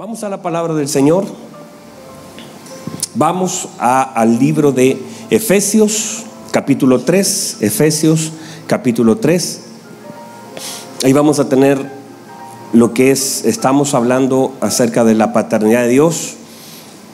Vamos 0.00 0.24
a 0.24 0.30
la 0.30 0.40
palabra 0.40 0.72
del 0.72 0.88
Señor. 0.88 1.26
Vamos 3.16 3.68
al 3.78 4.38
libro 4.38 4.72
de 4.72 4.98
Efesios, 5.28 6.22
capítulo 6.50 7.00
3. 7.00 7.58
Efesios, 7.60 8.32
capítulo 8.66 9.18
3. 9.18 9.60
Ahí 11.04 11.12
vamos 11.12 11.38
a 11.38 11.50
tener 11.50 11.92
lo 12.72 12.94
que 12.94 13.10
es, 13.10 13.44
estamos 13.44 13.92
hablando 13.92 14.54
acerca 14.62 15.04
de 15.04 15.14
la 15.14 15.34
paternidad 15.34 15.82
de 15.82 15.88
Dios. 15.88 16.36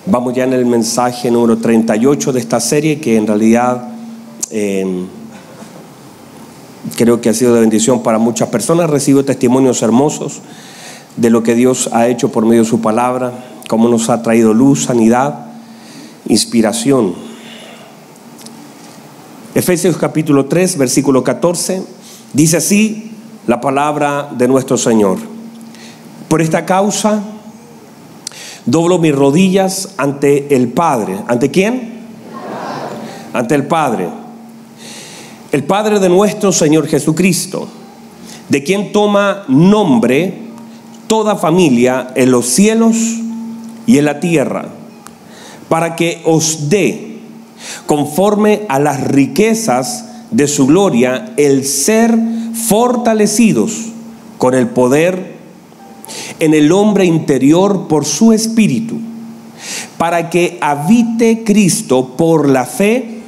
Vamos 0.06 0.34
ya 0.34 0.44
en 0.44 0.52
el 0.52 0.64
mensaje 0.64 1.28
número 1.32 1.58
38 1.58 2.32
de 2.32 2.38
esta 2.38 2.60
serie, 2.60 3.00
que 3.00 3.16
en 3.16 3.26
realidad 3.26 3.88
em, 4.50 5.08
creo 6.96 7.20
que 7.20 7.30
ha 7.30 7.34
sido 7.34 7.52
de 7.52 7.62
bendición 7.62 8.04
para 8.04 8.18
muchas 8.18 8.48
personas. 8.48 8.88
Recibo 8.88 9.24
testimonios 9.24 9.82
hermosos 9.82 10.40
de 11.16 11.30
lo 11.30 11.42
que 11.42 11.54
Dios 11.54 11.90
ha 11.92 12.08
hecho 12.08 12.30
por 12.30 12.44
medio 12.44 12.62
de 12.62 12.68
su 12.68 12.80
palabra, 12.80 13.32
cómo 13.68 13.88
nos 13.88 14.10
ha 14.10 14.22
traído 14.22 14.52
luz, 14.52 14.84
sanidad, 14.84 15.46
inspiración. 16.28 17.14
Efesios 19.54 19.96
capítulo 19.96 20.46
3, 20.46 20.76
versículo 20.76 21.24
14, 21.24 21.82
dice 22.34 22.58
así 22.58 23.12
la 23.46 23.60
palabra 23.60 24.30
de 24.36 24.48
nuestro 24.48 24.76
Señor. 24.76 25.18
Por 26.28 26.42
esta 26.42 26.66
causa 26.66 27.22
doblo 28.66 28.98
mis 28.98 29.14
rodillas 29.14 29.94
ante 29.96 30.54
el 30.54 30.68
Padre. 30.68 31.18
¿Ante 31.28 31.50
quién? 31.50 32.02
Ante 33.32 33.54
el 33.54 33.66
Padre. 33.66 34.08
El 35.52 35.64
Padre 35.64 36.00
de 36.00 36.08
nuestro 36.08 36.52
Señor 36.52 36.86
Jesucristo, 36.86 37.68
de 38.48 38.62
quien 38.62 38.92
toma 38.92 39.44
nombre 39.48 40.45
toda 41.06 41.36
familia 41.36 42.08
en 42.14 42.30
los 42.30 42.46
cielos 42.46 42.96
y 43.86 43.98
en 43.98 44.04
la 44.04 44.20
tierra, 44.20 44.68
para 45.68 45.96
que 45.96 46.20
os 46.24 46.68
dé, 46.68 47.18
conforme 47.86 48.62
a 48.68 48.78
las 48.78 49.02
riquezas 49.04 50.06
de 50.30 50.48
su 50.48 50.66
gloria, 50.66 51.32
el 51.36 51.64
ser 51.64 52.16
fortalecidos 52.68 53.92
con 54.38 54.54
el 54.54 54.68
poder 54.68 55.36
en 56.40 56.54
el 56.54 56.72
hombre 56.72 57.04
interior 57.04 57.88
por 57.88 58.04
su 58.04 58.32
espíritu, 58.32 58.98
para 59.98 60.30
que 60.30 60.58
habite 60.60 61.44
Cristo 61.44 62.16
por 62.16 62.48
la 62.48 62.64
fe 62.64 63.20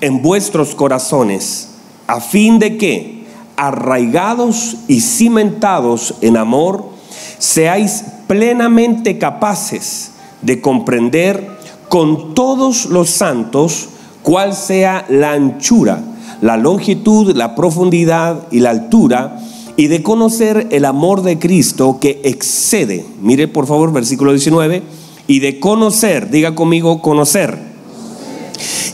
en 0.00 0.22
vuestros 0.22 0.74
corazones, 0.74 1.68
a 2.06 2.20
fin 2.20 2.58
de 2.58 2.76
que, 2.76 3.24
arraigados 3.56 4.76
y 4.88 5.00
cimentados 5.00 6.14
en 6.20 6.36
amor, 6.36 6.93
seáis 7.38 8.04
plenamente 8.26 9.18
capaces 9.18 10.12
de 10.42 10.60
comprender 10.60 11.48
con 11.88 12.34
todos 12.34 12.86
los 12.86 13.10
santos 13.10 13.88
cuál 14.22 14.54
sea 14.54 15.04
la 15.08 15.32
anchura, 15.32 16.02
la 16.40 16.56
longitud, 16.56 17.36
la 17.36 17.54
profundidad 17.54 18.48
y 18.50 18.60
la 18.60 18.70
altura, 18.70 19.38
y 19.76 19.88
de 19.88 20.02
conocer 20.02 20.68
el 20.70 20.84
amor 20.84 21.22
de 21.22 21.38
Cristo 21.38 21.98
que 22.00 22.20
excede, 22.24 23.04
mire 23.20 23.48
por 23.48 23.66
favor 23.66 23.92
versículo 23.92 24.32
19, 24.32 24.82
y 25.26 25.40
de 25.40 25.58
conocer, 25.58 26.30
diga 26.30 26.54
conmigo 26.54 27.02
conocer, 27.02 27.58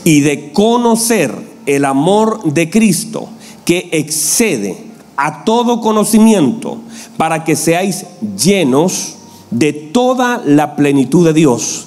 y 0.03 0.21
de 0.21 0.51
conocer 0.51 1.33
el 1.65 1.85
amor 1.85 2.43
de 2.43 2.69
Cristo 2.69 3.29
que 3.65 3.89
excede 3.91 4.77
a 5.17 5.43
todo 5.43 5.81
conocimiento, 5.81 6.79
para 7.21 7.43
que 7.43 7.55
seáis 7.55 8.07
llenos 8.35 9.13
de 9.51 9.73
toda 9.73 10.41
la 10.43 10.75
plenitud 10.75 11.23
de 11.23 11.33
Dios. 11.33 11.85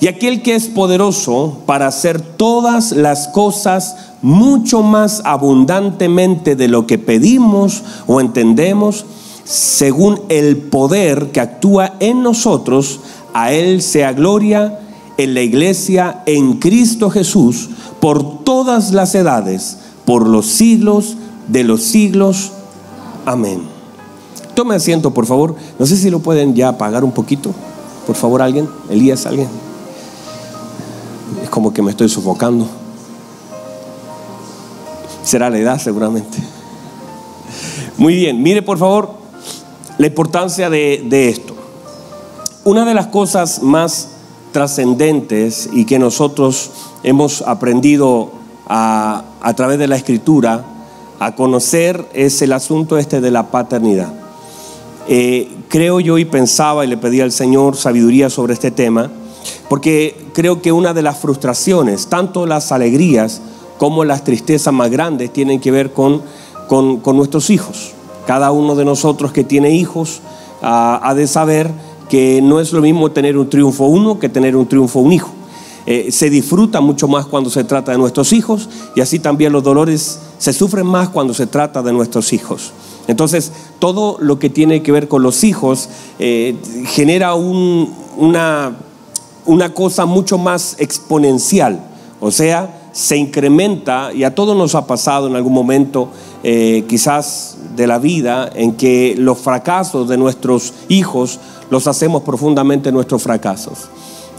Y 0.00 0.06
aquel 0.06 0.40
que 0.40 0.54
es 0.54 0.68
poderoso 0.68 1.58
para 1.66 1.86
hacer 1.86 2.22
todas 2.22 2.92
las 2.92 3.28
cosas 3.28 3.94
mucho 4.22 4.82
más 4.82 5.20
abundantemente 5.26 6.56
de 6.56 6.68
lo 6.68 6.86
que 6.86 6.96
pedimos 6.96 7.82
o 8.06 8.22
entendemos, 8.22 9.04
según 9.44 10.22
el 10.30 10.56
poder 10.56 11.30
que 11.30 11.40
actúa 11.40 11.96
en 12.00 12.22
nosotros, 12.22 13.00
a 13.34 13.52
Él 13.52 13.82
sea 13.82 14.14
gloria 14.14 14.80
en 15.18 15.34
la 15.34 15.42
iglesia, 15.42 16.22
en 16.24 16.54
Cristo 16.54 17.10
Jesús, 17.10 17.68
por 18.00 18.42
todas 18.44 18.92
las 18.92 19.14
edades, 19.14 19.76
por 20.06 20.26
los 20.26 20.46
siglos 20.46 21.18
de 21.48 21.64
los 21.64 21.82
siglos. 21.82 22.52
Amén. 23.26 23.73
Tome 24.54 24.74
asiento, 24.74 25.12
por 25.12 25.26
favor. 25.26 25.54
No 25.78 25.86
sé 25.86 25.96
si 25.96 26.10
lo 26.10 26.20
pueden 26.20 26.54
ya 26.54 26.68
apagar 26.68 27.04
un 27.04 27.12
poquito. 27.12 27.52
Por 28.06 28.16
favor, 28.16 28.42
alguien. 28.42 28.68
Elías, 28.88 29.26
alguien. 29.26 29.48
Es 31.42 31.50
como 31.50 31.72
que 31.72 31.82
me 31.82 31.90
estoy 31.90 32.08
sofocando. 32.08 32.66
Será 35.24 35.50
la 35.50 35.58
edad 35.58 35.78
seguramente. 35.78 36.38
Muy 37.96 38.14
bien, 38.16 38.42
mire 38.42 38.60
por 38.60 38.76
favor 38.76 39.10
la 39.98 40.06
importancia 40.06 40.68
de, 40.68 41.04
de 41.08 41.28
esto. 41.28 41.54
Una 42.64 42.84
de 42.84 42.94
las 42.94 43.06
cosas 43.06 43.62
más 43.62 44.08
trascendentes 44.52 45.68
y 45.72 45.84
que 45.84 45.98
nosotros 45.98 46.70
hemos 47.02 47.42
aprendido 47.42 48.30
a, 48.66 49.24
a 49.40 49.54
través 49.54 49.78
de 49.78 49.86
la 49.86 49.96
escritura 49.96 50.64
a 51.20 51.34
conocer 51.36 52.08
es 52.14 52.42
el 52.42 52.52
asunto 52.52 52.98
este 52.98 53.20
de 53.20 53.30
la 53.30 53.50
paternidad. 53.50 54.23
Eh, 55.06 55.50
creo 55.68 56.00
yo 56.00 56.18
y 56.18 56.24
pensaba 56.24 56.84
y 56.84 56.88
le 56.88 56.96
pedí 56.96 57.20
al 57.20 57.32
Señor 57.32 57.76
sabiduría 57.76 58.30
sobre 58.30 58.54
este 58.54 58.70
tema, 58.70 59.10
porque 59.68 60.16
creo 60.32 60.62
que 60.62 60.72
una 60.72 60.94
de 60.94 61.02
las 61.02 61.18
frustraciones, 61.18 62.06
tanto 62.06 62.46
las 62.46 62.72
alegrías 62.72 63.42
como 63.78 64.04
las 64.04 64.24
tristezas 64.24 64.72
más 64.72 64.90
grandes, 64.90 65.32
tienen 65.32 65.60
que 65.60 65.70
ver 65.70 65.92
con, 65.92 66.22
con, 66.68 67.16
nuestros 67.16 67.50
hijos. 67.50 67.92
Cada 68.26 68.50
uno 68.50 68.74
de 68.74 68.84
nosotros 68.84 69.32
que 69.32 69.44
tiene 69.44 69.72
hijos 69.72 70.20
ah, 70.62 71.00
ha 71.02 71.14
de 71.14 71.26
saber 71.26 71.70
que 72.08 72.40
no 72.42 72.60
es 72.60 72.72
lo 72.72 72.80
mismo 72.80 73.10
tener 73.10 73.36
un 73.36 73.50
triunfo 73.50 73.84
uno 73.84 74.18
que 74.18 74.28
tener 74.28 74.56
un 74.56 74.66
triunfo 74.66 75.00
un 75.00 75.12
hijo. 75.12 75.30
Eh, 75.86 76.10
se 76.12 76.30
disfruta 76.30 76.80
mucho 76.80 77.08
más 77.08 77.26
cuando 77.26 77.50
se 77.50 77.64
trata 77.64 77.92
de 77.92 77.98
nuestros 77.98 78.32
hijos 78.32 78.70
y 78.96 79.02
así 79.02 79.18
también 79.18 79.52
los 79.52 79.62
dolores 79.62 80.18
se 80.38 80.54
sufren 80.54 80.86
más 80.86 81.10
cuando 81.10 81.34
se 81.34 81.46
trata 81.46 81.82
de 81.82 81.92
nuestros 81.92 82.32
hijos. 82.32 82.72
Entonces, 83.06 83.52
todo 83.78 84.16
lo 84.20 84.38
que 84.38 84.50
tiene 84.50 84.82
que 84.82 84.92
ver 84.92 85.08
con 85.08 85.22
los 85.22 85.44
hijos 85.44 85.88
eh, 86.18 86.56
genera 86.86 87.34
una, 87.34 88.76
una 89.44 89.74
cosa 89.74 90.06
mucho 90.06 90.38
más 90.38 90.76
exponencial, 90.78 91.84
o 92.20 92.30
sea, 92.30 92.80
se 92.92 93.16
incrementa, 93.16 94.12
y 94.14 94.22
a 94.22 94.34
todos 94.34 94.56
nos 94.56 94.74
ha 94.76 94.86
pasado 94.86 95.26
en 95.26 95.34
algún 95.34 95.52
momento, 95.52 96.08
eh, 96.44 96.84
quizás 96.88 97.56
de 97.74 97.88
la 97.88 97.98
vida, 97.98 98.48
en 98.54 98.76
que 98.76 99.16
los 99.18 99.38
fracasos 99.38 100.08
de 100.08 100.16
nuestros 100.16 100.72
hijos 100.88 101.40
los 101.70 101.88
hacemos 101.88 102.22
profundamente 102.22 102.92
nuestros 102.92 103.22
fracasos. 103.22 103.88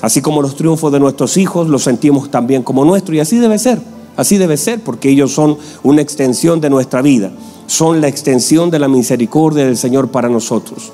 Así 0.01 0.21
como 0.21 0.41
los 0.41 0.55
triunfos 0.55 0.91
de 0.91 0.99
nuestros 0.99 1.35
hijos 1.35 1.67
los 1.67 1.83
sentimos 1.83 2.31
también 2.31 2.63
como 2.63 2.85
nuestros 2.85 3.15
y 3.15 3.19
así 3.19 3.37
debe 3.37 3.59
ser. 3.59 3.81
Así 4.15 4.37
debe 4.37 4.55
ser 4.55 4.79
porque 4.81 5.09
ellos 5.09 5.33
son 5.33 5.57
una 5.83 6.01
extensión 6.01 6.61
de 6.61 6.69
nuestra 6.69 7.01
vida, 7.01 7.31
son 7.67 8.01
la 8.01 8.07
extensión 8.07 8.69
de 8.69 8.79
la 8.79 8.87
misericordia 8.87 9.65
del 9.65 9.77
Señor 9.77 10.09
para 10.09 10.29
nosotros. 10.29 10.91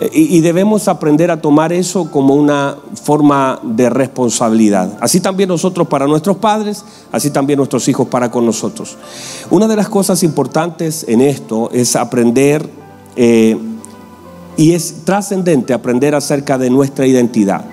Eh, 0.00 0.10
y, 0.12 0.40
debemos 0.40 0.88
aprender 0.88 1.30
a 1.30 1.40
tomar 1.40 1.72
eso 1.72 2.10
como 2.10 2.34
una 2.34 2.76
forma 3.00 3.60
de 3.62 3.88
responsabilidad. 3.88 4.98
Así 5.00 5.20
también 5.20 5.48
nosotros 5.48 5.86
para 5.86 6.06
nuestros 6.06 6.38
padres, 6.38 6.84
así 7.12 7.30
también 7.30 7.58
nuestros 7.58 7.86
hijos 7.86 8.08
para 8.08 8.30
con 8.30 8.44
nosotros. 8.44 8.96
Una 9.50 9.68
de 9.68 9.76
las 9.76 9.88
cosas 9.88 10.24
importantes 10.24 11.04
en 11.08 11.20
esto 11.20 11.70
es 11.72 11.94
aprender, 11.94 12.68
eh, 13.14 13.56
y 14.56 14.72
es 14.72 15.04
trascendente 15.04 15.72
aprender 15.72 16.14
acerca 16.14 16.58
de 16.58 16.70
nuestra 16.70 17.06
identidad 17.06 17.64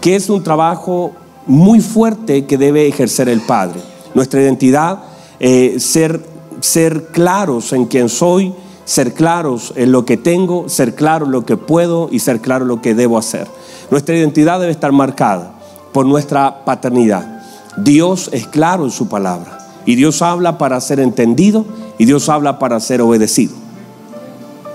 que 0.00 0.16
es 0.16 0.30
un 0.30 0.42
trabajo 0.42 1.12
muy 1.46 1.80
fuerte 1.80 2.44
que 2.44 2.58
debe 2.58 2.86
ejercer 2.86 3.28
el 3.28 3.40
Padre. 3.40 3.80
Nuestra 4.14 4.40
identidad, 4.40 5.00
eh, 5.40 5.76
ser, 5.78 6.22
ser 6.60 7.06
claros 7.06 7.72
en 7.72 7.86
quién 7.86 8.08
soy, 8.08 8.52
ser 8.84 9.12
claros 9.12 9.72
en 9.76 9.92
lo 9.92 10.04
que 10.04 10.16
tengo, 10.16 10.68
ser 10.68 10.94
claro 10.94 11.26
en 11.26 11.32
lo 11.32 11.44
que 11.44 11.56
puedo 11.56 12.08
y 12.10 12.20
ser 12.20 12.40
claro 12.40 12.64
en 12.64 12.68
lo 12.68 12.80
que 12.80 12.94
debo 12.94 13.18
hacer. 13.18 13.46
Nuestra 13.90 14.16
identidad 14.16 14.60
debe 14.60 14.72
estar 14.72 14.92
marcada 14.92 15.52
por 15.92 16.06
nuestra 16.06 16.64
paternidad. 16.64 17.42
Dios 17.76 18.30
es 18.32 18.46
claro 18.46 18.84
en 18.84 18.90
su 18.90 19.08
palabra 19.08 19.58
y 19.84 19.94
Dios 19.94 20.22
habla 20.22 20.58
para 20.58 20.80
ser 20.80 21.00
entendido 21.00 21.64
y 21.98 22.04
Dios 22.04 22.28
habla 22.28 22.58
para 22.58 22.80
ser 22.80 23.00
obedecido. 23.00 23.54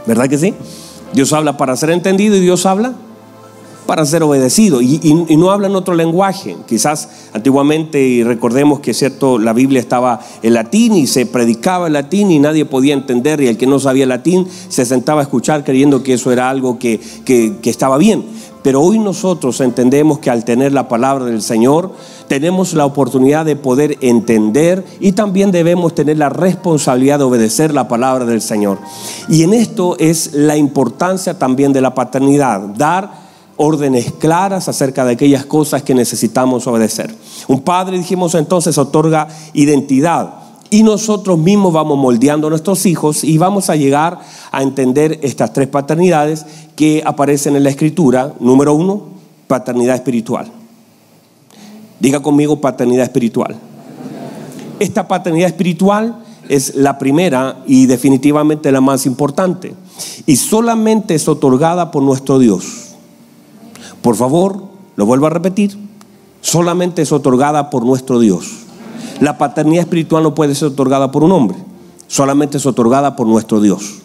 ¿Verdad 0.06 0.28
que 0.28 0.38
sí? 0.38 0.54
Dios 1.14 1.34
habla 1.34 1.58
para 1.58 1.76
ser 1.76 1.92
entendido 1.92 2.36
y 2.36 2.40
Dios 2.40 2.66
habla 2.66 2.94
para 3.94 4.08
ser 4.08 4.24
obedecido 4.24 4.82
y, 4.82 5.14
no 5.38 5.52
hablan 5.52 5.76
otro 5.76 5.94
lenguaje. 5.94 6.58
Quizás 6.66 7.30
antiguamente, 7.32 8.02
y 8.02 8.24
recordemos 8.24 8.80
que 8.80 8.92
cierto, 8.92 9.38
la 9.38 9.54
Biblia 9.54 9.80
estaba 9.80 10.20
en 10.42 10.56
latín 10.56 10.96
y 10.96 11.06
se 11.06 11.28
predicaba 11.28 11.86
en 11.86 11.94
latín 11.94 12.32
y 12.32 12.40
nadie 12.40 12.66
podía 12.66 12.96
entender 12.96 13.40
y 13.40 13.50
el 13.50 13.56
que 13.56 13.68
no 13.68 13.80
sabía 13.80 14.08
latín 14.08 14.48
se 14.70 14.84
sentaba 14.88 15.20
a 15.22 15.26
escuchar 15.26 15.64
creyendo 15.64 16.02
que 16.02 16.14
eso 16.16 16.32
era 16.32 16.50
algo 16.50 16.80
que, 16.80 17.00
que 17.24 17.70
estaba 17.70 18.00
bien. 18.00 18.24
Pero 18.64 18.82
hoy 18.82 18.98
nosotros 18.98 19.62
entendemos 19.62 20.18
que 20.18 20.32
al 20.32 20.44
tener 20.44 20.74
la 20.74 20.88
palabra 20.88 21.26
del 21.26 21.44
Señor, 21.44 21.92
tenemos 22.28 22.74
la 22.74 22.88
oportunidad 22.88 23.46
de 23.46 23.56
poder 23.56 24.00
entender 24.02 24.84
y 25.00 25.12
también 25.12 25.52
debemos 25.52 25.94
tener 25.94 26.18
la 26.18 26.30
responsabilidad 26.30 27.20
de 27.20 27.26
obedecer 27.26 27.76
la 27.76 27.88
palabra 27.88 28.26
del 28.26 28.42
Señor. 28.42 28.80
Y 29.30 29.44
en 29.44 29.54
esto 29.54 29.98
es 30.00 30.34
la 30.34 30.58
importancia 30.58 31.38
también 31.38 31.74
de 31.74 31.82
la 31.82 31.94
paternidad, 31.94 32.62
dar 32.76 33.23
órdenes 33.58 34.12
claras 34.14 34.68
acerca 34.68 35.06
de 35.06 35.14
aquellas 35.14 35.46
cosas 35.46 35.84
que 35.84 35.94
necesitamos 35.94 36.68
obedecer. 36.68 37.14
Un 37.48 37.62
padre, 37.62 37.98
dijimos 37.98 38.36
entonces, 38.36 38.78
otorga 38.78 39.28
identidad 39.54 40.44
y 40.74 40.82
nosotros 40.82 41.38
mismos 41.38 41.72
vamos 41.72 42.00
moldeando 42.00 42.48
a 42.48 42.50
nuestros 42.50 42.88
hijos 42.88 43.24
y 43.24 43.38
vamos 43.38 43.70
a 43.70 43.76
llegar 43.76 44.20
a 44.52 44.64
entender 44.64 45.20
estas 45.22 45.54
tres 45.54 45.68
paternidades 45.68 46.48
que 46.76 47.04
aparecen 47.06 47.56
en 47.56 47.64
la 47.64 47.70
escritura. 47.70 48.34
Número 48.40 48.74
uno, 48.74 49.04
paternidad 49.48 49.94
espiritual. 49.94 50.52
Diga 52.00 52.22
conmigo 52.22 52.60
paternidad 52.60 53.04
espiritual. 53.04 53.56
Esta 54.80 55.08
paternidad 55.08 55.48
espiritual 55.48 56.24
es 56.50 56.74
la 56.74 56.98
primera 56.98 57.64
y 57.68 57.86
definitivamente 57.86 58.72
la 58.72 58.82
más 58.82 59.06
importante. 59.06 59.76
Y 60.26 60.38
solamente 60.38 61.14
es 61.14 61.28
otorgada 61.28 61.92
por 61.92 62.02
nuestro 62.02 62.40
Dios. 62.40 62.93
Por 64.04 64.18
favor, 64.18 64.62
lo 64.98 65.06
vuelvo 65.06 65.28
a 65.28 65.30
repetir, 65.30 65.78
solamente 66.42 67.02
es 67.02 67.12
otorgada 67.14 67.70
por 67.70 67.86
nuestro 67.86 68.20
Dios. 68.20 68.52
La 69.22 69.38
paternidad 69.38 69.84
espiritual 69.84 70.24
no 70.24 70.36
puede 70.36 70.56
ser 70.56 70.68
otorgada 70.68 71.10
por 71.10 71.24
un 71.24 71.32
hombre, 71.32 71.58
solamente 72.08 72.58
es 72.58 72.66
otorgada 72.66 73.16
por 73.16 73.28
nuestro 73.28 73.62
Dios. 73.62 74.02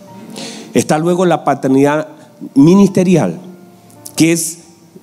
Está 0.72 0.98
luego 0.98 1.26
la 1.26 1.42
paternidad 1.42 2.06
ministerial, 2.54 3.40
que 4.14 4.30
es 4.30 4.58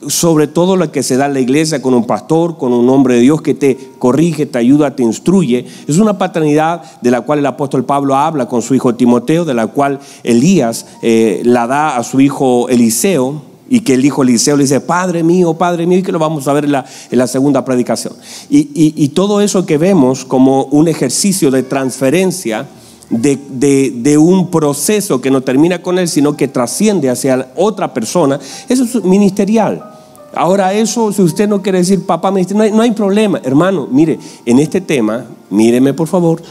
sobre 0.07 0.47
todo 0.47 0.77
la 0.77 0.93
que 0.93 1.03
se 1.03 1.17
da 1.17 1.25
en 1.25 1.33
la 1.33 1.41
iglesia 1.41 1.81
con 1.81 1.93
un 1.93 2.07
pastor, 2.07 2.57
con 2.57 2.71
un 2.71 2.87
hombre 2.87 3.15
de 3.15 3.21
Dios 3.21 3.41
que 3.41 3.53
te 3.53 3.77
corrige, 3.99 4.45
te 4.45 4.59
ayuda, 4.59 4.95
te 4.95 5.03
instruye. 5.03 5.65
Es 5.87 5.97
una 5.97 6.17
paternidad 6.17 7.01
de 7.01 7.11
la 7.11 7.21
cual 7.21 7.39
el 7.39 7.45
apóstol 7.45 7.83
Pablo 7.83 8.15
habla 8.15 8.47
con 8.47 8.61
su 8.61 8.75
hijo 8.75 8.95
Timoteo, 8.95 9.43
de 9.43 9.55
la 9.55 9.67
cual 9.67 9.99
Elías 10.23 10.85
eh, 11.01 11.41
la 11.43 11.67
da 11.67 11.97
a 11.97 12.03
su 12.03 12.21
hijo 12.21 12.69
Eliseo 12.69 13.54
y 13.69 13.79
que 13.81 13.95
el 13.95 14.05
hijo 14.05 14.23
Eliseo 14.23 14.55
le 14.57 14.63
dice, 14.63 14.79
Padre 14.79 15.23
mío, 15.23 15.53
Padre 15.55 15.85
mío, 15.85 15.99
y 15.99 16.03
que 16.03 16.11
lo 16.11 16.19
vamos 16.19 16.47
a 16.47 16.53
ver 16.53 16.65
en 16.65 16.71
la, 16.71 17.27
segunda 17.27 17.65
predicación. 17.65 18.13
Y, 18.49 19.09
todo 19.09 19.41
eso 19.41 19.65
que 19.65 19.77
vemos 19.77 20.25
como 20.25 20.65
un 20.65 20.87
ejercicio 20.87 21.51
de 21.51 21.63
transferencia 21.63 22.67
de, 23.09 24.17
un 24.17 24.51
proceso 24.51 25.21
que 25.21 25.31
no 25.31 25.41
termina 25.41 25.81
con 25.81 25.97
él, 25.99 26.07
sino 26.07 26.35
que 26.35 26.47
trasciende 26.47 27.09
hacia 27.09 27.51
otra 27.55 27.93
persona, 27.93 28.39
eso 28.69 28.83
es 28.83 29.03
ministerial. 29.03 29.91
Ahora 30.33 30.73
eso, 30.73 31.13
si 31.13 31.21
usted 31.21 31.47
no 31.47 31.61
quiere 31.61 31.77
decir 31.77 32.05
papá 32.05 32.29
no 32.29 32.61
hay, 32.61 32.71
no 32.71 32.81
hay 32.81 32.91
problema, 32.91 33.39
hermano, 33.43 33.87
mire, 33.89 34.19
en 34.45 34.59
este 34.59 34.81
tema, 34.81 35.25
míreme 35.49 35.93
por 35.93 36.09
favor, 36.09 36.41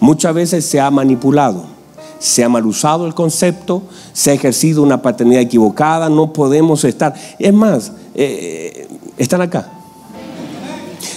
muchas 0.00 0.34
veces 0.34 0.64
se 0.64 0.80
ha 0.80 0.90
manipulado 0.90 1.73
se 2.24 2.42
ha 2.42 2.48
mal 2.48 2.64
usado 2.64 3.06
el 3.06 3.12
concepto, 3.12 3.82
se 4.14 4.30
ha 4.30 4.34
ejercido 4.34 4.82
una 4.82 5.02
paternidad 5.02 5.42
equivocada, 5.42 6.08
no 6.08 6.32
podemos 6.32 6.82
estar. 6.84 7.12
Es 7.38 7.52
más, 7.52 7.92
eh, 8.14 8.88
están 9.18 9.42
acá. 9.42 9.70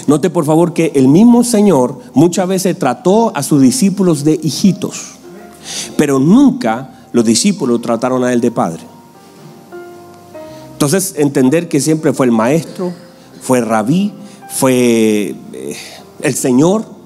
Note 0.05 0.29
por 0.29 0.43
favor 0.43 0.73
que 0.73 0.91
el 0.95 1.07
mismo 1.07 1.45
Señor 1.45 1.99
muchas 2.13 2.45
veces 2.49 2.77
trató 2.77 3.31
a 3.33 3.41
sus 3.41 3.61
discípulos 3.61 4.25
de 4.25 4.37
hijitos, 4.43 5.13
pero 5.95 6.19
nunca 6.19 7.05
los 7.13 7.23
discípulos 7.23 7.81
trataron 7.81 8.25
a 8.25 8.33
él 8.33 8.41
de 8.41 8.51
padre. 8.51 8.81
Entonces, 10.73 11.13
entender 11.15 11.69
que 11.69 11.79
siempre 11.79 12.11
fue 12.11 12.25
el 12.25 12.33
maestro, 12.33 12.91
fue 13.41 13.61
rabí, 13.61 14.11
fue 14.49 15.35
eh, 15.53 15.77
el 16.21 16.35
Señor, 16.35 16.96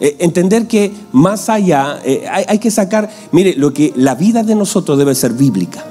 eh, 0.00 0.16
entender 0.20 0.68
que 0.68 0.94
más 1.12 1.48
allá 1.48 1.98
eh, 2.04 2.26
hay, 2.30 2.58
que 2.58 2.70
sacar, 2.70 3.10
mire, 3.32 3.54
lo 3.54 3.72
que 3.72 3.92
la 3.96 4.14
vida 4.14 4.42
de 4.42 4.54
nosotros 4.54 4.96
debe 4.96 5.14
ser 5.14 5.32
bíblica. 5.32 5.84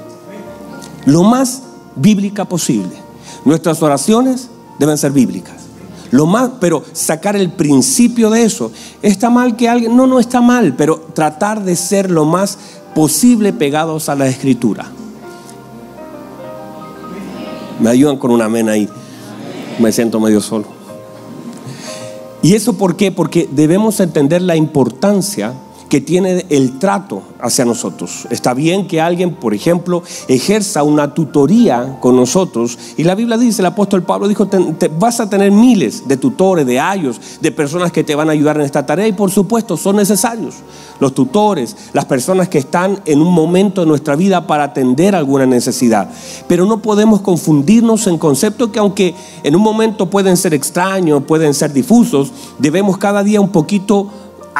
Lo 1.04 1.22
más 1.22 1.62
bíblica 1.96 2.46
posible. 2.46 2.96
Nuestras 3.44 3.82
oraciones 3.82 4.48
deben 4.78 4.96
ser 4.96 5.12
bíblicas. 5.12 5.56
Lo 6.10 6.24
más, 6.24 6.50
pero 6.58 6.82
sacar 6.92 7.36
el 7.36 7.50
principio 7.50 8.30
de 8.30 8.44
eso. 8.44 8.72
¿Está 9.02 9.28
mal 9.28 9.56
que 9.56 9.68
alguien? 9.68 9.94
No, 9.94 10.06
no 10.06 10.18
está 10.18 10.40
mal, 10.40 10.74
pero 10.74 10.98
tratar 11.12 11.62
de 11.62 11.76
ser 11.76 12.10
lo 12.10 12.24
más 12.24 12.58
posible 12.94 13.52
pegados 13.52 14.08
a 14.08 14.14
la 14.14 14.26
escritura. 14.26 14.86
Me 17.78 17.90
ayudan 17.90 18.16
con 18.16 18.30
una 18.30 18.46
amén 18.46 18.70
ahí. 18.70 18.88
Me 19.78 19.92
siento 19.92 20.18
medio 20.18 20.40
solo. 20.40 20.77
¿Y 22.42 22.54
eso 22.54 22.74
por 22.74 22.96
qué? 22.96 23.10
Porque 23.10 23.48
debemos 23.50 24.00
entender 24.00 24.42
la 24.42 24.56
importancia 24.56 25.54
que 25.88 26.00
tiene 26.00 26.46
el 26.50 26.78
trato 26.78 27.22
hacia 27.40 27.64
nosotros. 27.64 28.26
Está 28.30 28.54
bien 28.54 28.86
que 28.86 29.00
alguien, 29.00 29.34
por 29.34 29.54
ejemplo, 29.54 30.02
ejerza 30.28 30.82
una 30.82 31.14
tutoría 31.14 31.98
con 32.00 32.16
nosotros. 32.16 32.78
Y 32.96 33.04
la 33.04 33.14
Biblia 33.14 33.38
dice, 33.38 33.62
el 33.62 33.66
apóstol 33.66 34.02
Pablo 34.02 34.28
dijo, 34.28 34.48
vas 34.98 35.20
a 35.20 35.30
tener 35.30 35.50
miles 35.50 36.06
de 36.06 36.16
tutores, 36.16 36.66
de 36.66 36.78
ayos, 36.78 37.20
de 37.40 37.52
personas 37.52 37.92
que 37.92 38.04
te 38.04 38.14
van 38.14 38.28
a 38.28 38.32
ayudar 38.32 38.56
en 38.56 38.62
esta 38.62 38.84
tarea. 38.84 39.08
Y 39.08 39.12
por 39.12 39.30
supuesto, 39.30 39.76
son 39.76 39.96
necesarios 39.96 40.56
los 41.00 41.14
tutores, 41.14 41.76
las 41.92 42.04
personas 42.04 42.48
que 42.48 42.58
están 42.58 43.00
en 43.04 43.20
un 43.20 43.32
momento 43.32 43.82
de 43.82 43.86
nuestra 43.86 44.16
vida 44.16 44.46
para 44.46 44.64
atender 44.64 45.14
alguna 45.14 45.46
necesidad. 45.46 46.10
Pero 46.46 46.66
no 46.66 46.82
podemos 46.82 47.20
confundirnos 47.20 48.06
en 48.06 48.18
conceptos 48.18 48.70
que 48.70 48.78
aunque 48.78 49.14
en 49.42 49.56
un 49.56 49.62
momento 49.62 50.10
pueden 50.10 50.36
ser 50.36 50.54
extraños, 50.54 51.22
pueden 51.24 51.54
ser 51.54 51.72
difusos, 51.72 52.32
debemos 52.58 52.98
cada 52.98 53.22
día 53.22 53.40
un 53.40 53.50
poquito 53.50 54.08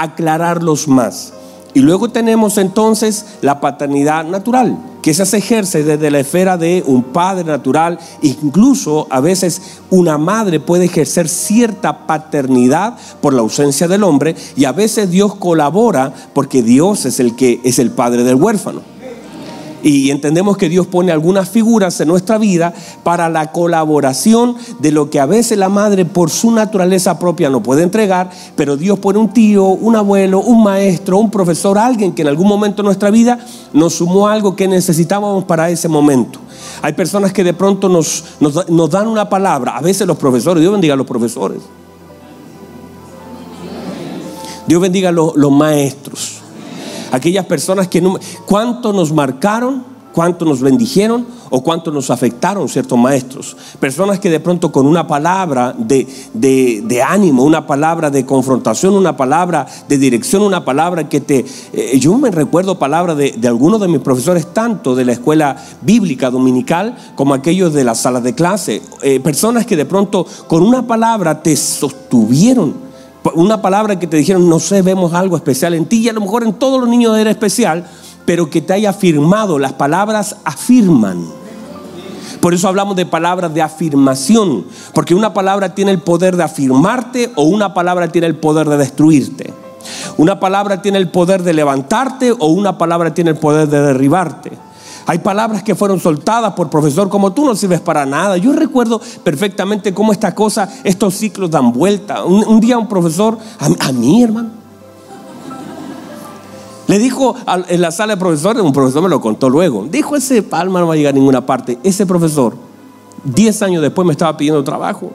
aclararlos 0.03 0.89
más. 0.89 1.33
Y 1.75 1.81
luego 1.81 2.09
tenemos 2.09 2.59
entonces 2.59 3.25
la 3.43 3.61
paternidad 3.61 4.25
natural, 4.25 4.79
que 5.03 5.13
se 5.15 5.37
ejerce 5.37 5.85
desde 5.85 6.11
la 6.11 6.21
esfera 6.21 6.57
de 6.57 6.83
un 6.87 7.03
padre 7.05 7.45
natural. 7.45 7.99
Incluso 8.23 9.07
a 9.11 9.21
veces 9.21 9.61
una 9.91 10.19
madre 10.19 10.61
puede 10.61 10.87
ejercer 10.87 11.29
cierta 11.29 12.07
paternidad 12.07 12.97
por 13.21 13.35
la 13.35 13.43
ausencia 13.43 13.87
del 13.87 14.03
hombre 14.03 14.35
y 14.57 14.65
a 14.65 14.73
veces 14.73 15.11
Dios 15.11 15.35
colabora 15.37 16.13
porque 16.33 16.63
Dios 16.63 17.05
es 17.05 17.21
el 17.21 17.37
que 17.37 17.61
es 17.65 17.79
el 17.79 17.91
padre 17.91 18.25
del 18.25 18.37
huérfano. 18.37 18.98
Y 19.83 20.11
entendemos 20.11 20.57
que 20.57 20.69
Dios 20.69 20.87
pone 20.87 21.13
algunas 21.13 21.49
figuras 21.49 22.01
en 22.01 22.09
nuestra 22.09 22.39
vida 22.39 22.75
para 23.05 23.29
la 23.29 23.53
colaboración 23.53 24.57
de 24.81 24.91
lo 24.91 25.09
que 25.09 25.21
a 25.21 25.27
veces 25.27 25.57
la 25.59 25.69
madre 25.69 26.05
por 26.05 26.31
su 26.31 26.51
naturaleza 26.51 27.19
propia 27.19 27.49
no 27.49 27.63
puede 27.63 27.83
entregar, 27.83 28.31
pero 28.57 28.77
Dios 28.77 28.99
pone 28.99 29.19
un 29.19 29.33
tío, 29.33 29.65
un 29.67 29.97
abuelo, 29.97 30.41
un 30.41 30.63
maestro, 30.63 31.19
un 31.19 31.31
profesor, 31.31 31.79
alguien 31.79 32.13
que 32.13 32.23
en 32.23 32.29
algún 32.29 32.49
momento 32.49 32.83
de 32.83 32.87
nuestra 32.87 33.11
vida 33.11 33.39
nos 33.73 33.95
sumó 33.95 34.29
algo 34.29 34.57
que 34.57 34.67
necesitábamos 34.67 35.45
para 35.45 35.71
ese 35.71 35.89
momento. 35.89 36.41
Hay 36.83 36.93
personas 36.95 37.33
que 37.33 37.45
de 37.45 37.55
pronto 37.55 37.89
nos, 37.89 38.25
nos, 38.41 38.91
dan 38.91 39.07
una 39.07 39.29
palabra, 39.29 39.77
a 39.77 39.81
veces 39.81 40.07
los 40.07 40.17
profesores, 40.17 40.61
Dios 40.61 40.73
bendiga 40.73 40.95
a 40.95 40.97
los 40.97 41.07
profesores. 41.07 41.61
Dios 44.67 44.83
bendiga 44.83 45.09
a 45.09 45.13
los 45.13 45.51
maestros 45.51 46.38
aquellas 47.11 47.47
personas 47.47 47.89
que 47.89 48.03
cuánto 48.47 48.93
nos 48.93 49.13
marcaron, 49.13 49.99
cuánto 50.13 50.45
nos 50.45 50.61
bendijeron 50.61 51.27
o 51.51 51.63
cuánto 51.63 51.93
nos 51.93 52.11
afectaron 52.11 52.69
ciertos 52.69 52.99
maestros. 52.99 53.57
Personas 53.79 54.19
que 54.19 54.31
de 54.31 54.41
pronto 54.41 54.73
con 54.73 54.87
una 54.87 55.07
palabra 55.07 55.75
de, 55.79 56.09
de, 56.35 57.03
ánimo, 57.03 57.45
una 57.45 57.67
palabra 57.67 58.11
de 58.11 58.27
confrontación, 58.27 58.95
una 58.95 59.17
palabra 59.17 59.67
de 59.89 59.97
dirección, 59.97 60.43
una 60.43 60.65
palabra 60.65 61.09
que 61.09 61.21
te... 61.21 61.45
Eh, 61.73 61.99
yo 62.01 62.19
me 62.19 62.31
recuerdo 62.31 62.81
palabras 62.81 63.17
de, 63.17 63.33
de, 63.33 63.49
algunos 63.49 63.81
de 63.81 63.89
mis 63.89 64.01
profesores, 64.01 64.53
tanto 64.53 64.95
de 64.95 65.05
la 65.05 65.13
escuela 65.13 65.57
bíblica 65.83 66.31
dominical 66.31 66.97
como 67.15 67.35
aquellos 67.35 67.73
de 67.73 67.85
la 67.85 67.95
sala 67.95 68.21
de 68.21 68.35
clase. 68.35 68.83
Eh, 69.03 69.21
personas 69.21 69.67
que 69.67 69.77
de 69.77 69.85
pronto 69.85 70.27
con 70.49 70.63
una 70.63 70.87
palabra 70.87 71.43
te 71.43 71.57
sostuvieron 71.57 72.88
una 73.35 73.61
palabra 73.61 73.99
que 73.99 74.07
te 74.07 74.17
dijeron, 74.17 74.49
no 74.49 74.59
sé, 74.59 74.83
vemos 74.83 75.13
algo 75.13 75.37
especial 75.37 75.75
en 75.75 75.87
ti 75.87 75.99
y 75.99 76.09
a 76.09 76.13
lo 76.13 76.21
mejor 76.21 76.45
en 76.45 76.55
todos 76.55 76.81
los 76.81 76.89
niños 76.89 77.17
era 77.19 77.31
especial, 77.31 77.89
pero 78.25 78.51
que 78.51 78.61
te 78.61 78.73
haya 78.73 78.91
afirmado, 78.91 79.59
las 79.59 79.73
palabras 79.73 80.37
afirman. 80.45 81.25
Por 82.41 82.55
eso 82.55 82.69
hablamos 82.69 82.95
de 82.97 83.07
palabras 83.07 83.53
de 83.53 83.63
afirmación, 83.63 84.65
porque 84.95 85.15
una 85.15 85.35
palabra 85.35 85.75
tiene 85.75 85.91
el 85.91 86.01
poder 86.01 86.37
de 86.37 86.45
afirmarte 86.45 87.33
o 87.35 87.43
una 87.43 87.75
palabra 87.75 88.09
tiene 88.09 88.27
el 88.27 88.37
poder 88.37 88.69
de 88.69 88.77
destruirte. 88.77 89.53
Una 90.17 90.39
palabra 90.39 90.83
tiene 90.83 90.99
el 90.99 91.09
poder 91.09 91.43
de 91.43 91.55
levantarte 91.55 92.33
o 92.33 92.47
una 92.49 92.79
palabra 92.79 93.15
tiene 93.15 93.31
el 93.31 93.37
poder 93.37 93.69
de 93.69 93.81
derribarte. 93.81 94.53
Hay 95.09 95.19
palabras 95.19 95.65
que 95.65 95.75
fueron 95.75 95.99
soltadas 95.99 96.53
por 96.53 96.71
profesor 96.71 97.09
como 97.09 97.33
tú 97.33 97.45
no 97.45 97.57
sirves 97.57 97.81
para 97.81 98.07
nada. 98.07 98.37
Yo 98.37 98.53
recuerdo 98.53 99.01
perfectamente 99.25 99.93
cómo 99.93 100.13
esta 100.13 100.35
cosa, 100.35 100.69
estos 100.85 101.15
ciclos 101.15 101.51
dan 101.51 101.73
vuelta. 101.73 102.25
Un, 102.25 102.61
día 102.61 102.79
un 102.79 102.89
profesor, 102.89 103.39
a, 103.59 103.93
mí 103.93 104.23
hermano, 104.23 104.51
le 106.87 106.99
dijo 106.99 107.35
en 107.69 107.81
la 107.81 107.91
sala 107.91 108.15
de 108.15 108.21
profesores, 108.21 108.63
un 108.63 108.73
profesor 108.73 109.03
me 109.03 109.09
lo 109.09 109.21
contó 109.21 109.49
luego, 109.49 109.87
dijo 109.91 110.15
ese 110.15 110.43
palma 110.43 110.81
no 110.81 110.87
va 110.87 110.95
a 110.95 110.97
llegar 110.97 111.15
a 111.15 111.19
ninguna 111.19 111.45
parte. 111.45 111.79
Ese 111.83 112.07
profesor 112.07 112.69
Diez 113.25 113.63
años 113.63 113.83
después 113.83 114.07
me 114.07 114.13
estaba 114.13 114.37
pidiendo 114.37 114.63
trabajo. 114.63 115.11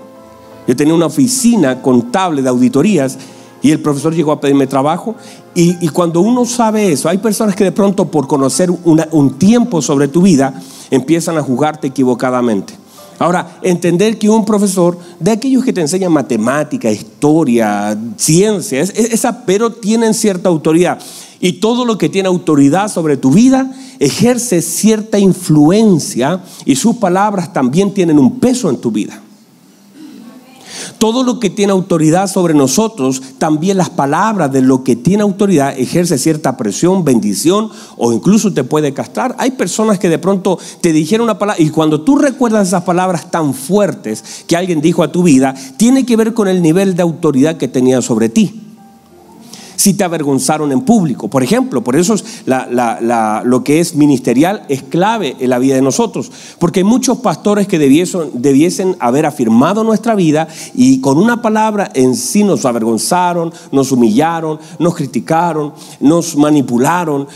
Yo 0.68 0.76
tenía 0.76 0.94
una 0.94 1.06
oficina 1.06 1.82
contable 1.82 2.42
de 2.42 2.50
auditorías 2.50 3.18
y 3.64 3.72
el 3.72 3.80
profesor 3.80 4.14
llegó 4.14 4.32
a 4.32 4.40
pedirme 4.40 4.68
trabajo. 4.68 5.16
Y, 5.56 5.88
cuando 5.90 6.22
uno 6.22 6.46
sabe 6.46 6.92
eso, 6.92 7.10
hay 7.10 7.18
personas 7.18 7.56
que 7.56 7.64
de 7.64 7.72
pronto 7.72 8.12
por 8.12 8.28
conocer 8.28 8.70
un 8.70 9.38
tiempo 9.40 9.82
sobre 9.82 10.08
tu 10.08 10.22
vida 10.22 10.62
empiezan 10.92 11.38
a 11.38 11.42
jugarte 11.42 11.88
equivocadamente. 11.88 12.84
Ahora, 13.20 13.60
entender 13.62 14.18
que 14.18 14.30
un 14.30 14.44
profesor, 14.44 14.98
de 15.20 15.32
aquellos 15.32 15.64
que 15.64 15.72
te 15.72 15.82
enseñan 15.82 16.12
matemática, 16.12 16.92
historia, 16.92 17.98
ciencias, 18.18 18.90
esa, 18.90 19.46
pero 19.46 19.72
tienen 19.72 20.14
cierta 20.14 20.50
autoridad. 20.50 21.00
Y 21.40 21.54
todo 21.54 21.86
lo 21.86 21.98
que 21.98 22.10
tiene 22.10 22.28
autoridad 22.28 22.90
sobre 22.90 23.18
tu 23.18 23.32
vida 23.32 23.72
ejerce 24.00 24.62
cierta 24.62 25.20
influencia 25.20 26.42
y 26.66 26.76
sus 26.76 26.98
palabras 26.98 27.54
también 27.54 27.94
tienen 27.94 28.20
un 28.20 28.40
peso 28.40 28.70
en 28.70 28.78
tu 28.78 28.92
vida. 28.92 29.22
Todo 30.98 31.24
lo 31.24 31.40
que 31.40 31.50
tiene 31.50 31.72
autoridad 31.72 32.28
sobre 32.28 32.54
nosotros, 32.54 33.22
también 33.38 33.78
las 33.78 33.90
palabras 33.90 34.52
de 34.52 34.62
lo 34.62 34.84
que 34.84 34.96
tiene 34.96 35.24
autoridad 35.24 35.78
ejerce 35.78 36.18
cierta 36.18 36.58
presión, 36.58 37.04
bendición 37.04 37.70
o 37.98 38.14
incluso 38.14 38.54
te 38.54 38.64
puede 38.64 38.94
castrar. 38.94 39.36
Hay 39.40 39.52
personas 39.52 40.00
que 40.00 40.10
de 40.10 40.20
pronto 40.20 40.58
te 40.82 40.92
dijeron 40.92 41.26
una 41.26 41.40
palabra 41.40 41.62
y 41.62 41.70
cuando 41.70 42.02
tú 42.02 42.18
recuerdas 42.18 42.68
esas 42.68 42.84
palabras 42.84 43.30
tan 43.32 43.54
fuertes 43.54 44.24
que 44.48 44.58
alguien 44.58 44.82
dijo 44.82 45.04
a 45.04 45.12
tu 45.12 45.24
vida, 45.24 45.54
tiene 45.78 46.06
que 46.06 46.16
ver 46.16 46.34
con 46.34 46.48
el 46.48 46.62
nivel 46.62 46.96
de 46.96 47.04
autoridad 47.04 47.58
que 47.58 47.68
tenía 47.68 48.02
sobre 48.02 48.30
ti 48.30 48.63
si 49.76 49.94
te 49.94 50.04
avergonzaron 50.04 50.72
en 50.72 50.82
público. 50.82 51.30
Por 51.30 51.44
ejemplo, 51.44 51.84
por 51.84 51.96
eso 51.96 52.14
es 52.14 52.24
lo 52.46 53.64
que 53.64 53.80
es 53.80 53.96
ministerial 53.96 54.64
es 54.70 54.84
clave 54.84 55.36
en 55.40 55.50
la 55.50 55.60
vida 55.60 55.76
de 55.76 55.82
nosotros, 55.82 56.32
porque 56.60 56.82
hay 56.82 56.84
muchos 56.84 57.20
pastores 57.20 57.68
que 57.68 57.80
debiesen, 57.80 58.96
haber 59.00 59.26
afirmado 59.26 59.84
nuestra 59.84 60.16
vida 60.16 60.48
y 60.74 61.00
con 61.02 61.18
una 61.18 61.42
palabra 61.42 61.92
en 61.94 62.16
sí 62.16 62.44
nos 62.44 62.66
avergonzaron, 62.66 63.54
nos 63.72 63.92
humillaron, 63.92 64.60
nos 64.80 64.96
criticaron, 64.96 65.74
nos 66.00 66.36
manipularon, 66.36 67.28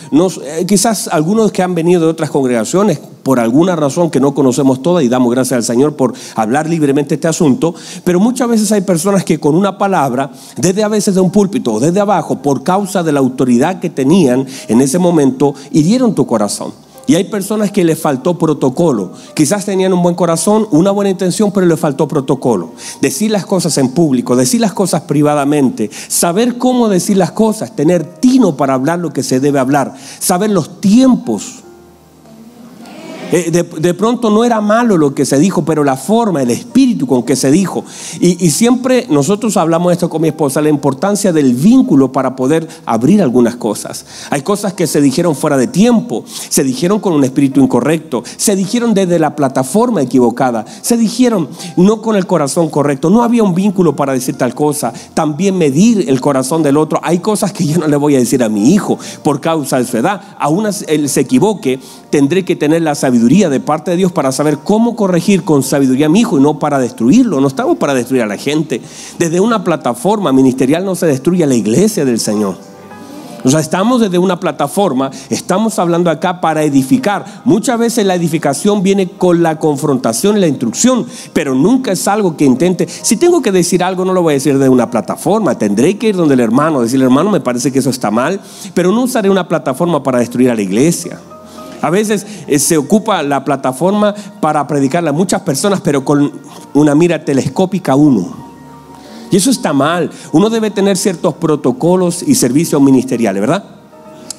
eh, 0.44 0.66
quizás 0.68 1.08
algunos 1.08 1.52
que 1.52 1.64
han 1.64 1.76
venido 1.76 2.02
de 2.02 2.08
otras 2.08 2.30
congregaciones 2.30 3.00
por 3.28 3.42
alguna 3.42 3.76
razón 3.76 4.10
que 4.10 4.22
no 4.22 4.34
conocemos 4.34 4.82
toda 4.82 5.04
y 5.04 5.10
damos 5.10 5.34
gracias 5.34 5.58
al 5.58 5.64
Señor 5.64 5.98
por 5.98 6.14
hablar 6.36 6.70
libremente 6.70 7.16
este 7.16 7.28
asunto, 7.28 7.76
pero 8.06 8.22
muchas 8.22 8.48
veces 8.48 8.72
hay 8.72 8.82
personas 8.82 9.26
que 9.26 9.38
con 9.38 9.54
una 9.54 9.78
palabra, 9.78 10.32
desde 10.56 10.82
a 10.82 10.88
veces 10.88 11.16
de 11.16 11.20
un 11.20 11.30
púlpito 11.30 11.74
o 11.74 11.80
desde 11.82 12.00
abajo, 12.00 12.27
por 12.36 12.64
causa 12.64 13.04
de 13.04 13.12
la 13.12 13.20
autoridad 13.20 13.80
que 13.80 13.90
tenían 13.90 14.46
en 14.68 14.82
ese 14.82 15.00
momento, 15.00 15.56
hirieron 15.72 16.14
tu 16.14 16.28
corazón. 16.28 16.74
Y 17.08 17.16
hay 17.16 17.24
personas 17.24 17.72
que 17.72 17.86
les 17.86 17.98
faltó 17.98 18.38
protocolo. 18.38 19.14
Quizás 19.34 19.64
tenían 19.64 19.94
un 19.94 20.04
buen 20.04 20.14
corazón, 20.14 20.68
una 20.72 20.92
buena 20.92 21.10
intención, 21.10 21.54
pero 21.54 21.66
les 21.66 21.80
faltó 21.80 22.06
protocolo. 22.06 22.72
Decir 23.00 23.32
las 23.32 23.46
cosas 23.46 23.78
en 23.78 23.90
público, 23.90 24.36
decir 24.36 24.60
las 24.60 24.74
cosas 24.74 25.04
privadamente, 25.04 25.90
saber 26.10 26.58
cómo 26.58 26.90
decir 26.90 27.16
las 27.16 27.32
cosas, 27.32 27.74
tener 27.78 28.04
tino 28.20 28.58
para 28.58 28.74
hablar 28.74 29.00
lo 29.00 29.14
que 29.14 29.24
se 29.24 29.40
debe 29.40 29.58
hablar, 29.58 29.96
saber 30.20 30.50
los 30.50 30.82
tiempos 30.82 31.64
eh, 33.32 33.52
de, 33.52 33.94
pronto 33.94 34.30
no 34.30 34.46
era 34.46 34.62
malo 34.62 34.98
lo 34.98 35.14
que 35.14 35.26
se 35.26 35.38
dijo, 35.38 35.66
pero 35.66 35.84
la 35.84 35.98
forma, 35.98 36.42
el 36.42 36.50
espíritu 36.50 37.06
con 37.08 37.24
que 37.24 37.36
se 37.36 37.52
dijo. 37.52 37.84
Y, 38.20 38.50
siempre 38.52 39.06
nosotros 39.10 39.58
hablamos 39.58 39.92
esto 39.92 40.10
con 40.10 40.22
mi 40.22 40.30
esposa, 40.30 40.62
la 40.62 40.70
importancia 40.70 41.34
del 41.34 41.54
vínculo 41.54 42.12
para 42.12 42.36
poder 42.36 42.68
abrir 42.86 43.22
algunas 43.22 43.56
cosas. 43.56 44.06
Hay 44.30 44.42
cosas 44.42 44.74
que 44.74 44.88
se 44.88 45.02
dijeron 45.02 45.36
fuera 45.36 45.58
de 45.58 45.68
tiempo, 45.68 46.24
se 46.28 46.64
dijeron 46.64 47.00
con 47.00 47.14
un 47.14 47.24
espíritu 47.24 47.62
incorrecto, 47.62 48.24
se 48.38 48.56
dijeron 48.56 48.94
desde 48.94 49.20
la 49.20 49.36
plataforma 49.36 50.02
equivocada, 50.02 50.66
se 50.82 50.98
dijeron 50.98 51.50
no 51.76 52.02
con 52.02 52.16
el 52.16 52.26
corazón 52.26 52.70
correcto, 52.70 53.10
no 53.10 53.24
había 53.24 53.44
un 53.44 53.54
vínculo 53.54 53.96
para 53.96 54.14
decir 54.14 54.36
tal 54.36 54.56
cosa. 54.56 54.94
También 55.14 55.58
medir 55.58 56.06
el 56.08 56.22
corazón 56.22 56.64
del 56.64 56.78
otro. 56.78 57.00
Hay 57.04 57.20
cosas 57.20 57.52
que 57.52 57.66
yo 57.66 57.78
no 57.78 57.88
le 57.88 57.98
voy 57.98 58.16
a 58.16 58.20
decir 58.20 58.44
a 58.44 58.50
mi 58.50 58.74
hijo 58.74 58.98
por 59.24 59.42
causa 59.42 59.78
de 59.78 59.86
su 59.86 59.98
edad. 59.98 60.22
Aún 60.40 60.68
él 60.88 61.10
se 61.10 61.22
equivoque, 61.22 61.80
tendré 62.10 62.46
que 62.46 62.56
tener 62.56 62.82
la 62.82 62.96
sabiduría 62.96 63.50
de 63.50 63.60
parte 63.60 63.92
de 63.92 63.98
Dios 63.98 64.12
para 64.12 64.32
saber 64.32 64.60
cómo 64.64 64.96
corregir 64.96 65.44
con 65.44 65.64
sabiduría 65.64 66.08
a 66.08 66.10
mi 66.10 66.22
hijo 66.22 66.38
y 66.38 66.42
no 66.42 66.60
para 66.60 66.80
destruirlo. 66.80 67.42
No 67.42 67.48
estamos 67.48 67.78
para 67.78 67.94
destruir 67.94 68.24
a 68.24 68.28
la 68.28 68.38
gente. 68.38 68.82
Desde 69.20 69.40
una 69.40 69.64
plataforma 69.64 70.32
ministerial 70.32 70.86
no 70.86 70.96
se 70.96 71.08
destruye 71.08 71.44
a 71.44 71.48
la 71.48 71.56
iglesia 71.56 72.06
del 72.06 72.20
Señor. 72.20 72.56
O 73.44 73.50
sea, 73.50 73.60
estamos 73.60 74.02
desde 74.02 74.18
una 74.18 74.40
plataforma, 74.40 75.12
estamos 75.30 75.78
hablando 75.80 76.10
acá 76.10 76.42
para 76.42 76.64
edificar. 76.64 77.24
Muchas 77.46 77.80
veces 77.80 78.06
la 78.06 78.16
edificación 78.16 78.84
viene 78.84 79.08
con 79.08 79.44
la 79.44 79.60
confrontación 79.60 80.38
y 80.38 80.42
la 80.42 80.48
instrucción, 80.48 81.06
pero 81.34 81.54
nunca 81.54 81.92
es 81.92 82.08
algo 82.08 82.36
que 82.36 82.46
intente. 82.46 82.88
Si 82.90 83.16
tengo 83.16 83.42
que 83.42 83.52
decir 83.52 83.84
algo, 83.84 84.04
no 84.04 84.14
lo 84.14 84.22
voy 84.22 84.34
a 84.34 84.34
decir 84.34 84.58
de 84.58 84.68
una 84.68 84.90
plataforma. 84.90 85.58
Tendré 85.58 85.98
que 85.98 86.10
ir 86.10 86.16
donde 86.16 86.34
el 86.34 86.40
hermano, 86.40 86.82
decirle, 86.82 87.06
hermano, 87.06 87.30
me 87.30 87.40
parece 87.40 87.72
que 87.72 87.80
eso 87.80 87.90
está 87.90 88.12
mal, 88.12 88.42
pero 88.74 88.92
no 88.92 89.04
usaré 89.04 89.30
una 89.30 89.48
plataforma 89.48 90.04
para 90.04 90.20
destruir 90.20 90.50
a 90.50 90.56
la 90.56 90.62
iglesia. 90.62 91.20
A 91.82 91.90
veces 91.90 92.26
eh, 92.48 92.60
se 92.60 92.78
ocupa 92.78 93.22
la 93.24 93.44
plataforma 93.44 94.14
para 94.40 94.66
predicarle 94.68 95.10
a 95.10 95.14
muchas 95.14 95.42
personas, 95.42 95.82
pero 95.82 96.04
con 96.04 96.32
una 96.74 96.96
mira 96.96 97.24
telescópica 97.24 97.96
uno. 97.96 98.48
Y 99.32 99.38
eso 99.38 99.50
está 99.50 99.74
mal. 99.74 100.10
Uno 100.32 100.50
debe 100.50 100.72
tener 100.72 100.98
ciertos 100.98 101.34
protocolos 101.36 102.24
y 102.24 102.36
servicios 102.36 102.82
ministeriales, 102.82 103.42
¿verdad? 103.42 103.64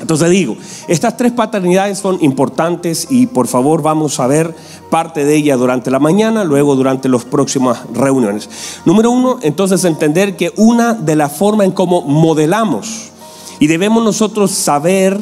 Entonces 0.00 0.30
digo, 0.30 0.56
estas 0.86 1.16
tres 1.16 1.32
paternidades 1.32 1.98
son 1.98 2.18
importantes 2.20 3.08
y 3.10 3.26
por 3.26 3.48
favor 3.48 3.82
vamos 3.82 4.20
a 4.20 4.28
ver 4.28 4.54
parte 4.90 5.24
de 5.24 5.34
ellas 5.34 5.58
durante 5.58 5.90
la 5.90 5.98
mañana, 5.98 6.44
luego 6.44 6.76
durante 6.76 7.08
las 7.08 7.24
próximas 7.24 7.80
reuniones. 7.92 8.48
Número 8.84 9.10
uno, 9.10 9.38
entonces 9.42 9.84
entender 9.84 10.36
que 10.36 10.52
una 10.56 10.94
de 10.94 11.16
las 11.16 11.32
formas 11.32 11.66
en 11.66 11.72
cómo 11.72 12.02
modelamos 12.02 13.10
y 13.58 13.66
debemos 13.66 14.04
nosotros 14.04 14.52
saber 14.52 15.20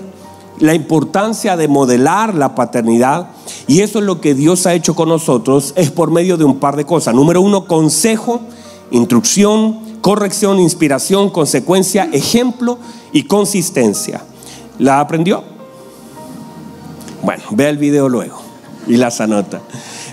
la 0.58 0.75
importancia 0.75 1.56
de 1.56 1.68
modelar 1.68 2.34
la 2.34 2.54
paternidad, 2.54 3.28
y 3.66 3.80
eso 3.80 3.98
es 3.98 4.04
lo 4.04 4.20
que 4.20 4.34
Dios 4.34 4.66
ha 4.66 4.75
hecho 4.75 4.94
con 4.94 5.08
nosotros, 5.08 5.72
es 5.76 5.90
por 5.90 6.10
medio 6.10 6.36
de 6.36 6.44
un 6.44 6.58
par 6.58 6.76
de 6.76 6.84
cosas. 6.84 7.14
Número 7.14 7.40
uno, 7.40 7.66
consejo, 7.66 8.40
instrucción, 8.90 9.78
corrección, 10.00 10.58
inspiración, 10.58 11.30
consecuencia, 11.30 12.08
ejemplo 12.12 12.78
y 13.12 13.25
consistencia. 13.25 14.22
¿La 14.78 15.00
aprendió? 15.00 15.42
Bueno, 17.22 17.42
vea 17.50 17.70
el 17.70 17.78
video 17.78 18.08
luego 18.08 18.40
y 18.86 18.96
las 18.96 19.20
anota. 19.20 19.60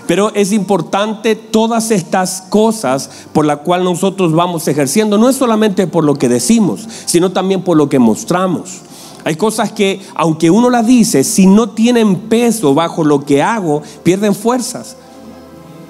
Pero 0.06 0.34
es 0.34 0.52
importante 0.52 1.34
todas 1.34 1.90
estas 1.90 2.42
cosas 2.48 3.08
por 3.32 3.46
las 3.46 3.58
cuales 3.58 3.84
nosotros 3.84 4.32
vamos 4.32 4.68
ejerciendo, 4.68 5.16
no 5.16 5.28
es 5.28 5.36
solamente 5.36 5.86
por 5.86 6.04
lo 6.04 6.14
que 6.16 6.28
decimos, 6.28 6.86
sino 7.06 7.32
también 7.32 7.62
por 7.62 7.76
lo 7.76 7.88
que 7.88 7.98
mostramos. 7.98 8.82
Hay 9.24 9.36
cosas 9.36 9.72
que, 9.72 10.00
aunque 10.14 10.50
uno 10.50 10.68
las 10.68 10.86
dice, 10.86 11.24
si 11.24 11.46
no 11.46 11.70
tienen 11.70 12.16
peso 12.28 12.74
bajo 12.74 13.04
lo 13.04 13.24
que 13.24 13.42
hago, 13.42 13.82
pierden 14.02 14.34
fuerzas. 14.34 14.96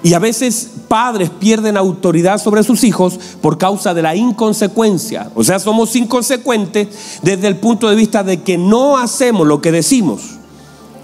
Y 0.05 0.15
a 0.15 0.19
veces 0.19 0.71
padres 0.87 1.31
pierden 1.31 1.77
autoridad 1.77 2.39
sobre 2.39 2.63
sus 2.63 2.85
hijos 2.85 3.19
por 3.41 3.59
causa 3.59 3.95
de 3.95 4.03
la 4.03 4.15
inconsecuencia. 4.15 5.31
O 5.35 5.43
sea, 5.43 5.59
somos 5.59 5.97
inconsecuentes 5.97 7.21
desde 7.23 7.49
el 7.49 7.57
punto 7.57 7.89
de 7.89 7.97
vista 7.97 8.23
de 8.23 8.43
que 8.43 8.57
no 8.57 8.99
hacemos 8.99 9.47
lo 9.47 9.61
que 9.61 9.73
decimos. 9.73 10.21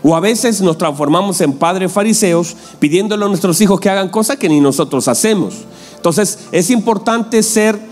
O 0.02 0.14
a 0.14 0.20
veces 0.20 0.60
nos 0.60 0.78
transformamos 0.78 1.40
en 1.40 1.54
padres 1.54 1.90
fariseos 1.90 2.56
pidiéndole 2.78 3.24
a 3.24 3.28
nuestros 3.28 3.60
hijos 3.60 3.80
que 3.80 3.90
hagan 3.90 4.08
cosas 4.08 4.36
que 4.36 4.48
ni 4.48 4.60
nosotros 4.60 5.08
hacemos. 5.08 5.54
Entonces 5.96 6.38
es 6.52 6.70
importante 6.70 7.42
ser 7.42 7.89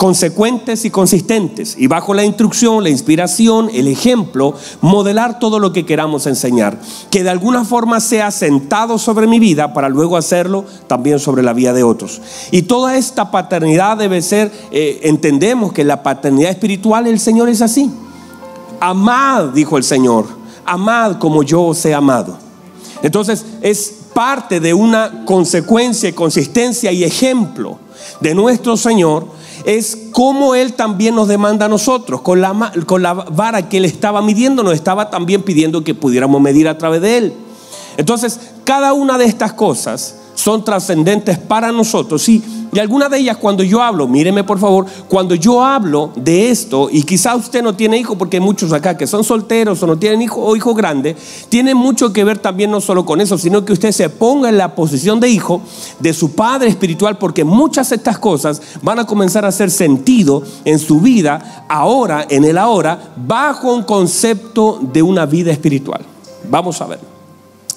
consecuentes 0.00 0.86
y 0.86 0.90
consistentes. 0.90 1.74
Y 1.76 1.86
bajo 1.86 2.14
la 2.14 2.24
instrucción, 2.24 2.82
la 2.82 2.88
inspiración, 2.88 3.68
el 3.70 3.86
ejemplo, 3.86 4.54
modelar 4.80 5.38
todo 5.38 5.58
lo 5.58 5.74
que 5.74 5.84
queramos 5.84 6.26
enseñar. 6.26 6.80
Que 7.10 7.22
de 7.22 7.28
alguna 7.28 7.66
forma 7.66 8.00
sea 8.00 8.30
sentado 8.30 8.96
sobre 8.96 9.26
mi 9.26 9.38
vida 9.38 9.74
para 9.74 9.90
luego 9.90 10.16
hacerlo 10.16 10.64
también 10.86 11.18
sobre 11.18 11.42
la 11.42 11.52
vida 11.52 11.74
de 11.74 11.82
otros. 11.82 12.22
Y 12.50 12.62
toda 12.62 12.96
esta 12.96 13.30
paternidad 13.30 13.98
debe 13.98 14.22
ser, 14.22 14.50
eh, 14.70 15.00
entendemos 15.02 15.74
que 15.74 15.84
la 15.84 16.02
paternidad 16.02 16.52
espiritual 16.52 17.06
el 17.06 17.20
Señor 17.20 17.50
es 17.50 17.60
así. 17.60 17.90
Amad, 18.80 19.50
dijo 19.50 19.76
el 19.76 19.84
Señor, 19.84 20.24
amad 20.64 21.18
como 21.18 21.42
yo 21.42 21.60
os 21.60 21.84
he 21.84 21.92
amado. 21.92 22.38
Entonces 23.02 23.44
es 23.60 23.96
parte 24.14 24.60
de 24.60 24.72
una 24.72 25.26
consecuencia, 25.26 26.14
consistencia 26.14 26.90
y 26.90 27.04
ejemplo 27.04 27.78
de 28.22 28.34
nuestro 28.34 28.78
Señor 28.78 29.39
es 29.64 29.96
como 30.12 30.54
Él 30.54 30.74
también 30.74 31.14
nos 31.14 31.28
demanda 31.28 31.66
a 31.66 31.68
nosotros. 31.68 32.20
Con 32.22 32.40
la, 32.40 32.72
con 32.86 33.02
la 33.02 33.14
vara 33.14 33.68
que 33.68 33.78
Él 33.78 33.84
estaba 33.84 34.22
midiendo, 34.22 34.62
nos 34.62 34.74
estaba 34.74 35.10
también 35.10 35.42
pidiendo 35.42 35.84
que 35.84 35.94
pudiéramos 35.94 36.40
medir 36.40 36.68
a 36.68 36.78
través 36.78 37.00
de 37.02 37.18
Él. 37.18 37.34
Entonces, 37.96 38.40
cada 38.64 38.92
una 38.92 39.18
de 39.18 39.24
estas 39.24 39.52
cosas 39.52 40.16
son 40.34 40.64
trascendentes 40.64 41.38
para 41.38 41.72
nosotros 41.72 42.28
y 42.28 42.42
Y 42.72 42.78
algunas 42.78 43.10
de 43.10 43.18
ellas 43.18 43.36
cuando 43.36 43.64
yo 43.64 43.82
hablo, 43.82 44.06
míreme 44.06 44.44
por 44.44 44.58
favor, 44.58 44.86
cuando 45.08 45.34
yo 45.34 45.62
hablo 45.62 46.12
de 46.14 46.50
esto, 46.50 46.88
y 46.90 47.02
quizá 47.02 47.34
usted 47.34 47.62
no 47.62 47.74
tiene 47.74 47.98
hijo, 47.98 48.16
porque 48.16 48.36
hay 48.36 48.42
muchos 48.42 48.72
acá 48.72 48.96
que 48.96 49.06
son 49.06 49.24
solteros 49.24 49.82
o 49.82 49.86
no 49.86 49.98
tienen 49.98 50.22
hijo 50.22 50.40
o 50.40 50.54
hijo 50.54 50.72
grande, 50.74 51.16
tiene 51.48 51.74
mucho 51.74 52.12
que 52.12 52.22
ver 52.22 52.38
también 52.38 52.70
no 52.70 52.80
solo 52.80 53.04
con 53.04 53.20
eso, 53.20 53.36
sino 53.38 53.64
que 53.64 53.72
usted 53.72 53.90
se 53.90 54.08
ponga 54.08 54.48
en 54.48 54.56
la 54.56 54.74
posición 54.74 55.18
de 55.18 55.28
hijo 55.28 55.62
de 55.98 56.14
su 56.14 56.32
padre 56.32 56.68
espiritual, 56.68 57.18
porque 57.18 57.44
muchas 57.44 57.90
de 57.90 57.96
estas 57.96 58.18
cosas 58.18 58.62
van 58.82 59.00
a 59.00 59.06
comenzar 59.06 59.44
a 59.44 59.48
hacer 59.48 59.70
sentido 59.70 60.42
en 60.64 60.78
su 60.78 61.00
vida 61.00 61.66
ahora, 61.68 62.26
en 62.28 62.44
el 62.44 62.56
ahora, 62.56 63.14
bajo 63.16 63.74
un 63.74 63.82
concepto 63.82 64.78
de 64.80 65.02
una 65.02 65.26
vida 65.26 65.50
espiritual. 65.50 66.02
Vamos 66.48 66.80
a 66.80 66.86
ver. 66.86 67.00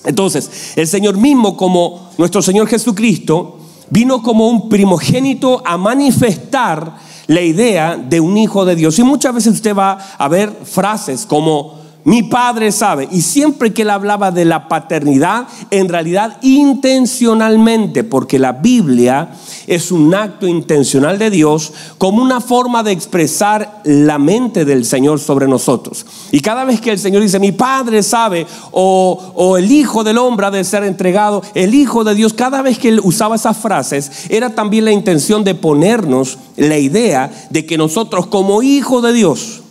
Entonces, 0.06 0.74
el 0.76 0.88
Señor 0.88 1.18
mismo, 1.18 1.56
como 1.56 2.12
nuestro 2.18 2.42
Señor 2.42 2.68
Jesucristo, 2.68 3.58
vino 3.90 4.22
como 4.22 4.48
un 4.48 4.70
primogénito 4.70 5.62
a 5.66 5.78
manifestar 5.78 6.98
la 7.28 7.42
idea 7.42 7.98
de 7.98 8.20
un 8.20 8.38
hijo 8.38 8.66
de 8.66 8.76
Dios. 8.76 9.00
Y 9.00 9.04
muchas 9.04 9.34
veces 9.34 9.54
usted 9.54 9.76
va 9.76 9.98
a 10.18 10.28
ver 10.28 10.52
frases 10.64 11.26
como 11.26 11.83
mi 12.06 12.24
padre 12.24 12.72
sabe. 12.72 13.08
Y 13.12 13.22
siempre 13.22 13.74
que 13.74 13.84
él 13.84 13.90
hablaba 13.90 14.32
de 14.32 14.46
la 14.46 14.68
paternidad, 14.68 15.48
en 15.72 15.88
realidad 15.90 16.38
intencionalmente, 16.42 18.04
porque 18.04 18.40
la 18.40 18.52
Biblia 18.54 19.30
es 19.68 19.92
un 19.92 20.14
acto 20.14 20.48
intencional 20.48 21.18
de 21.18 21.30
Dios 21.30 21.72
como 21.98 22.22
una 22.22 22.42
forma 22.42 22.84
de 22.84 22.92
expresar 22.92 23.82
la 23.86 24.18
mente 24.18 24.66
del 24.66 24.86
Señor 24.86 25.20
sobre 25.20 25.48
nosotros. 25.48 26.06
Y 26.32 26.42
cada 26.42 26.66
vez 26.66 26.82
que 26.82 26.92
el 26.92 27.00
Señor 27.00 27.22
dice, 27.22 27.40
mi 27.40 27.52
padre 27.52 28.04
sabe, 28.04 28.46
o, 28.72 29.58
el 29.58 29.72
Hijo 29.72 30.04
del 30.04 30.18
Hombre 30.18 30.48
ha 30.48 30.52
de 30.52 30.64
ser 30.64 30.84
entregado, 30.84 31.42
el 31.54 31.74
Hijo 31.74 32.04
de 32.04 32.16
Dios, 32.16 32.34
cada 32.34 32.62
vez 32.62 32.78
que 32.80 32.90
él 32.90 33.00
usaba 33.04 33.36
esas 33.36 33.58
frases, 33.58 34.30
era 34.30 34.50
también 34.50 34.86
la 34.86 34.92
intención 34.92 35.44
de 35.44 35.56
ponernos 35.56 36.38
la 36.58 36.78
idea 36.78 37.32
de 37.50 37.66
que 37.66 37.78
nosotros 37.78 38.28
como 38.28 38.62
Hijo 38.62 39.02
de 39.02 39.14
Dios, 39.14 39.63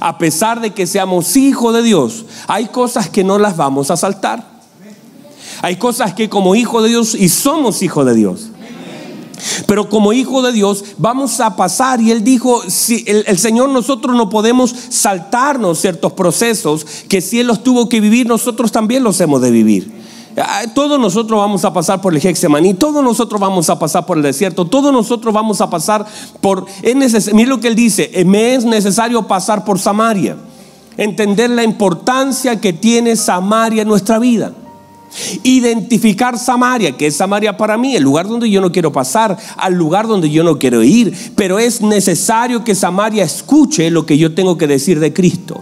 a 0.00 0.18
pesar 0.18 0.60
de 0.60 0.72
que 0.72 0.86
seamos 0.86 1.36
hijos 1.36 1.74
de 1.74 1.82
Dios, 1.82 2.24
hay 2.46 2.66
cosas 2.66 3.08
que 3.08 3.24
no 3.24 3.38
las 3.38 3.56
vamos 3.56 3.90
a 3.90 3.96
saltar. 3.96 4.54
Hay 5.62 5.76
cosas 5.76 6.14
que 6.14 6.28
como 6.28 6.54
hijo 6.54 6.82
de 6.82 6.90
Dios 6.90 7.14
y 7.14 7.28
somos 7.28 7.82
hijos 7.82 8.04
de 8.06 8.14
Dios. 8.14 8.50
Pero 9.66 9.88
como 9.88 10.12
hijo 10.12 10.42
de 10.42 10.52
Dios 10.52 10.84
vamos 10.98 11.40
a 11.40 11.56
pasar 11.56 12.00
y 12.00 12.10
él 12.10 12.24
dijo, 12.24 12.62
si 12.68 13.04
el, 13.06 13.24
el, 13.26 13.38
Señor 13.38 13.68
nosotros 13.68 14.16
no 14.16 14.28
podemos 14.28 14.74
saltarnos 14.88 15.80
ciertos 15.80 16.12
procesos 16.12 16.84
que 17.08 17.20
si 17.20 17.40
él 17.40 17.46
los 17.46 17.62
tuvo 17.62 17.88
que 17.88 18.00
vivir, 18.00 18.26
nosotros 18.26 18.72
también 18.72 19.02
los 19.02 19.20
hemos 19.20 19.40
de 19.40 19.50
vivir. 19.50 20.03
Todos 20.74 20.98
nosotros 20.98 21.38
vamos 21.38 21.64
a 21.64 21.72
pasar 21.72 22.00
por 22.00 22.14
el 22.14 22.24
Hexemaní, 22.24 22.74
todos 22.74 23.04
nosotros 23.04 23.40
vamos 23.40 23.70
a 23.70 23.78
pasar 23.78 24.04
por 24.04 24.16
el 24.16 24.22
desierto, 24.22 24.64
todos 24.64 24.92
nosotros 24.92 25.32
vamos 25.32 25.60
a 25.60 25.70
pasar 25.70 26.04
por... 26.40 26.66
Es 26.82 27.32
lo 27.32 27.60
que 27.60 27.68
él 27.68 27.76
dice, 27.76 28.10
me 28.26 28.54
es 28.54 28.64
necesario 28.64 29.26
pasar 29.26 29.64
por 29.64 29.78
Samaria, 29.78 30.36
entender 30.96 31.50
la 31.50 31.62
importancia 31.62 32.60
que 32.60 32.72
tiene 32.72 33.16
Samaria 33.16 33.82
en 33.82 33.88
nuestra 33.88 34.18
vida. 34.18 34.52
Identificar 35.44 36.36
Samaria, 36.36 36.96
que 36.96 37.06
es 37.06 37.16
Samaria 37.16 37.56
para 37.56 37.78
mí, 37.78 37.94
el 37.94 38.02
lugar 38.02 38.26
donde 38.26 38.50
yo 38.50 38.60
no 38.60 38.72
quiero 38.72 38.90
pasar, 38.92 39.38
al 39.56 39.74
lugar 39.74 40.08
donde 40.08 40.28
yo 40.28 40.42
no 40.42 40.58
quiero 40.58 40.82
ir, 40.82 41.16
pero 41.36 41.60
es 41.60 41.80
necesario 41.80 42.64
que 42.64 42.74
Samaria 42.74 43.22
escuche 43.22 43.90
lo 43.90 44.06
que 44.06 44.18
yo 44.18 44.34
tengo 44.34 44.58
que 44.58 44.66
decir 44.66 44.98
de 44.98 45.12
Cristo. 45.12 45.60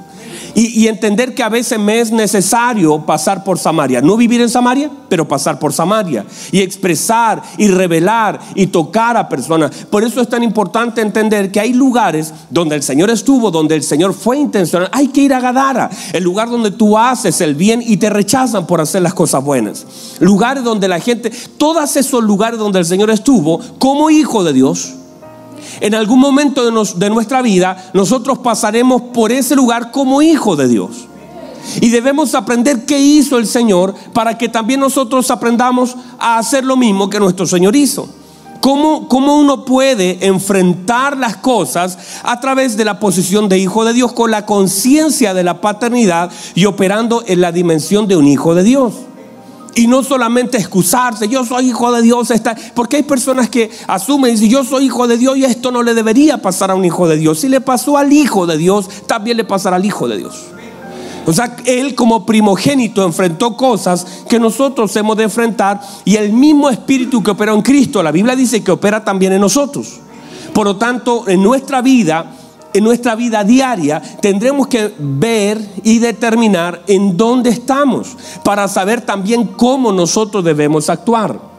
Y, 0.54 0.86
entender 0.86 1.34
que 1.34 1.42
a 1.42 1.48
veces 1.48 1.78
me 1.78 2.00
es 2.00 2.12
necesario 2.12 3.00
pasar 3.06 3.42
por 3.42 3.58
Samaria. 3.58 4.00
No 4.00 4.16
vivir 4.16 4.40
en 4.40 4.50
Samaria, 4.50 4.90
pero 5.08 5.26
pasar 5.26 5.58
por 5.58 5.72
Samaria. 5.72 6.26
Y 6.50 6.60
expresar 6.60 7.42
y 7.56 7.68
revelar 7.68 8.38
y 8.54 8.66
tocar 8.66 9.16
a 9.16 9.28
personas. 9.28 9.70
Por 9.90 10.04
eso 10.04 10.20
es 10.20 10.28
tan 10.28 10.42
importante 10.42 11.00
entender 11.00 11.50
que 11.50 11.60
hay 11.60 11.72
lugares 11.72 12.32
donde 12.50 12.76
el 12.76 12.82
Señor 12.82 13.10
estuvo, 13.10 13.50
donde 13.50 13.74
el 13.74 13.82
Señor 13.82 14.12
fue 14.12 14.38
intencional. 14.38 14.90
Hay 14.92 15.08
que 15.08 15.22
ir 15.22 15.32
a 15.32 15.40
Gadara, 15.40 15.90
el 16.12 16.22
lugar 16.22 16.50
donde 16.50 16.70
tú 16.70 16.98
haces 16.98 17.40
el 17.40 17.54
bien 17.54 17.82
y 17.84 17.96
te 17.96 18.10
rechazan 18.10 18.66
por 18.66 18.80
hacer 18.80 19.02
las 19.02 19.14
cosas 19.14 19.42
buenas. 19.42 19.86
Lugares 20.20 20.64
donde 20.64 20.88
la 20.88 21.00
gente, 21.00 21.30
todos 21.56 21.96
esos 21.96 22.22
lugares 22.22 22.58
donde 22.58 22.78
el 22.78 22.84
Señor 22.84 23.10
estuvo 23.10 23.58
como 23.78 24.10
hijo 24.10 24.44
de 24.44 24.52
Dios 24.52 24.94
en 25.80 25.94
algún 25.94 26.20
momento 26.20 26.64
de, 26.64 27.10
nuestra 27.10 27.42
vida 27.42 27.90
nosotros 27.94 28.38
pasaremos 28.38 29.02
por 29.14 29.32
ese 29.32 29.56
lugar 29.56 29.90
como 29.90 30.22
hijo 30.22 30.56
de 30.56 30.68
Dios. 30.68 31.08
Y 31.80 31.90
debemos 31.90 32.34
aprender 32.34 32.84
qué 32.84 32.98
hizo 32.98 33.38
el 33.38 33.46
Señor 33.46 33.94
para 34.12 34.36
que 34.36 34.48
también 34.48 34.80
nosotros 34.80 35.30
aprendamos 35.30 35.96
a 36.18 36.38
hacer 36.38 36.64
lo 36.64 36.76
mismo 36.76 37.08
que 37.08 37.20
nuestro 37.20 37.46
Señor 37.46 37.76
hizo. 37.76 38.08
¿Cómo, 38.60 39.08
¿Cómo, 39.08 39.38
uno 39.38 39.64
puede 39.64 40.24
enfrentar 40.24 41.16
las 41.16 41.36
cosas 41.36 41.98
a 42.22 42.38
través 42.40 42.76
de 42.76 42.84
la 42.84 43.00
posición 43.00 43.48
de 43.48 43.58
hijo 43.58 43.84
de 43.84 43.92
Dios 43.92 44.12
con 44.12 44.30
la 44.30 44.46
conciencia 44.46 45.34
de 45.34 45.42
la 45.42 45.60
paternidad 45.60 46.30
y 46.54 46.66
operando 46.66 47.24
en 47.26 47.40
la 47.40 47.50
dimensión 47.50 48.06
de 48.06 48.16
un 48.16 48.28
hijo 48.28 48.54
de 48.54 48.62
Dios? 48.62 48.92
Y 49.74 49.86
no 49.86 50.02
solamente 50.02 50.58
excusarse, 50.58 51.28
yo 51.28 51.44
soy 51.44 51.68
hijo 51.70 51.90
de 51.92 52.02
Dios, 52.02 52.30
está, 52.30 52.54
porque 52.74 52.96
hay 52.96 53.02
personas 53.02 53.48
que 53.48 53.70
asumen 53.86 54.32
dicen, 54.32 54.50
yo 54.50 54.64
soy 54.64 54.86
hijo 54.86 55.06
de 55.06 55.16
Dios 55.16 55.36
y 55.38 55.44
esto 55.44 55.70
no 55.70 55.82
le 55.82 55.94
debería 55.94 56.38
pasar 56.38 56.70
a 56.70 56.74
un 56.74 56.84
hijo 56.84 57.08
de 57.08 57.16
Dios. 57.16 57.40
Si 57.40 57.48
le 57.48 57.60
pasó 57.60 57.96
al 57.96 58.12
hijo 58.12 58.46
de 58.46 58.58
Dios, 58.58 58.88
también 59.06 59.38
le 59.38 59.44
pasará 59.44 59.76
al 59.76 59.84
hijo 59.84 60.08
de 60.08 60.18
Dios. 60.18 60.34
O 61.24 61.32
sea, 61.32 61.56
él 61.64 61.94
como 61.94 62.26
primogénito 62.26 63.04
enfrentó 63.04 63.56
cosas 63.56 64.24
que 64.28 64.38
nosotros 64.38 64.94
hemos 64.96 65.16
de 65.16 65.24
enfrentar 65.24 65.80
y 66.04 66.16
el 66.16 66.32
mismo 66.32 66.68
espíritu 66.68 67.22
que 67.22 67.30
operó 67.30 67.54
en 67.54 67.62
Cristo, 67.62 68.02
la 68.02 68.10
Biblia 68.10 68.34
dice 68.34 68.62
que 68.62 68.72
opera 68.72 69.04
también 69.04 69.32
en 69.32 69.40
nosotros. 69.40 70.00
Por 70.52 70.66
lo 70.66 70.76
tanto, 70.76 71.28
en 71.28 71.42
nuestra 71.42 71.80
vida 71.80 72.26
en 72.74 72.84
nuestra 72.84 73.14
vida 73.14 73.44
diaria 73.44 74.00
tendremos 74.20 74.66
que 74.66 74.92
ver 74.98 75.60
y 75.82 75.98
determinar 75.98 76.82
en 76.86 77.16
dónde 77.16 77.50
estamos 77.50 78.16
para 78.44 78.68
saber 78.68 79.00
también 79.00 79.44
cómo 79.46 79.92
nosotros 79.92 80.44
debemos 80.44 80.88
actuar. 80.88 81.52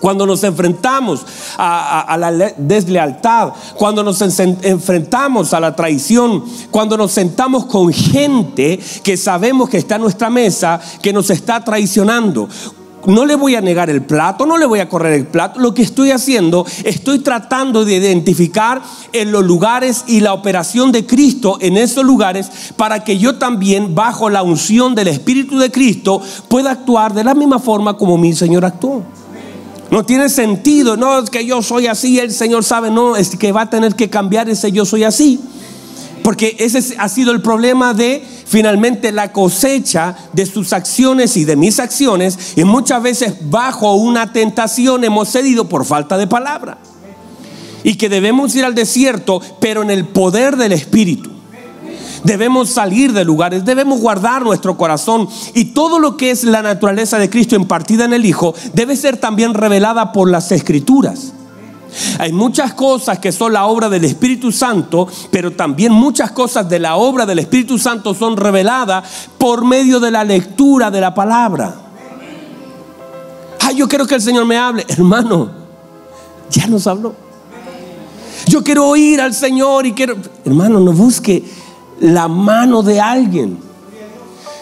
Cuando 0.00 0.26
nos 0.26 0.44
enfrentamos 0.44 1.26
a, 1.56 2.16
la 2.18 2.30
deslealtad, 2.56 3.48
cuando 3.74 4.04
nos 4.04 4.20
enfrentamos 4.20 5.52
a 5.52 5.60
la 5.60 5.74
traición, 5.74 6.44
cuando 6.70 6.96
nos 6.96 7.12
sentamos 7.12 7.66
con 7.66 7.92
gente 7.92 8.78
que 9.02 9.16
sabemos 9.16 9.68
que 9.68 9.78
está 9.78 9.96
en 9.96 10.02
nuestra 10.02 10.30
mesa, 10.30 10.80
que 11.02 11.12
nos 11.12 11.30
está 11.30 11.64
traicionando, 11.64 12.48
no 13.06 13.24
le 13.24 13.34
voy 13.36 13.54
a 13.54 13.60
negar 13.60 13.90
el 13.90 14.02
plato, 14.02 14.46
no 14.46 14.58
le 14.58 14.66
voy 14.66 14.80
a 14.80 14.88
correr 14.88 15.12
el 15.12 15.26
plato. 15.26 15.60
Lo 15.60 15.74
que 15.74 15.82
estoy 15.82 16.10
haciendo, 16.10 16.66
estoy 16.84 17.20
tratando 17.20 17.84
de 17.84 17.96
identificar 17.96 18.82
en 19.12 19.32
los 19.32 19.44
lugares 19.44 20.04
y 20.06 20.20
la 20.20 20.34
operación 20.34 20.92
de 20.92 21.06
Cristo 21.06 21.58
en 21.60 21.76
esos 21.76 22.04
lugares 22.04 22.50
para 22.76 23.04
que 23.04 23.18
yo 23.18 23.36
también, 23.36 23.94
bajo 23.94 24.30
la 24.30 24.42
unción 24.42 24.94
del 24.94 25.08
Espíritu 25.08 25.58
de 25.58 25.70
Cristo, 25.70 26.20
pueda 26.48 26.72
actuar 26.72 27.14
de 27.14 27.24
la 27.24 27.34
misma 27.34 27.58
forma 27.58 27.96
como 27.96 28.18
mi 28.18 28.32
Señor 28.34 28.64
actuó. 28.64 29.02
No 29.90 30.04
tiene 30.04 30.28
sentido, 30.28 30.96
no 30.96 31.18
es 31.20 31.30
que 31.30 31.46
yo 31.46 31.62
soy 31.62 31.86
así, 31.86 32.18
el 32.18 32.30
Señor 32.30 32.62
sabe, 32.62 32.90
no, 32.90 33.16
es 33.16 33.36
que 33.36 33.52
va 33.52 33.62
a 33.62 33.70
tener 33.70 33.94
que 33.94 34.10
cambiar 34.10 34.48
ese 34.50 34.70
yo 34.70 34.84
soy 34.84 35.04
así. 35.04 35.40
Porque 36.22 36.56
ese 36.58 36.96
ha 36.98 37.08
sido 37.08 37.32
el 37.32 37.40
problema 37.40 37.94
de 37.94 38.22
finalmente 38.48 39.12
la 39.12 39.32
cosecha 39.32 40.16
de 40.32 40.46
sus 40.46 40.72
acciones 40.72 41.36
y 41.36 41.44
de 41.44 41.56
mis 41.56 41.78
acciones. 41.78 42.54
Y 42.56 42.64
muchas 42.64 43.02
veces 43.02 43.34
bajo 43.42 43.94
una 43.94 44.32
tentación 44.32 45.04
hemos 45.04 45.28
cedido 45.28 45.68
por 45.68 45.84
falta 45.84 46.16
de 46.16 46.26
palabra. 46.26 46.78
Y 47.84 47.94
que 47.94 48.08
debemos 48.08 48.54
ir 48.56 48.64
al 48.64 48.74
desierto, 48.74 49.40
pero 49.60 49.82
en 49.82 49.90
el 49.90 50.06
poder 50.06 50.56
del 50.56 50.72
Espíritu. 50.72 51.30
Debemos 52.24 52.70
salir 52.70 53.12
de 53.12 53.24
lugares, 53.24 53.64
debemos 53.64 54.00
guardar 54.00 54.42
nuestro 54.42 54.76
corazón 54.76 55.28
y 55.54 55.66
todo 55.66 56.00
lo 56.00 56.16
que 56.16 56.32
es 56.32 56.42
la 56.42 56.62
naturaleza 56.62 57.16
de 57.16 57.30
Cristo 57.30 57.54
impartida 57.54 58.06
en 58.06 58.12
el 58.12 58.26
Hijo 58.26 58.54
debe 58.74 58.96
ser 58.96 59.18
también 59.18 59.54
revelada 59.54 60.10
por 60.10 60.28
las 60.28 60.50
Escrituras. 60.50 61.32
Hay 62.18 62.32
muchas 62.32 62.74
cosas 62.74 63.18
que 63.18 63.32
son 63.32 63.52
la 63.52 63.66
obra 63.66 63.88
del 63.88 64.04
Espíritu 64.04 64.52
Santo, 64.52 65.08
pero 65.30 65.52
también 65.52 65.92
muchas 65.92 66.30
cosas 66.32 66.68
de 66.68 66.78
la 66.78 66.96
obra 66.96 67.26
del 67.26 67.38
Espíritu 67.38 67.78
Santo 67.78 68.14
son 68.14 68.36
reveladas 68.36 69.28
por 69.38 69.64
medio 69.64 70.00
de 70.00 70.10
la 70.10 70.24
lectura 70.24 70.90
de 70.90 71.00
la 71.00 71.14
palabra. 71.14 71.74
Ay, 73.60 73.76
yo 73.76 73.88
quiero 73.88 74.06
que 74.06 74.14
el 74.14 74.22
Señor 74.22 74.46
me 74.46 74.56
hable. 74.56 74.84
Hermano, 74.88 75.50
ya 76.50 76.66
nos 76.66 76.86
habló. 76.86 77.14
Yo 78.46 78.64
quiero 78.64 78.86
oír 78.88 79.20
al 79.20 79.34
Señor 79.34 79.86
y 79.86 79.92
quiero... 79.92 80.16
Hermano, 80.44 80.80
no 80.80 80.92
busque 80.92 81.44
la 82.00 82.28
mano 82.28 82.82
de 82.82 83.00
alguien. 83.00 83.67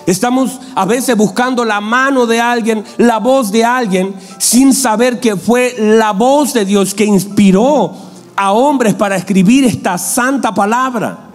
Estamos 0.06 0.60
a 0.76 0.84
veces 0.84 1.16
buscando 1.16 1.64
la 1.64 1.80
mano 1.80 2.26
de 2.26 2.40
alguien, 2.40 2.84
la 2.96 3.18
voz 3.18 3.50
de 3.50 3.64
alguien, 3.64 4.14
sin 4.38 4.72
saber 4.72 5.18
que 5.18 5.36
fue 5.36 5.74
la 5.78 6.12
voz 6.12 6.54
de 6.54 6.64
Dios 6.64 6.94
que 6.94 7.04
inspiró 7.04 7.92
a 8.36 8.52
hombres 8.52 8.94
para 8.94 9.16
escribir 9.16 9.64
esta 9.64 9.98
santa 9.98 10.54
palabra. 10.54 11.30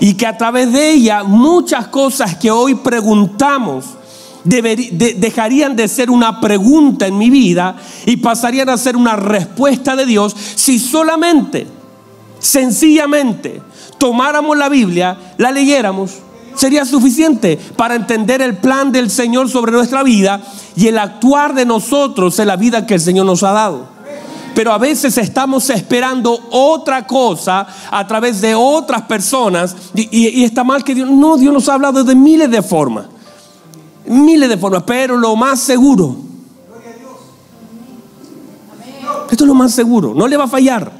Y 0.00 0.14
que 0.14 0.26
a 0.26 0.38
través 0.38 0.72
de 0.72 0.92
ella 0.92 1.24
muchas 1.24 1.88
cosas 1.88 2.36
que 2.36 2.50
hoy 2.50 2.76
preguntamos 2.76 3.86
dejarían 4.44 5.76
de 5.76 5.86
ser 5.86 6.10
una 6.10 6.40
pregunta 6.40 7.06
en 7.06 7.16
mi 7.16 7.30
vida 7.30 7.76
y 8.06 8.16
pasarían 8.16 8.68
a 8.68 8.76
ser 8.76 8.96
una 8.96 9.14
respuesta 9.14 9.94
de 9.94 10.04
Dios 10.04 10.34
si 10.56 10.78
solamente, 10.78 11.66
sencillamente, 12.40 13.62
tomáramos 13.98 14.56
la 14.56 14.68
Biblia, 14.68 15.16
la 15.38 15.52
leyéramos, 15.52 16.18
sería 16.62 16.84
suficiente 16.84 17.58
para 17.76 17.96
entender 17.96 18.40
el 18.40 18.56
plan 18.56 18.92
del 18.92 19.10
Señor 19.10 19.50
sobre 19.50 19.72
nuestra 19.72 20.02
vida 20.02 20.40
y 20.76 20.86
el 20.86 20.98
actuar 20.98 21.54
de 21.54 21.66
nosotros 21.66 22.38
en 22.38 22.48
la 22.48 22.56
vida 22.56 22.86
que 22.86 22.94
el 22.94 23.00
Señor 23.00 23.26
nos 23.26 23.42
ha 23.42 23.52
dado. 23.52 23.92
Pero 24.54 24.72
a 24.72 24.78
veces 24.78 25.18
estamos 25.18 25.70
esperando 25.70 26.38
otra 26.50 27.06
cosa 27.06 27.66
a 27.90 28.06
través 28.06 28.40
de 28.40 28.54
otras 28.54 29.02
personas 29.02 29.74
y, 29.94 30.44
está 30.44 30.62
mal 30.62 30.84
que 30.84 30.94
Dios, 30.94 31.10
no, 31.10 31.36
Dios 31.36 31.52
nos 31.52 31.68
ha 31.68 31.74
hablado 31.74 32.04
de 32.04 32.14
miles 32.14 32.50
de 32.50 32.62
formas 32.62 33.06
miles 34.06 34.48
de 34.48 34.56
formas, 34.56 34.82
pero 34.84 35.16
lo 35.16 35.36
más 35.36 35.60
seguro, 35.60 36.16
esto 39.30 39.44
es 39.44 39.48
lo 39.48 39.54
más 39.54 39.72
seguro, 39.72 40.12
no 40.14 40.26
le 40.26 40.36
va 40.36 40.44
a 40.44 40.48
fallar. 40.48 40.92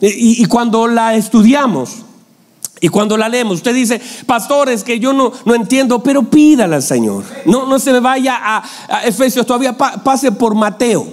Y, 0.00 0.44
cuando 0.46 0.86
la 0.86 1.14
estudiamos 1.14 2.04
y 2.84 2.88
cuando 2.90 3.16
la 3.16 3.30
leemos, 3.30 3.54
usted 3.54 3.74
dice, 3.74 3.98
pastores, 4.26 4.84
que 4.84 5.00
yo 5.00 5.14
no, 5.14 5.32
no 5.46 5.54
entiendo, 5.54 6.02
pero 6.02 6.22
pídale 6.24 6.74
al 6.74 6.82
Señor. 6.82 7.24
No, 7.46 7.64
no 7.64 7.78
se 7.78 7.92
me 7.92 8.00
vaya 8.00 8.36
a, 8.38 8.62
a 8.90 9.04
Efesios, 9.06 9.46
todavía 9.46 9.74
pase 9.74 10.32
por 10.32 10.54
Mateo, 10.54 11.06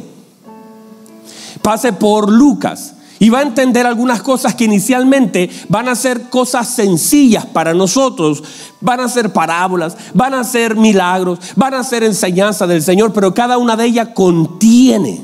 pase 1.61 1.93
por 1.93 2.29
Lucas 2.29 2.95
y 3.19 3.29
va 3.29 3.39
a 3.39 3.43
entender 3.43 3.87
algunas 3.87 4.21
cosas 4.21 4.53
que 4.53 4.65
inicialmente 4.65 5.49
van 5.69 5.87
a 5.87 5.95
ser 5.95 6.23
cosas 6.23 6.67
sencillas 6.67 7.45
para 7.45 7.73
nosotros. 7.73 8.43
Van 8.81 8.99
a 8.99 9.07
ser 9.07 9.31
parábolas, 9.31 9.95
van 10.13 10.33
a 10.33 10.43
ser 10.43 10.75
milagros, 10.75 11.39
van 11.55 11.73
a 11.75 11.85
ser 11.85 12.03
enseñanza 12.03 12.67
del 12.67 12.83
Señor, 12.83 13.13
pero 13.13 13.33
cada 13.33 13.57
una 13.57 13.77
de 13.77 13.85
ellas 13.85 14.09
contiene, 14.13 15.21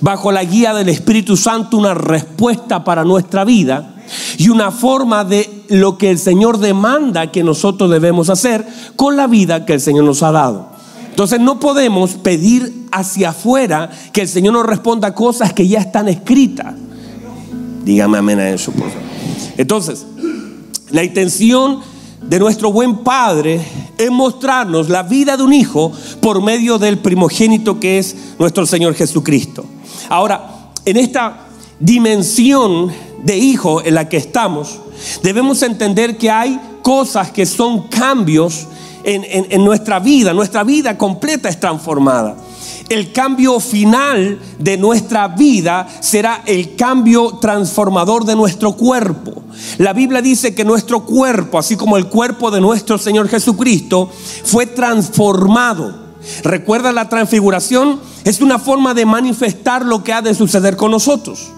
bajo 0.00 0.32
la 0.32 0.42
guía 0.42 0.74
del 0.74 0.88
Espíritu 0.88 1.36
Santo, 1.36 1.76
una 1.76 1.94
respuesta 1.94 2.82
para 2.82 3.04
nuestra 3.04 3.44
vida 3.44 3.94
y 4.36 4.48
una 4.48 4.70
forma 4.70 5.24
de 5.24 5.64
lo 5.68 5.98
que 5.98 6.10
el 6.10 6.18
Señor 6.18 6.58
demanda 6.58 7.30
que 7.30 7.42
nosotros 7.42 7.90
debemos 7.90 8.30
hacer 8.30 8.66
con 8.96 9.16
la 9.16 9.26
vida 9.26 9.66
que 9.66 9.74
el 9.74 9.80
Señor 9.80 10.04
nos 10.04 10.22
ha 10.22 10.32
dado. 10.32 10.68
Entonces 11.10 11.40
no 11.40 11.58
podemos 11.58 12.12
pedir 12.12 12.86
hacia 12.92 13.30
afuera 13.30 13.90
que 14.12 14.20
el 14.20 14.28
Señor 14.28 14.52
nos 14.54 14.66
responda 14.66 15.14
cosas 15.14 15.52
que 15.52 15.66
ya 15.66 15.80
están 15.80 16.08
escritas. 16.08 16.74
Dígame 17.84 18.18
amén 18.18 18.38
a 18.38 18.50
eso, 18.50 18.70
por 18.70 18.88
favor. 18.88 19.02
Entonces, 19.56 20.06
la 20.90 21.02
intención 21.02 21.80
de 22.22 22.38
nuestro 22.38 22.70
buen 22.70 22.98
Padre 22.98 23.60
es 23.96 24.10
mostrarnos 24.10 24.88
la 24.88 25.02
vida 25.02 25.36
de 25.36 25.42
un 25.42 25.52
hijo 25.52 25.92
por 26.20 26.42
medio 26.42 26.78
del 26.78 26.98
primogénito 26.98 27.80
que 27.80 27.98
es 27.98 28.14
nuestro 28.38 28.64
Señor 28.66 28.94
Jesucristo. 28.94 29.64
Ahora, 30.08 30.70
en 30.84 30.96
esta 30.96 31.47
dimensión 31.80 32.92
de 33.22 33.36
hijo 33.36 33.82
en 33.84 33.94
la 33.94 34.08
que 34.08 34.16
estamos, 34.16 34.80
debemos 35.22 35.62
entender 35.62 36.16
que 36.16 36.30
hay 36.30 36.60
cosas 36.82 37.30
que 37.30 37.46
son 37.46 37.88
cambios 37.88 38.66
en, 39.04 39.64
nuestra 39.64 40.00
vida, 40.00 40.34
nuestra 40.34 40.64
vida 40.64 40.98
completa 40.98 41.48
es 41.48 41.58
transformada. 41.58 42.36
El 42.88 43.12
cambio 43.12 43.60
final 43.60 44.38
de 44.58 44.76
nuestra 44.78 45.28
vida 45.28 45.86
será 46.00 46.42
el 46.46 46.74
cambio 46.74 47.38
transformador 47.40 48.24
de 48.24 48.34
nuestro 48.34 48.72
cuerpo. 48.72 49.42
La 49.76 49.92
Biblia 49.92 50.22
dice 50.22 50.54
que 50.54 50.64
nuestro 50.64 51.04
cuerpo, 51.04 51.58
así 51.58 51.76
como 51.76 51.96
el 51.96 52.06
cuerpo 52.06 52.50
de 52.50 52.60
nuestro 52.60 52.96
Señor 52.96 53.28
Jesucristo, 53.28 54.10
fue 54.44 54.66
transformado. 54.66 56.08
¿Recuerda 56.42 56.92
la 56.92 57.08
transfiguración? 57.08 58.00
Es 58.24 58.40
una 58.40 58.58
forma 58.58 58.94
de 58.94 59.06
manifestar 59.06 59.84
lo 59.84 60.02
que 60.02 60.12
ha 60.12 60.22
de 60.22 60.34
suceder 60.34 60.76
con 60.76 60.90
nosotros. 60.90 61.48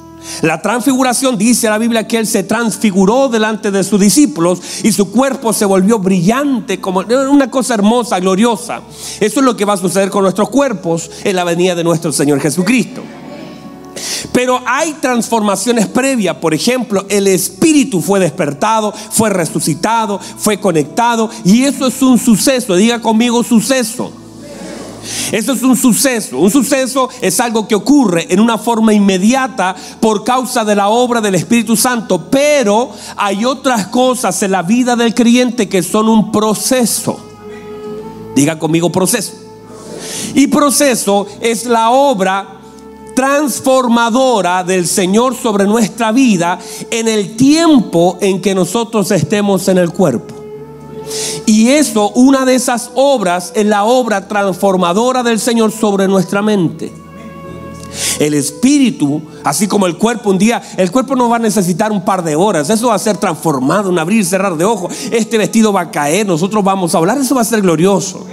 La 0.43 0.61
transfiguración 0.61 1.37
dice 1.37 1.69
la 1.69 1.79
Biblia 1.79 2.07
que 2.07 2.19
Él 2.19 2.27
se 2.27 2.43
transfiguró 2.43 3.29
delante 3.29 3.71
de 3.71 3.85
sus 3.85 4.01
discípulos 4.01 4.61
y 4.83 4.93
su 4.93 5.11
cuerpo 5.11 5.53
se 5.53 5.65
volvió 5.65 5.99
brillante, 5.99 6.81
como 6.81 7.01
una 7.01 7.51
cosa 7.51 7.75
hermosa, 7.75 8.21
gloriosa. 8.21 8.81
Eso 9.21 9.41
es 9.41 9.47
lo 9.47 9.57
que 9.57 9.65
va 9.65 9.75
a 9.75 9.79
suceder 9.79 10.11
con 10.11 10.23
nuestros 10.23 10.49
cuerpos 10.49 11.11
en 11.25 11.37
la 11.37 11.45
venida 11.45 11.75
de 11.75 11.85
nuestro 11.85 12.13
Señor 12.13 12.41
Jesucristo. 12.41 13.03
Pero 14.33 14.61
hay 14.67 14.95
transformaciones 14.95 15.87
previas, 15.87 16.37
por 16.37 16.55
ejemplo, 16.55 17.05
el 17.09 17.27
espíritu 17.27 18.01
fue 18.01 18.21
despertado, 18.21 18.93
fue 18.93 19.31
resucitado, 19.31 20.19
fue 20.19 20.59
conectado 20.59 21.31
y 21.45 21.65
eso 21.65 21.87
es 21.87 22.01
un 22.03 22.19
suceso, 22.19 22.77
diga 22.77 23.01
conmigo 23.01 23.43
suceso. 23.43 24.13
Eso 25.33 25.53
es 25.53 25.63
un 25.63 25.77
suceso. 25.77 26.39
Un 26.39 26.51
suceso 26.51 27.09
es 27.21 27.41
algo 27.41 27.67
que 27.67 27.75
ocurre 27.75 28.27
en 28.33 28.41
una 28.41 28.59
forma 28.59 28.93
inmediata 28.93 29.75
por 30.01 30.25
causa 30.25 30.65
de 30.65 30.77
la 30.77 30.89
obra 30.89 31.21
del 31.21 31.35
Espíritu 31.35 31.77
Santo. 31.77 32.29
Pero 32.31 32.91
hay 33.17 33.45
otras 33.45 33.87
cosas 33.89 34.43
en 34.43 34.53
la 34.53 34.63
vida 34.63 34.97
del 34.97 35.15
creyente 35.15 35.69
que 35.69 35.83
son 35.83 36.09
un 36.09 36.33
proceso. 36.33 37.19
Diga 38.35 38.59
conmigo 38.59 38.91
proceso. 38.91 39.33
Y 40.35 40.47
proceso 40.47 41.27
es 41.41 41.67
la 41.67 41.91
obra 41.91 42.61
transformadora 43.15 44.65
del 44.65 44.87
Señor 44.87 45.35
sobre 45.35 45.67
nuestra 45.67 46.13
vida 46.13 46.59
en 46.91 47.09
el 47.09 47.37
tiempo 47.37 48.19
en 48.21 48.41
que 48.41 48.55
nosotros 48.55 49.11
estemos 49.11 49.69
en 49.69 49.79
el 49.79 49.91
cuerpo. 49.91 50.40
Y 51.47 51.69
eso, 51.69 52.11
una 52.11 52.45
de 52.45 52.55
esas 52.55 52.91
obras, 52.95 53.53
es 53.55 53.67
la 53.67 53.85
obra 53.85 54.29
transformadora 54.29 55.23
del 55.23 55.41
Señor 55.41 55.73
sobre 55.73 56.09
nuestra 56.09 56.43
mente. 56.43 56.93
El 58.19 58.35
espíritu, 58.35 59.21
así 59.43 59.67
como 59.67 59.87
el 59.87 59.97
cuerpo, 59.97 60.31
un 60.31 60.39
día, 60.39 60.63
el 60.77 60.91
cuerpo 60.91 61.17
no 61.17 61.29
va 61.29 61.37
a 61.37 61.41
necesitar 61.41 61.91
un 61.91 62.05
par 62.05 62.23
de 62.23 62.37
horas, 62.37 62.71
eso 62.71 62.89
va 62.89 62.95
a 62.95 62.99
ser 62.99 63.17
transformado, 63.17 63.91
un 63.91 63.99
abrir 63.99 64.21
y 64.21 64.25
cerrar 64.25 64.57
de 64.57 64.65
ojos. 64.65 64.93
Este 65.11 65.39
vestido 65.39 65.73
va 65.73 65.83
a 65.83 65.91
caer, 65.91 66.27
nosotros 66.27 66.63
vamos 66.63 66.95
a 66.95 66.99
hablar, 66.99 67.19
eso 67.19 67.35
va 67.35 67.41
a 67.41 67.45
ser 67.45 67.63
glorioso 67.63 68.27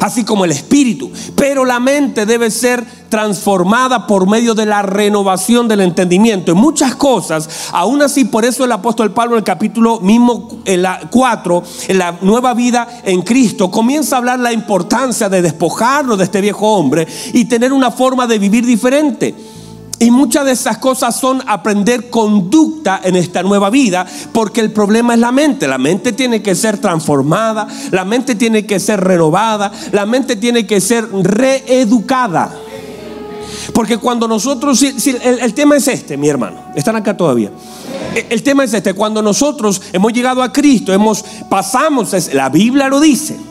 así 0.00 0.24
como 0.24 0.44
el 0.44 0.50
espíritu. 0.50 1.10
Pero 1.36 1.64
la 1.64 1.78
mente 1.78 2.26
debe 2.26 2.50
ser 2.50 2.84
transformada 3.08 4.06
por 4.06 4.28
medio 4.28 4.54
de 4.54 4.66
la 4.66 4.82
renovación 4.82 5.68
del 5.68 5.80
entendimiento. 5.80 6.52
En 6.52 6.58
muchas 6.58 6.94
cosas, 6.94 7.68
aún 7.72 8.02
así, 8.02 8.24
por 8.24 8.44
eso 8.44 8.64
el 8.64 8.72
apóstol 8.72 9.12
Pablo 9.12 9.34
en 9.34 9.38
el 9.38 9.44
capítulo 9.44 10.00
mismo 10.00 10.60
en 10.64 10.82
la 10.82 11.00
4, 11.10 11.62
en 11.88 11.98
la 11.98 12.18
nueva 12.22 12.54
vida 12.54 12.88
en 13.04 13.22
Cristo, 13.22 13.70
comienza 13.70 14.16
a 14.16 14.18
hablar 14.18 14.38
la 14.38 14.52
importancia 14.52 15.28
de 15.28 15.42
despojarnos 15.42 16.18
de 16.18 16.24
este 16.24 16.40
viejo 16.40 16.66
hombre 16.68 17.06
y 17.32 17.44
tener 17.44 17.72
una 17.72 17.90
forma 17.90 18.26
de 18.26 18.38
vivir 18.38 18.64
diferente. 18.64 19.34
Y 20.02 20.10
muchas 20.10 20.46
de 20.46 20.52
esas 20.52 20.78
cosas 20.78 21.14
son 21.14 21.42
aprender 21.46 22.08
conducta 22.08 23.02
en 23.04 23.16
esta 23.16 23.42
nueva 23.42 23.68
vida, 23.68 24.06
porque 24.32 24.62
el 24.62 24.72
problema 24.72 25.12
es 25.12 25.20
la 25.20 25.30
mente. 25.30 25.68
La 25.68 25.76
mente 25.76 26.14
tiene 26.14 26.40
que 26.40 26.54
ser 26.54 26.78
transformada, 26.78 27.68
la 27.90 28.06
mente 28.06 28.34
tiene 28.34 28.64
que 28.64 28.80
ser 28.80 28.98
renovada, 28.98 29.70
la 29.92 30.06
mente 30.06 30.36
tiene 30.36 30.66
que 30.66 30.80
ser 30.80 31.06
reeducada. 31.12 32.50
Porque 33.74 33.98
cuando 33.98 34.26
nosotros, 34.26 34.82
el, 34.82 35.52
tema 35.52 35.76
es 35.76 35.86
este, 35.86 36.16
mi 36.16 36.30
hermano, 36.30 36.56
están 36.74 36.96
acá 36.96 37.14
todavía. 37.14 37.50
El, 38.14 38.24
el 38.30 38.42
tema 38.42 38.64
es 38.64 38.72
este, 38.72 38.94
cuando 38.94 39.20
nosotros 39.20 39.82
hemos 39.92 40.14
llegado 40.14 40.42
a 40.42 40.50
Cristo, 40.50 40.94
hemos 40.94 41.22
pasamos, 41.50 42.32
la 42.32 42.48
Biblia 42.48 42.88
lo 42.88 43.00
dice 43.00 43.49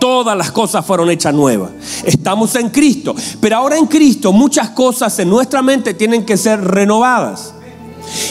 todas 0.00 0.36
las 0.36 0.50
cosas 0.50 0.84
fueron 0.84 1.08
hechas 1.10 1.32
nuevas. 1.32 1.70
Estamos 2.04 2.56
en 2.56 2.70
Cristo, 2.70 3.14
pero 3.40 3.56
ahora 3.56 3.78
en 3.78 3.86
Cristo 3.86 4.32
muchas 4.32 4.70
cosas 4.70 5.16
en 5.20 5.30
nuestra 5.30 5.62
mente 5.62 5.94
tienen 5.94 6.26
que 6.26 6.36
ser 6.36 6.60
renovadas. 6.60 7.54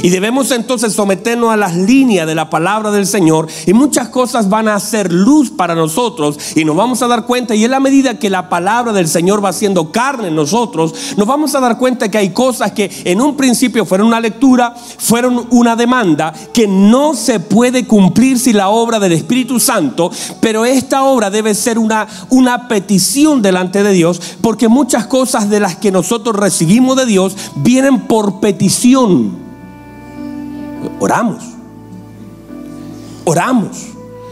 Y 0.01 0.09
debemos 0.09 0.51
entonces 0.51 0.93
someternos 0.93 1.51
a 1.51 1.57
las 1.57 1.75
líneas 1.75 2.27
de 2.27 2.35
la 2.35 2.49
palabra 2.49 2.91
del 2.91 3.07
Señor 3.07 3.47
y 3.65 3.73
muchas 3.73 4.09
cosas 4.09 4.49
van 4.49 4.67
a 4.67 4.75
hacer 4.75 5.11
luz 5.11 5.51
para 5.51 5.75
nosotros 5.75 6.37
y 6.55 6.65
nos 6.65 6.75
vamos 6.75 7.01
a 7.01 7.07
dar 7.07 7.25
cuenta 7.25 7.55
y 7.55 7.65
en 7.65 7.71
la 7.71 7.79
medida 7.79 8.19
que 8.19 8.29
la 8.29 8.49
palabra 8.49 8.93
del 8.93 9.07
Señor 9.07 9.43
va 9.43 9.49
haciendo 9.49 9.91
carne 9.91 10.29
en 10.29 10.35
nosotros, 10.35 10.93
nos 11.17 11.27
vamos 11.27 11.55
a 11.55 11.59
dar 11.59 11.77
cuenta 11.77 12.09
que 12.09 12.17
hay 12.17 12.29
cosas 12.29 12.71
que 12.71 12.89
en 13.05 13.21
un 13.21 13.35
principio 13.35 13.85
fueron 13.85 14.07
una 14.07 14.19
lectura, 14.19 14.75
fueron 14.97 15.47
una 15.51 15.75
demanda 15.75 16.33
que 16.53 16.67
no 16.67 17.13
se 17.13 17.39
puede 17.39 17.85
cumplir 17.85 18.39
sin 18.39 18.57
la 18.57 18.69
obra 18.69 18.99
del 18.99 19.13
Espíritu 19.13 19.59
Santo, 19.59 20.11
pero 20.39 20.65
esta 20.65 21.03
obra 21.03 21.29
debe 21.29 21.55
ser 21.55 21.77
una, 21.79 22.07
una 22.29 22.67
petición 22.67 23.41
delante 23.41 23.83
de 23.83 23.91
Dios 23.91 24.21
porque 24.41 24.67
muchas 24.67 25.07
cosas 25.07 25.49
de 25.49 25.59
las 25.59 25.75
que 25.75 25.91
nosotros 25.91 26.35
recibimos 26.35 26.95
de 26.97 27.05
Dios 27.05 27.35
vienen 27.55 28.01
por 28.01 28.39
petición. 28.39 29.48
Oramos. 30.99 31.43
Oramos. 33.25 33.87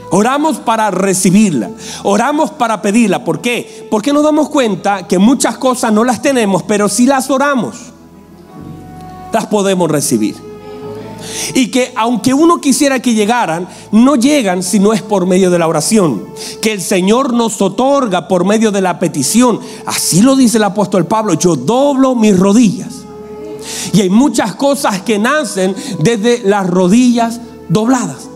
Oramos 0.10 0.58
para 0.58 0.90
recibirla. 0.90 1.70
Oramos 2.04 2.52
para 2.52 2.82
pedirla. 2.82 3.24
¿Por 3.24 3.42
qué? 3.42 3.88
Porque 3.92 4.14
nos 4.14 4.24
damos 4.24 4.50
cuenta 4.50 5.08
que 5.08 5.20
muchas 5.20 5.58
cosas 5.58 5.92
no 5.92 6.04
las 6.04 6.22
tenemos, 6.22 6.64
pero 6.64 6.88
si 6.88 7.06
las 7.06 7.30
oramos, 7.30 7.76
las 9.34 9.48
podemos 9.48 9.90
recibir. 9.92 10.48
y 11.54 11.72
que 11.72 11.92
aunque 11.96 12.34
uno 12.34 12.62
quisiera 12.62 13.02
que 13.02 13.14
llegaran, 13.14 13.68
no 13.92 14.16
llegan 14.16 14.64
si 14.64 14.80
no 14.80 14.94
es 14.94 15.02
por 15.02 15.26
medio 15.26 15.50
de 15.50 15.60
la 15.60 15.68
oración, 15.68 16.26
que 16.62 16.72
el 16.72 16.82
Señor 16.82 17.34
nos 17.34 17.62
otorga 17.62 18.28
por 18.28 18.46
medio 18.46 18.72
de 18.72 18.82
la 18.82 19.00
petición. 19.00 19.60
Así 19.86 20.22
lo 20.22 20.36
dice 20.36 20.58
el 20.58 20.64
apóstol 20.64 21.06
Pablo, 21.06 21.34
yo 21.34 21.56
doblo 21.56 22.16
mis 22.16 22.38
rodillas. 22.38 23.07
Y 23.94 24.02
hay 24.02 24.10
muchas 24.10 24.56
cosas 24.56 25.02
que 25.02 25.20
nacen 25.20 25.76
desde 26.00 26.42
las 26.44 26.68
rodillas 26.68 27.40
dobladas. 27.70 28.30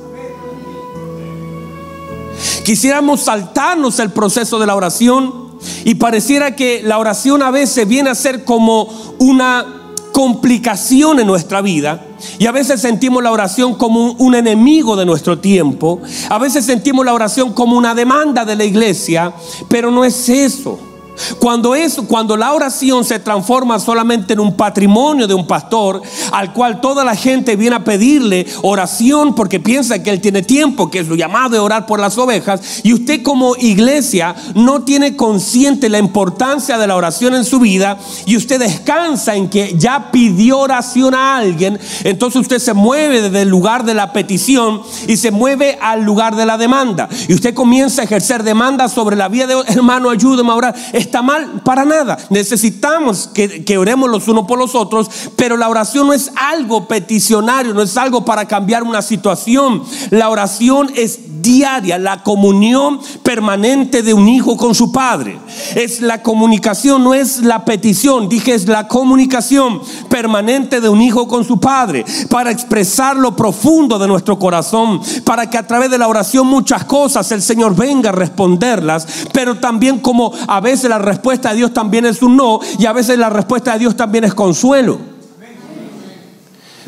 Quisiéramos 2.64 3.22
saltarnos 3.22 4.00
el 4.00 4.12
proceso 4.12 4.60
de 4.60 4.68
la 4.68 4.76
oración 4.76 5.52
y 5.84 5.96
pareciera 5.96 6.56
que 6.56 6.82
la 6.84 6.98
oración 6.98 7.42
a 7.44 7.52
veces 7.52 7.88
viene 7.88 8.10
a 8.10 8.16
ser 8.16 8.44
como 8.44 8.88
una 9.20 9.82
complicación 10.12 11.20
en 11.20 11.28
nuestra 11.28 11.62
vida. 11.62 12.06
Y 12.38 12.46
a 12.46 12.52
veces 12.52 12.82
sentimos 12.82 13.24
la 13.24 13.32
oración 13.32 13.76
como 13.76 14.12
un, 14.12 14.36
enemigo 14.36 14.96
de 14.96 15.06
nuestro 15.06 15.40
tiempo. 15.40 16.02
A 16.30 16.38
veces 16.38 16.66
sentimos 16.66 17.06
la 17.06 17.14
oración 17.14 17.54
como 17.54 17.78
una 17.78 17.96
demanda 17.96 18.46
de 18.46 18.56
la 18.56 18.64
iglesia. 18.64 19.34
Pero 19.68 19.90
no 19.90 20.06
es 20.06 20.30
eso. 20.30 20.80
Cuando, 21.40 21.76
eso, 21.76 22.08
cuando 22.08 22.38
la 22.38 22.54
oración 22.54 23.04
se 23.04 23.20
transforma 23.20 23.80
solamente 23.80 24.34
en 24.34 24.40
un 24.40 24.56
patrimonio 24.56 25.28
de 25.28 25.34
un 25.34 25.48
pastor, 25.48 26.02
al 26.32 26.54
cual 26.54 26.82
toda 26.82 27.04
la 27.04 27.16
gente 27.16 27.56
viene 27.56 27.76
a 27.76 27.84
pedirle 27.84 28.46
oración 28.62 29.36
porque 29.36 29.60
piensa 29.60 30.02
que 30.02 30.10
él 30.10 30.22
tiene 30.22 30.42
tiempo, 30.42 30.90
que 30.90 31.00
es 31.00 31.08
lo 31.08 31.16
llamado 31.16 31.50
de 31.50 31.60
orar 31.60 31.86
por 31.86 32.00
las 32.00 32.18
ovejas, 32.18 32.82
y 32.84 32.94
usted 32.94 33.22
como 33.24 33.56
iglesia 33.58 34.36
no 34.56 34.84
tiene 34.84 35.16
consciente 35.16 35.90
la 35.90 36.00
importancia 36.00 36.78
de 36.78 36.88
la 36.88 36.96
oración 36.96 37.36
en 37.36 37.46
su 37.46 37.60
vida, 37.60 37.98
y 38.26 38.38
usted 38.38 38.60
descansa 38.60 39.36
en 39.36 39.50
que 39.50 39.76
ya 39.78 40.12
pidió 40.12 40.60
oración 40.60 41.14
a 41.14 41.38
alguien, 41.38 41.80
entonces 42.04 42.42
usted 42.42 42.60
se 42.60 42.74
mueve 42.74 43.22
desde 43.22 43.42
el 43.42 43.50
lugar 43.50 43.86
de 43.86 43.94
la 43.94 44.14
petición 44.14 44.82
y 45.08 45.18
se 45.18 45.32
mueve 45.32 45.78
al 45.82 46.04
lugar 46.04 46.36
de 46.36 46.46
la 46.46 46.58
demanda. 46.58 47.10
Y 47.28 47.34
usted 47.34 47.54
comienza 47.54 48.02
a 48.02 48.06
ejercer 48.06 48.44
demanda 48.44 48.90
sobre 48.90 49.16
la 49.16 49.28
vida 49.28 49.48
de 49.48 49.56
hermano, 49.68 50.10
ayúdeme 50.10 50.52
a 50.52 50.56
orar 50.56 50.76
está 51.02 51.22
mal 51.22 51.62
para 51.64 51.86
nada. 51.86 52.18
Necesitamos 52.30 53.30
que, 53.34 53.64
que, 53.66 53.78
oremos 53.78 54.10
los 54.10 54.28
unos 54.28 54.46
por 54.46 54.58
los 54.58 54.76
otros, 54.76 55.10
pero 55.36 55.58
la 55.58 55.70
oración 55.70 56.08
no 56.08 56.14
es 56.14 56.32
algo 56.36 56.88
peticionario, 56.88 57.74
no 57.74 57.82
es 57.82 57.98
algo 57.98 58.24
para 58.24 58.48
cambiar 58.48 58.84
una 58.84 59.02
situación. 59.02 59.84
La 60.10 60.30
oración 60.30 60.92
es 60.96 61.42
diaria, 61.42 61.98
la 61.98 62.24
comunión 62.24 63.00
permanente 63.24 64.04
de 64.04 64.14
un 64.14 64.28
hijo 64.30 64.58
con 64.58 64.76
su 64.76 64.92
padre. 64.92 65.40
Es 65.76 66.02
la 66.02 66.22
comunicación, 66.22 67.04
no 67.04 67.14
es 67.14 67.42
la 67.42 67.66
petición, 67.66 68.30
dije 68.30 68.54
es 68.54 68.68
la 68.68 68.88
comunicación 68.88 69.82
permanente 70.10 70.82
de 70.82 70.90
un 70.90 71.02
hijo 71.02 71.28
con 71.28 71.44
su 71.44 71.60
padre, 71.60 72.06
para 72.30 72.52
expresar 72.52 73.16
lo 73.16 73.36
profundo 73.36 73.98
de 73.98 74.08
nuestro 74.08 74.38
corazón, 74.38 75.02
para 75.24 75.50
que 75.50 75.58
a 75.58 75.68
través 75.68 75.90
de 75.90 75.98
la 75.98 76.08
oración 76.08 76.48
muchas 76.48 76.86
cosas 76.86 77.32
el 77.32 77.42
Señor 77.42 77.76
venga 77.76 78.10
a 78.10 78.14
responderlas, 78.14 79.08
pero 79.34 79.56
también 79.56 80.00
como 80.00 80.32
a 80.48 80.60
veces 80.60 80.91
la 80.92 81.00
respuesta 81.00 81.52
de 81.52 81.56
Dios 81.56 81.74
también 81.74 82.06
es 82.06 82.22
un 82.22 82.36
no 82.36 82.60
y 82.78 82.86
a 82.86 82.92
veces 82.92 83.18
la 83.18 83.30
respuesta 83.30 83.74
de 83.74 83.80
Dios 83.80 83.96
también 83.96 84.26
es 84.26 84.34
consuelo. 84.34 85.00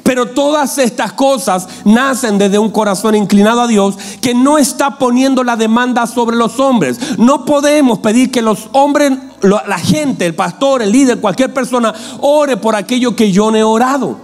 Pero 0.03 0.27
todas 0.31 0.77
estas 0.77 1.13
cosas 1.13 1.69
nacen 1.85 2.37
desde 2.37 2.59
un 2.59 2.69
corazón 2.69 3.15
inclinado 3.15 3.61
a 3.61 3.67
Dios 3.67 3.95
que 4.19 4.33
no 4.33 4.57
está 4.57 4.97
poniendo 4.97 5.45
la 5.45 5.55
demanda 5.55 6.05
sobre 6.05 6.35
los 6.35 6.59
hombres. 6.59 7.17
No 7.17 7.45
podemos 7.45 7.99
pedir 7.99 8.29
que 8.29 8.41
los 8.41 8.67
hombres, 8.73 9.13
la 9.41 9.79
gente, 9.79 10.25
el 10.25 10.35
pastor, 10.35 10.81
el 10.81 10.91
líder, 10.91 11.21
cualquier 11.21 11.53
persona, 11.53 11.93
ore 12.19 12.57
por 12.57 12.75
aquello 12.75 13.15
que 13.15 13.31
yo 13.31 13.49
no 13.49 13.57
he 13.57 13.63
orado. 13.63 14.17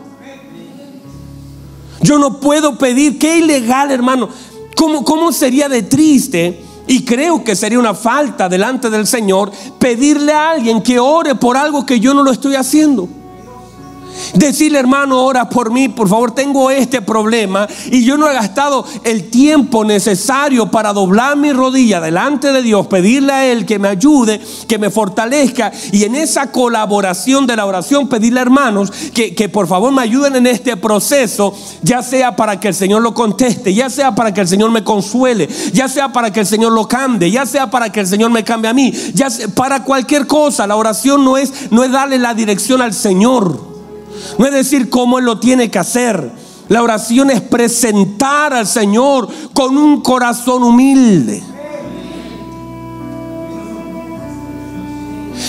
Yo 2.02 2.20
no 2.20 2.42
puedo 2.42 2.78
pedir, 2.78 3.18
qué 3.18 3.38
ilegal 3.38 3.92
hermano. 3.92 4.28
¿Cómo, 4.76 5.06
¿Cómo 5.06 5.32
sería 5.32 5.70
de 5.70 5.84
triste? 5.84 6.66
Y 6.90 7.06
creo 7.06 7.44
que 7.44 7.56
sería 7.56 7.78
una 7.78 7.94
falta 7.94 8.50
delante 8.50 8.90
del 8.90 9.06
Señor 9.06 9.52
pedirle 9.78 10.34
a 10.34 10.50
alguien 10.50 10.82
que 10.82 10.98
ore 10.98 11.36
por 11.36 11.56
algo 11.56 11.86
que 11.86 12.00
yo 12.00 12.16
no 12.16 12.24
lo 12.24 12.32
estoy 12.32 12.56
haciendo. 12.56 13.08
Decirle, 14.34 14.80
hermano, 14.80 15.24
ora 15.24 15.50
por 15.50 15.72
mí, 15.72 15.90
por 15.90 16.10
favor, 16.10 16.32
tengo 16.32 16.72
este 16.72 17.02
problema 17.02 17.68
y 17.92 18.04
yo 18.04 18.18
no 18.18 18.30
he 18.30 18.34
gastado 18.34 18.86
el 19.04 19.30
tiempo 19.30 19.84
necesario 19.86 20.70
para 20.72 20.94
doblar 20.94 21.38
mi 21.38 21.52
rodilla 21.52 22.02
delante 22.02 22.52
de 22.52 22.62
Dios, 22.62 22.88
pedirle 22.88 23.34
a 23.34 23.46
Él 23.46 23.66
que 23.66 23.80
me 23.80 23.88
ayude, 23.88 24.42
que 24.68 24.78
me 24.78 24.90
fortalezca 24.90 25.72
y 25.92 26.04
en 26.04 26.16
esa 26.16 26.52
colaboración 26.52 27.48
de 27.48 27.56
la 27.56 27.66
oración 27.66 28.08
pedirle, 28.08 28.42
hermanos, 28.42 28.92
que, 29.14 29.36
que 29.36 29.50
por 29.50 29.68
favor 29.68 29.92
me 29.92 30.02
ayuden 30.02 30.36
en 30.36 30.48
este 30.48 30.78
proceso, 30.78 31.54
ya 31.82 32.02
sea 32.02 32.36
para 32.36 32.60
que 32.60 32.70
el 32.70 32.76
Señor 32.76 33.02
lo 33.02 33.14
conteste, 33.14 33.74
ya 33.74 33.90
sea 33.90 34.16
para 34.16 34.34
que 34.34 34.42
el 34.42 34.48
Señor 34.48 34.72
me 34.72 34.84
consuele, 34.84 35.48
ya 35.74 35.88
sea 35.88 36.12
para 36.12 36.32
que 36.32 36.42
el 36.42 36.46
Señor 36.46 36.72
lo 36.72 36.88
cambie, 36.88 37.32
ya 37.32 37.46
sea 37.46 37.70
para 37.70 37.92
que 37.92 38.00
el 38.00 38.08
Señor 38.08 38.32
me 38.32 38.44
cambie 38.44 38.70
a 38.70 38.74
mí, 38.74 38.92
ya 39.14 39.30
sea, 39.30 39.48
para 39.48 39.84
cualquier 39.84 40.28
cosa. 40.28 40.68
La 40.68 40.76
oración 40.76 41.24
no 41.24 41.38
es, 41.38 41.72
no 41.72 41.84
es 41.84 41.92
darle 41.92 42.18
la 42.18 42.34
dirección 42.34 42.82
al 42.82 42.94
Señor. 42.94 43.69
No 44.38 44.46
es 44.46 44.54
decir 44.54 44.90
cómo 44.90 45.20
Él 45.20 45.26
lo 45.26 45.40
tiene 45.40 45.70
que 45.70 45.80
hacer. 45.80 46.32
La 46.70 46.84
oración 46.84 47.32
es 47.32 47.42
presentar 47.42 48.54
al 48.54 48.68
Señor 48.68 49.28
con 49.54 49.78
un 49.78 50.02
corazón 50.02 50.64
humilde. 50.64 51.44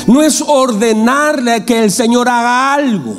No 0.06 0.22
es 0.22 0.40
ordenarle 0.40 1.64
que 1.64 1.84
el 1.84 1.90
Señor 1.90 2.28
haga 2.28 2.74
algo. 2.74 3.16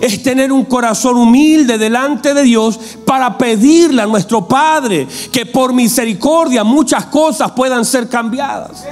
Es 0.00 0.22
tener 0.22 0.52
un 0.52 0.64
corazón 0.64 1.16
humilde 1.16 1.78
delante 1.78 2.34
de 2.34 2.42
Dios 2.42 2.78
para 3.04 3.36
pedirle 3.38 4.02
a 4.02 4.06
nuestro 4.06 4.46
Padre 4.46 5.06
que 5.32 5.46
por 5.46 5.72
misericordia 5.72 6.64
muchas 6.64 7.06
cosas 7.06 7.52
puedan 7.52 7.84
ser 7.84 8.08
cambiadas. 8.08 8.84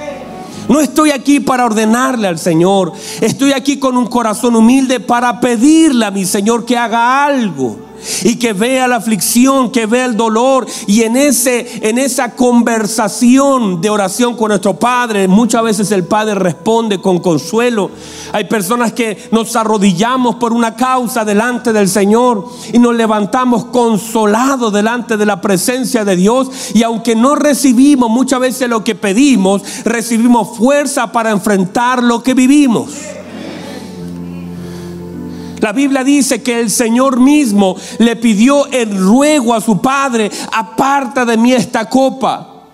No 0.67 0.79
estoy 0.81 1.11
aquí 1.11 1.39
para 1.39 1.65
ordenarle 1.65 2.27
al 2.27 2.39
Señor. 2.39 2.93
Estoy 3.21 3.53
aquí 3.53 3.77
con 3.77 3.97
un 3.97 4.07
corazón 4.07 4.55
humilde 4.55 4.99
para 4.99 5.39
pedirle 5.39 6.05
a 6.05 6.11
mi 6.11 6.25
Señor 6.25 6.65
que 6.65 6.77
haga 6.77 7.25
algo 7.25 7.84
y 8.23 8.35
que 8.37 8.53
vea 8.53 8.87
la 8.87 8.97
aflicción, 8.97 9.71
que 9.71 9.85
vea 9.85 10.05
el 10.05 10.17
dolor 10.17 10.65
y 10.87 11.03
en 11.03 11.15
ese 11.17 11.79
en 11.81 11.97
esa 11.97 12.35
conversación 12.35 13.81
de 13.81 13.89
oración 13.89 14.35
con 14.35 14.49
nuestro 14.49 14.77
Padre, 14.77 15.27
muchas 15.27 15.63
veces 15.63 15.91
el 15.91 16.05
Padre 16.05 16.35
responde 16.35 16.99
con 16.99 17.19
consuelo. 17.19 17.91
Hay 18.31 18.45
personas 18.45 18.93
que 18.93 19.29
nos 19.31 19.55
arrodillamos 19.55 20.35
por 20.35 20.53
una 20.53 20.75
causa 20.75 21.25
delante 21.25 21.73
del 21.73 21.89
Señor 21.89 22.45
y 22.73 22.79
nos 22.79 22.95
levantamos 22.95 23.65
consolados 23.65 24.73
delante 24.73 25.17
de 25.17 25.25
la 25.25 25.41
presencia 25.41 26.05
de 26.05 26.15
Dios 26.15 26.49
y 26.73 26.83
aunque 26.83 27.15
no 27.15 27.35
recibimos 27.35 28.09
muchas 28.09 28.39
veces 28.39 28.69
lo 28.69 28.83
que 28.83 28.95
pedimos, 28.95 29.61
recibimos 29.83 30.57
fuerza 30.57 31.11
para 31.11 31.31
enfrentar 31.31 32.03
lo 32.03 32.23
que 32.23 32.33
vivimos. 32.33 32.91
La 35.65 35.71
Biblia 35.71 36.03
dice 36.03 36.43
que 36.43 36.59
el 36.59 36.69
Señor 36.69 37.19
mismo 37.19 37.75
le 37.97 38.15
pidió 38.17 38.67
el 38.67 38.95
ruego 38.95 39.51
a 39.51 39.59
su 39.59 39.81
Padre, 39.81 40.29
aparta 40.51 41.25
de 41.25 41.37
mí 41.37 41.53
esta 41.53 41.89
copa. 41.89 42.67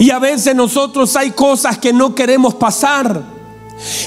Y 0.00 0.10
a 0.10 0.18
veces 0.18 0.56
nosotros 0.56 1.14
hay 1.14 1.30
cosas 1.30 1.78
que 1.78 1.92
no 1.92 2.12
queremos 2.12 2.56
pasar. 2.56 3.22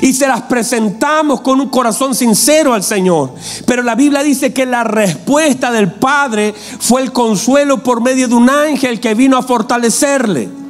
Y 0.01 0.11
se 0.11 0.27
las 0.27 0.41
presentamos 0.41 1.39
con 1.39 1.61
un 1.61 1.69
corazón 1.69 2.13
sincero 2.13 2.73
al 2.73 2.83
Señor. 2.83 3.33
Pero 3.65 3.81
la 3.81 3.95
Biblia 3.95 4.21
dice 4.21 4.51
que 4.51 4.65
la 4.65 4.83
respuesta 4.83 5.71
del 5.71 5.93
Padre 5.93 6.53
fue 6.81 7.01
el 7.01 7.13
consuelo 7.13 7.81
por 7.81 8.01
medio 8.01 8.27
de 8.27 8.35
un 8.35 8.49
ángel 8.49 8.99
que 8.99 9.13
vino 9.13 9.37
a 9.37 9.41
fortalecerle 9.41 10.60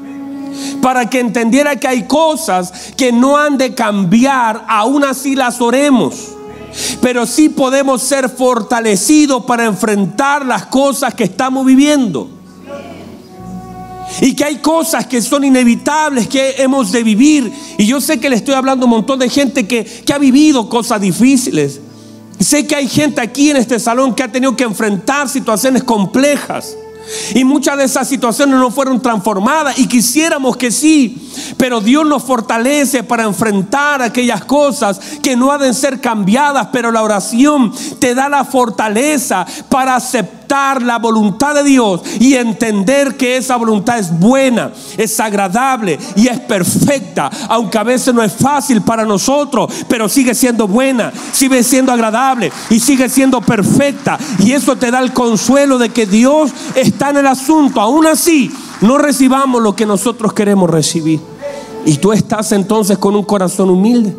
para 0.82 1.10
que 1.10 1.20
entendiera 1.20 1.76
que 1.76 1.88
hay 1.88 2.08
cosas 2.08 2.94
que 2.98 3.12
no 3.12 3.38
han 3.38 3.58
de 3.58 3.74
cambiar, 3.74 4.66
aún 4.68 5.04
así 5.04 5.36
las 5.36 5.62
oremos. 5.62 6.30
Pero 7.02 7.26
sí 7.26 7.50
podemos 7.50 8.02
ser 8.02 8.30
fortalecidos 8.30 9.46
para 9.46 9.66
enfrentar 9.66 10.46
las 10.46 10.66
cosas 10.68 11.14
que 11.14 11.26
estamos 11.26 11.66
viviendo. 11.66 12.30
Y 14.20 14.36
que 14.36 14.44
hay 14.44 14.58
cosas 14.58 15.08
que 15.08 15.22
son 15.22 15.44
inevitables, 15.44 16.28
que 16.28 16.56
hemos 16.58 16.92
de 16.92 17.04
vivir. 17.04 17.52
Y 17.78 17.86
yo 17.86 18.02
sé 18.02 18.20
que 18.20 18.30
le 18.30 18.36
estoy 18.36 18.56
hablando 18.56 18.86
a 18.86 18.88
un 18.88 18.92
montón 18.92 19.20
de 19.20 19.30
gente 19.30 19.68
que, 19.68 19.86
que 19.86 20.14
ha 20.14 20.18
vivido 20.18 20.68
cosas 20.70 21.00
difíciles. 21.00 21.80
Sé 22.40 22.66
que 22.66 22.76
hay 22.76 22.88
gente 22.88 23.22
aquí 23.22 23.52
en 23.52 23.58
este 23.58 23.80
salón 23.80 24.16
que 24.16 24.24
ha 24.24 24.32
tenido 24.32 24.56
que 24.56 24.64
enfrentar 24.64 25.30
situaciones 25.30 25.84
complejas. 25.84 26.76
Y 27.34 27.44
muchas 27.44 27.78
de 27.78 27.86
esas 27.86 28.08
situaciones 28.08 28.60
no 28.60 28.72
fueron 28.72 29.02
transformadas 29.02 29.80
y 29.80 29.88
quisiéramos 29.88 30.58
que 30.58 30.72
sí, 30.72 31.30
pero 31.58 31.82
Dios 31.82 32.06
nos 32.06 32.24
fortalece 32.24 33.04
para 33.04 33.24
enfrentar 33.24 34.02
aquellas 34.02 34.46
cosas 34.46 35.00
que 35.22 35.36
no 35.36 35.52
han 35.52 35.62
de 35.62 35.74
ser 35.74 36.02
cambiadas, 36.02 36.70
pero 36.72 36.92
la 36.92 37.04
oración 37.04 37.74
te 38.00 38.16
da 38.16 38.30
la 38.30 38.44
fortaleza 38.46 39.46
para 39.70 39.96
aceptar 39.96 40.41
la 40.52 41.00
voluntad 41.00 41.56
de 41.56 41.64
Dios 41.64 42.02
y 42.20 42.34
entender 42.34 43.16
que 43.16 43.38
esa 43.38 43.56
voluntad 43.56 44.00
es 44.00 44.12
buena, 44.20 44.74
es 44.98 45.18
agradable 45.20 45.98
y 46.16 46.28
es 46.28 46.40
perfecta, 46.42 47.30
aunque 47.48 47.78
a 47.78 47.84
veces 47.84 48.14
no 48.14 48.22
es 48.22 48.34
fácil 48.34 48.82
para 48.82 49.06
nosotros, 49.06 49.74
pero 49.88 50.10
sigue 50.10 50.36
siendo 50.36 50.68
buena, 50.68 51.14
sigue 51.32 51.64
siendo 51.64 51.94
agradable 51.94 52.52
y 52.70 52.80
sigue 52.82 53.08
siendo 53.08 53.40
perfecta. 53.40 54.20
Y 54.40 54.52
eso 54.52 54.76
te 54.76 54.92
da 54.92 55.00
el 55.00 55.14
consuelo 55.14 55.78
de 55.78 55.90
que 55.90 56.06
Dios 56.06 56.52
está 56.76 57.12
en 57.12 57.18
el 57.18 57.28
asunto. 57.28 57.80
Aún 57.80 58.06
así, 58.06 58.52
no 58.82 58.98
recibamos 58.98 59.62
lo 59.62 59.74
que 59.74 59.86
nosotros 59.86 60.34
queremos 60.34 60.70
recibir. 60.70 61.22
Y 61.86 61.98
tú 61.98 62.12
estás 62.12 62.52
entonces 62.52 62.98
con 62.98 63.16
un 63.16 63.24
corazón 63.24 63.70
humilde, 63.70 64.16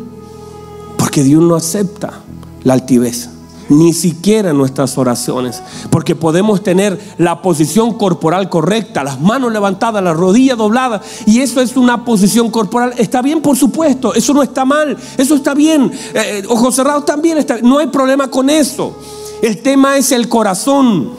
porque 0.97 1.23
Dios 1.23 1.43
no 1.43 1.55
acepta 1.55 2.21
la 2.63 2.73
altivez 2.73 3.32
ni 3.77 3.93
siquiera 3.93 4.53
nuestras 4.53 4.97
oraciones, 4.97 5.61
porque 5.89 6.15
podemos 6.15 6.63
tener 6.63 6.99
la 7.17 7.41
posición 7.41 7.93
corporal 7.93 8.49
correcta, 8.49 9.03
las 9.03 9.19
manos 9.19 9.51
levantadas, 9.51 10.03
las 10.03 10.15
rodillas 10.15 10.57
dobladas, 10.57 11.01
y 11.25 11.39
eso 11.39 11.61
es 11.61 11.75
una 11.75 12.05
posición 12.05 12.49
corporal. 12.49 12.93
Está 12.97 13.21
bien, 13.21 13.41
por 13.41 13.57
supuesto, 13.57 14.13
eso 14.13 14.33
no 14.33 14.43
está 14.43 14.65
mal, 14.65 14.97
eso 15.17 15.35
está 15.35 15.53
bien. 15.53 15.91
Eh, 16.13 16.43
ojos 16.49 16.75
cerrados 16.75 17.05
también 17.05 17.37
está, 17.37 17.57
no 17.61 17.79
hay 17.79 17.87
problema 17.87 18.29
con 18.29 18.49
eso. 18.49 18.95
El 19.41 19.61
tema 19.61 19.97
es 19.97 20.11
el 20.11 20.29
corazón. 20.29 21.11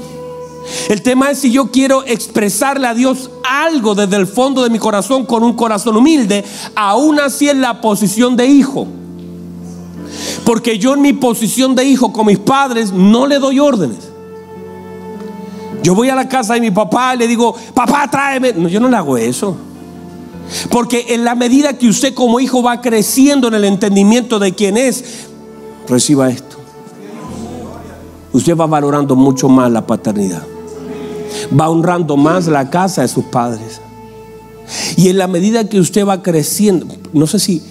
El 0.88 1.02
tema 1.02 1.30
es 1.30 1.40
si 1.40 1.52
yo 1.52 1.70
quiero 1.70 2.04
expresarle 2.06 2.86
a 2.86 2.94
Dios 2.94 3.30
algo 3.42 3.94
desde 3.94 4.16
el 4.16 4.26
fondo 4.26 4.62
de 4.62 4.70
mi 4.70 4.78
corazón 4.78 5.26
con 5.26 5.42
un 5.42 5.52
corazón 5.54 5.96
humilde, 5.96 6.44
aún 6.74 7.20
así 7.20 7.48
en 7.48 7.60
la 7.60 7.80
posición 7.80 8.36
de 8.36 8.46
hijo. 8.46 8.86
Porque 10.44 10.78
yo 10.78 10.94
en 10.94 11.02
mi 11.02 11.12
posición 11.12 11.74
de 11.74 11.84
hijo 11.84 12.12
con 12.12 12.26
mis 12.26 12.38
padres 12.38 12.92
no 12.92 13.26
le 13.26 13.38
doy 13.38 13.60
órdenes. 13.60 14.10
Yo 15.82 15.94
voy 15.94 16.08
a 16.08 16.14
la 16.14 16.28
casa 16.28 16.54
de 16.54 16.60
mi 16.60 16.70
papá 16.70 17.14
y 17.14 17.18
le 17.18 17.28
digo, 17.28 17.54
papá, 17.74 18.08
tráeme. 18.10 18.52
No, 18.54 18.68
yo 18.68 18.80
no 18.80 18.88
le 18.88 18.96
hago 18.96 19.18
eso. 19.18 19.56
Porque 20.70 21.06
en 21.10 21.24
la 21.24 21.34
medida 21.34 21.76
que 21.76 21.88
usted 21.88 22.14
como 22.14 22.40
hijo 22.40 22.62
va 22.62 22.80
creciendo 22.80 23.48
en 23.48 23.54
el 23.54 23.64
entendimiento 23.64 24.38
de 24.38 24.54
quién 24.54 24.76
es, 24.76 25.26
reciba 25.88 26.30
esto. 26.30 26.56
Usted 28.32 28.56
va 28.56 28.66
valorando 28.66 29.14
mucho 29.14 29.48
más 29.48 29.70
la 29.70 29.86
paternidad. 29.86 30.42
Va 31.58 31.68
honrando 31.68 32.16
más 32.16 32.46
la 32.46 32.70
casa 32.70 33.02
de 33.02 33.08
sus 33.08 33.24
padres. 33.26 33.80
Y 34.96 35.10
en 35.10 35.18
la 35.18 35.28
medida 35.28 35.68
que 35.68 35.78
usted 35.78 36.06
va 36.06 36.22
creciendo, 36.22 36.86
no 37.12 37.26
sé 37.26 37.38
si, 37.38 37.62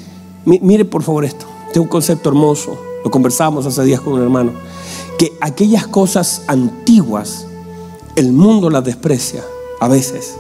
mire 0.46 0.86
por 0.86 1.02
favor 1.02 1.26
esto 1.26 1.53
un 1.80 1.88
concepto 1.88 2.30
hermoso, 2.30 2.78
lo 3.04 3.12
conversábamos 3.12 3.66
hace 3.66 3.84
días 3.84 4.02
con 4.02 4.14
un 4.14 4.22
hermano, 4.22 4.52
que 5.18 5.34
aquellas 5.42 5.88
cosas 5.88 6.44
antiguas, 6.48 7.46
el 8.16 8.32
mundo 8.32 8.70
las 8.70 8.84
desprecia 8.84 9.44
a 9.80 9.88
veces, 9.88 10.36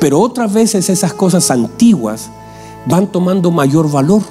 pero 0.00 0.20
otras 0.20 0.52
veces 0.52 0.88
esas 0.88 1.12
cosas 1.12 1.50
antiguas 1.50 2.30
van 2.86 3.10
tomando 3.10 3.50
mayor 3.50 3.90
valor. 3.90 4.22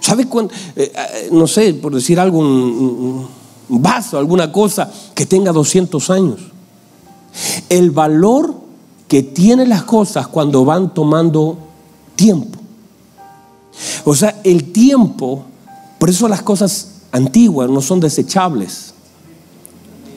¿Sabe 0.00 0.26
cuándo? 0.26 0.54
Eh, 0.74 0.90
eh, 0.94 1.28
no 1.32 1.46
sé, 1.46 1.74
por 1.74 1.94
decir 1.94 2.18
algo, 2.18 2.38
un, 2.38 3.28
un 3.68 3.82
vaso, 3.82 4.18
alguna 4.18 4.50
cosa 4.50 4.90
que 5.14 5.26
tenga 5.26 5.52
200 5.52 6.10
años. 6.10 6.40
El 7.68 7.90
valor 7.90 8.54
que 9.06 9.22
tienen 9.22 9.68
las 9.68 9.82
cosas 9.84 10.28
cuando 10.28 10.64
van 10.64 10.94
tomando 10.94 11.58
tiempo. 12.16 12.58
O 14.04 14.14
sea, 14.14 14.40
el 14.44 14.72
tiempo, 14.72 15.44
por 15.98 16.10
eso 16.10 16.28
las 16.28 16.42
cosas 16.42 16.88
antiguas 17.12 17.70
no 17.70 17.80
son 17.80 18.00
desechables, 18.00 18.94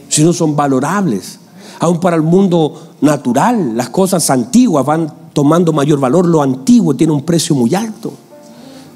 sino 0.10 0.34
son 0.34 0.56
valorables. 0.56 1.40
Aún 1.80 2.00
para 2.00 2.16
el 2.16 2.22
mundo 2.22 2.92
natural, 3.02 3.76
las 3.76 3.90
cosas 3.90 4.30
antiguas 4.30 4.86
van 4.86 5.14
tomando 5.34 5.74
mayor 5.74 6.00
valor. 6.00 6.28
Lo 6.28 6.42
antiguo 6.42 6.96
tiene 6.96 7.14
un 7.14 7.24
precio 7.24 7.56
muy 7.56 7.74
alto. 7.74 8.14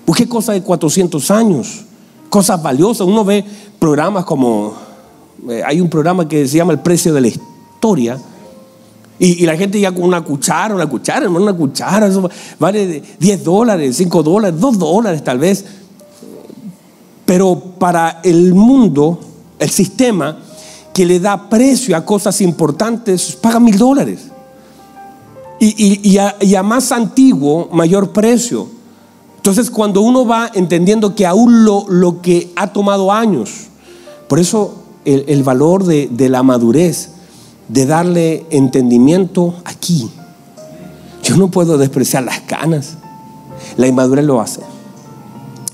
Busque 0.06 0.28
cosas 0.28 0.56
de 0.56 0.62
400 0.62 1.32
años, 1.32 1.86
cosas 2.30 2.62
valiosas. 2.62 3.08
Uno 3.08 3.25
ve 3.25 3.43
programas 3.80 4.25
como, 4.25 4.73
eh, 5.49 5.63
hay 5.65 5.82
un 5.82 5.89
programa 5.89 6.28
que 6.28 6.47
se 6.47 6.58
llama 6.58 6.73
El 6.73 6.80
precio 6.80 7.13
de 7.13 7.21
la 7.21 7.28
historia 7.28 8.19
y, 9.17 9.45
la 9.45 9.56
gente 9.56 9.80
ya 9.80 9.93
con 9.93 10.04
una 10.04 10.21
cuchara, 10.21 10.75
una 10.75 10.88
cuchara, 10.88 11.30
una 11.30 11.54
cuchara, 11.54 12.08
eso 12.08 12.30
vale 12.60 13.01
10 13.17 13.43
dólares, 13.43 13.95
5 13.95 14.23
dólares, 14.23 14.60
2 14.60 14.78
dólares 14.78 15.23
tal 15.23 15.39
vez. 15.39 15.63
Pero 17.25 17.58
para 17.80 18.19
el 18.23 18.54
mundo, 18.54 19.19
el 19.58 19.69
sistema 19.69 20.38
que 20.93 21.06
le 21.06 21.19
da 21.19 21.49
precio 21.49 21.95
a 21.95 22.04
cosas 22.06 22.41
importantes, 22.41 23.38
paga 23.38 23.60
mil 23.60 23.78
dólares. 23.78 24.32
Y, 25.60 26.17
a, 26.17 26.63
más 26.63 26.91
antiguo, 26.91 27.69
mayor 27.71 28.12
precio. 28.12 28.67
Entonces, 29.38 29.71
cuando 29.71 30.01
uno 30.01 30.25
va 30.25 30.51
entendiendo 30.54 31.15
que 31.15 31.25
aún 31.25 31.63
lo, 31.63 31.86
lo 31.88 32.21
que 32.21 32.51
ha 32.58 32.67
tomado 32.67 33.12
años, 33.13 33.67
por 34.28 34.39
eso 34.39 34.75
el, 35.06 35.43
valor 35.43 35.86
de, 35.86 36.10
de 36.12 36.30
la 36.30 36.43
madurez 36.43 37.14
de 37.67 37.86
darle 37.86 38.45
entendimiento 38.49 39.56
aquí. 39.65 40.10
Yo 41.23 41.38
no 41.38 41.49
puedo 41.49 41.78
despreciar 41.78 42.23
las 42.23 42.41
canas. 42.41 42.97
La 43.78 43.88
inmadurez 43.88 44.25
lo 44.25 44.41
hace. 44.41 44.62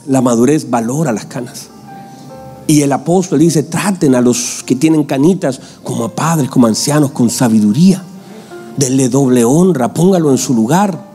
La 0.08 0.22
madurez 0.22 0.70
valora 0.70 1.12
las 1.12 1.26
canas. 1.26 1.68
Y 2.68 2.82
el 2.82 2.92
apóstol 2.94 3.40
dice, 3.40 3.64
traten 3.64 4.16
a 4.16 4.22
los 4.22 4.64
que 4.66 4.76
tienen 4.76 5.04
canitas 5.04 5.60
como 5.84 6.06
a 6.06 6.16
padres, 6.16 6.50
como 6.50 6.68
ancianos, 6.68 7.12
con 7.12 7.30
sabiduría. 7.30 8.02
Denle 8.78 9.10
doble 9.10 9.44
honra, 9.44 9.94
póngalo 9.94 10.32
en 10.32 10.38
su 10.38 10.54
lugar. 10.54 11.12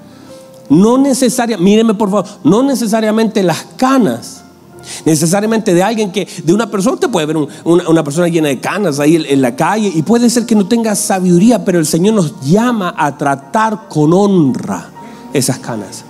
No 0.69 0.99
necesariamente, 0.99 1.65
míreme 1.65 1.95
por 1.95 2.11
favor, 2.11 2.27
no 2.45 2.63
necesariamente 2.63 3.43
las 3.43 3.65
canas 3.77 4.43
necesariamente 5.05 5.75
de 5.75 5.83
alguien 5.83 6.13
que, 6.13 6.29
de 6.45 6.53
una 6.53 6.71
persona, 6.71 6.97
te 6.99 7.09
puede 7.09 7.27
ver 7.27 7.37
una, 7.65 8.05
persona 8.05 8.29
llena 8.29 8.49
de 8.49 8.61
canas 8.61 8.99
ahí 8.99 9.17
en, 9.29 9.43
la 9.43 9.57
calle 9.57 9.91
y 9.95 10.03
puede 10.03 10.31
ser 10.31 10.47
que 10.47 10.55
no 10.55 10.67
tenga 10.67 10.95
sabiduría, 10.95 11.65
pero 11.65 11.79
el 11.79 11.87
Señor 11.87 12.15
nos 12.15 12.41
llama 12.41 12.95
a 12.97 13.17
tratar 13.17 13.89
con 13.89 14.13
honra 14.13 14.91
esas 15.33 15.59
canas. 15.59 16.05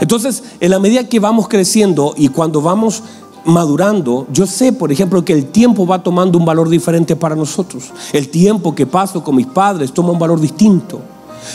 Entonces, 0.00 0.42
en 0.60 0.70
la 0.70 0.78
medida 0.78 1.04
que 1.04 1.20
vamos 1.20 1.46
creciendo 1.46 2.14
y 2.16 2.28
cuando 2.28 2.62
vamos 2.62 3.02
madurando, 3.44 4.26
yo 4.32 4.46
sé, 4.46 4.72
por 4.72 4.90
ejemplo, 4.92 5.24
que 5.24 5.32
el 5.32 5.46
tiempo 5.46 5.86
va 5.86 6.02
tomando 6.02 6.38
un 6.38 6.44
valor 6.44 6.68
diferente 6.68 7.16
para 7.16 7.36
nosotros. 7.36 7.92
El 8.12 8.28
tiempo 8.28 8.74
que 8.74 8.86
paso 8.86 9.22
con 9.22 9.36
mis 9.36 9.46
padres 9.46 9.92
toma 9.92 10.10
un 10.10 10.18
valor 10.18 10.40
distinto. 10.40 11.00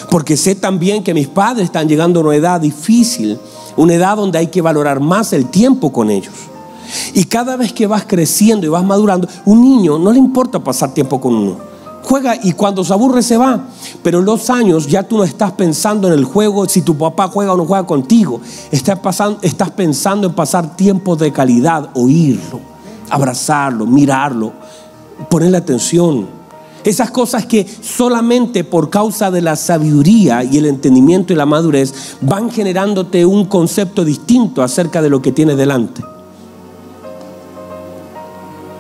Porque 0.10 0.38
sé 0.38 0.56
también 0.56 1.04
que 1.04 1.14
mis 1.14 1.28
padres 1.28 1.66
están 1.66 1.88
llegando 1.88 2.20
a 2.20 2.24
una 2.24 2.36
edad 2.36 2.62
difícil 2.62 3.40
una 3.78 3.94
edad 3.94 4.18
donde 4.18 4.38
hay 4.38 4.48
que 4.48 4.62
valorar 4.62 5.00
más 5.00 5.34
el 5.34 5.48
tiempo 5.48 5.92
con 5.92 6.10
ellos. 6.10 6.34
Y 7.14 7.26
cada 7.26 7.58
vez 7.58 7.74
que 7.74 7.88
vas 7.88 8.06
creciendo 8.06 8.66
y 8.66 8.70
vas 8.70 8.84
madurando, 8.84 9.28
un 9.46 9.62
niño 9.62 9.98
no 9.98 10.12
le 10.12 10.20
importa 10.20 10.60
pasar 10.60 10.94
tiempo 10.94 11.20
con 11.20 11.34
uno. 11.34 11.58
Juega 12.04 12.36
y 12.42 12.52
cuando 12.52 12.84
se 12.84 12.94
aburre 12.94 13.24
se 13.24 13.38
va. 13.38 13.66
Pero 14.04 14.20
en 14.20 14.26
los 14.26 14.50
años 14.52 14.88
ya 14.88 15.04
tú 15.04 15.18
no 15.18 15.24
estás 15.24 15.52
pensando 15.54 16.08
en 16.08 16.14
el 16.14 16.24
juego, 16.24 16.68
si 16.70 16.84
tu 16.84 16.96
papá 16.96 17.28
juega 17.28 17.54
o 17.54 17.58
no 17.58 17.66
juega 17.66 17.86
contigo. 17.88 18.40
Estás, 18.72 19.00
pasando, 19.00 19.40
estás 19.42 19.72
pensando 19.72 20.28
en 20.28 20.34
pasar 20.34 20.76
tiempo 20.76 21.16
de 21.16 21.32
calidad, 21.32 21.90
oírlo, 21.96 22.60
abrazarlo, 23.10 23.88
mirarlo, 23.88 24.54
ponerle 25.30 25.58
atención. 25.58 26.45
Esas 26.86 27.10
cosas 27.10 27.48
que 27.48 27.66
solamente 27.82 28.64
por 28.64 28.92
causa 28.92 29.32
de 29.32 29.42
la 29.42 29.56
sabiduría 29.56 30.44
y 30.44 30.60
el 30.60 30.68
entendimiento 30.68 31.34
y 31.34 31.36
la 31.36 31.48
madurez 31.48 32.16
van 32.22 32.52
generándote 32.52 33.26
un 33.26 33.46
concepto 33.46 34.06
distinto 34.06 34.62
acerca 34.62 35.02
de 35.02 35.10
lo 35.10 35.20
que 35.20 35.32
tienes 35.32 35.58
delante. 35.58 36.04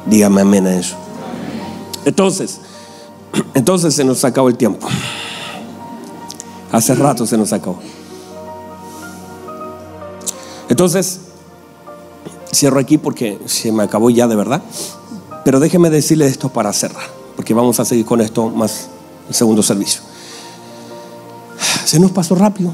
Dígame 0.05 0.41
amén 0.41 0.67
a 0.67 0.75
eso. 0.75 0.95
Entonces, 2.05 2.61
entonces 3.55 3.95
se 3.95 4.03
nos 4.03 4.23
acabó 4.23 4.49
el 4.49 4.55
tiempo. 4.55 4.87
Hace 6.71 6.93
rato 6.93 7.25
se 7.25 7.39
nos 7.39 7.53
acabó. 7.53 7.79
Entonces, 10.69 11.21
cierro 12.53 12.79
aquí 12.79 12.99
porque 12.99 13.39
se 13.47 13.71
me 13.71 13.81
acabó 13.81 14.11
ya 14.11 14.27
de 14.27 14.35
verdad. 14.35 14.61
Pero 15.43 15.59
déjeme 15.59 15.89
decirle 15.89 16.27
esto 16.27 16.49
para 16.49 16.71
cerrar 16.71 17.24
porque 17.35 17.53
vamos 17.53 17.79
a 17.79 17.85
seguir 17.85 18.05
con 18.05 18.21
esto 18.21 18.49
más 18.49 18.87
el 19.27 19.35
segundo 19.35 19.63
servicio. 19.63 20.01
Se 21.85 21.99
nos 21.99 22.11
pasó 22.11 22.35
rápido. 22.35 22.73